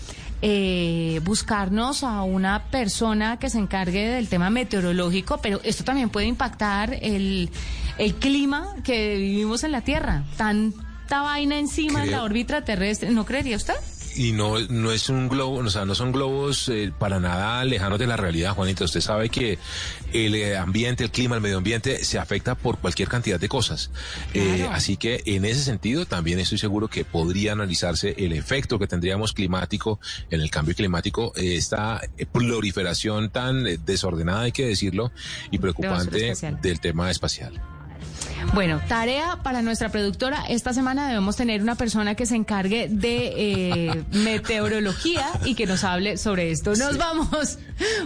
eh, 0.44 1.20
buscarnos 1.24 2.04
a 2.04 2.22
una 2.22 2.66
persona 2.70 3.40
que 3.40 3.50
se 3.50 3.58
encargue 3.58 4.08
del 4.08 4.30
tema 4.30 4.52
meteorológico, 4.52 5.40
pero 5.42 5.60
esto 5.64 5.84
también 5.84 6.10
puede 6.10 6.28
impactar 6.28 6.98
el, 7.02 7.50
el 7.98 8.16
clima 8.16 8.76
que 8.84 9.16
vivimos 9.18 9.64
en 9.64 9.72
la 9.72 9.82
Tierra. 9.82 10.24
Tanta 10.38 11.24
vaina 11.24 11.58
encima 11.58 12.04
en 12.04 12.12
la 12.12 12.24
órbita 12.24 12.64
terrestre, 12.64 13.10
¿no 13.10 13.26
creería 13.26 13.58
usted? 13.58 13.76
Y 14.20 14.34
no, 14.34 14.60
no 14.60 14.92
es 14.92 15.08
un 15.08 15.30
globo, 15.30 15.60
o 15.60 15.70
sea, 15.70 15.86
no 15.86 15.96
son 15.96 16.12
globos 16.12 16.68
eh, 16.68 16.92
para 17.00 17.22
nada 17.22 17.64
lejanos 17.64 17.98
de 18.00 18.06
la 18.06 18.18
realidad, 18.18 18.54
Juanita. 18.54 18.84
Usted 18.84 19.00
sabe 19.00 19.30
que 19.30 19.58
el 20.12 20.36
eh, 20.36 20.58
ambiente, 20.58 21.06
el 21.06 21.10
clima, 21.10 21.36
el 21.36 21.42
medio 21.42 21.56
ambiente 21.56 22.04
se 22.04 22.20
afecta 22.20 22.56
por 22.56 22.80
cualquier 22.80 23.08
cantidad 23.08 23.40
de 23.40 23.48
cosas. 23.48 23.92
Eh, 24.34 24.68
así 24.74 24.98
que 24.98 25.24
en 25.26 25.46
ese 25.46 25.62
sentido 25.64 26.06
también 26.06 26.38
estoy 26.38 26.58
seguro 26.58 26.90
que 26.90 27.06
podría 27.06 27.54
analizarse 27.54 28.14
el 28.18 28.34
efecto 28.34 28.78
que 28.78 28.88
tendríamos 28.88 29.32
climático 29.32 30.02
en 30.30 30.42
el 30.42 30.52
cambio 30.52 30.76
climático, 30.76 31.32
eh, 31.38 31.56
esta 31.56 32.02
proliferación 32.34 33.30
tan 33.30 33.64
desordenada, 33.86 34.42
hay 34.42 34.52
que 34.52 34.66
decirlo, 34.66 35.14
y 35.50 35.60
preocupante 35.60 36.34
del 36.62 36.82
tema 36.82 37.10
espacial. 37.10 37.79
Bueno, 38.54 38.82
tarea 38.88 39.40
para 39.44 39.62
nuestra 39.62 39.90
productora. 39.90 40.46
Esta 40.48 40.74
semana 40.74 41.08
debemos 41.08 41.36
tener 41.36 41.62
una 41.62 41.76
persona 41.76 42.16
que 42.16 42.26
se 42.26 42.36
encargue 42.36 42.88
de 42.90 43.34
eh, 43.36 44.04
meteorología 44.12 45.26
y 45.46 45.56
que 45.56 45.66
nos 45.66 45.84
hable 45.84 46.18
sobre 46.18 46.52
esto. 46.52 46.74
Nos 46.76 46.98
vamos. 46.98 47.60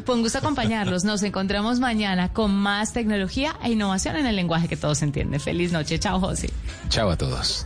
Fue 0.05 0.15
un 0.15 0.21
gusto 0.21 0.37
acompañarlos. 0.37 1.03
Nos 1.03 1.23
encontramos 1.23 1.79
mañana 1.79 2.33
con 2.33 2.53
más 2.53 2.93
tecnología 2.93 3.55
e 3.63 3.71
innovación 3.71 4.15
en 4.15 4.27
el 4.27 4.35
lenguaje 4.35 4.67
que 4.67 4.77
todos 4.77 5.01
entienden. 5.01 5.39
Feliz 5.39 5.71
noche. 5.71 5.99
Chao, 5.99 6.19
José. 6.19 6.49
Chao 6.89 7.09
a 7.09 7.17
todos. 7.17 7.65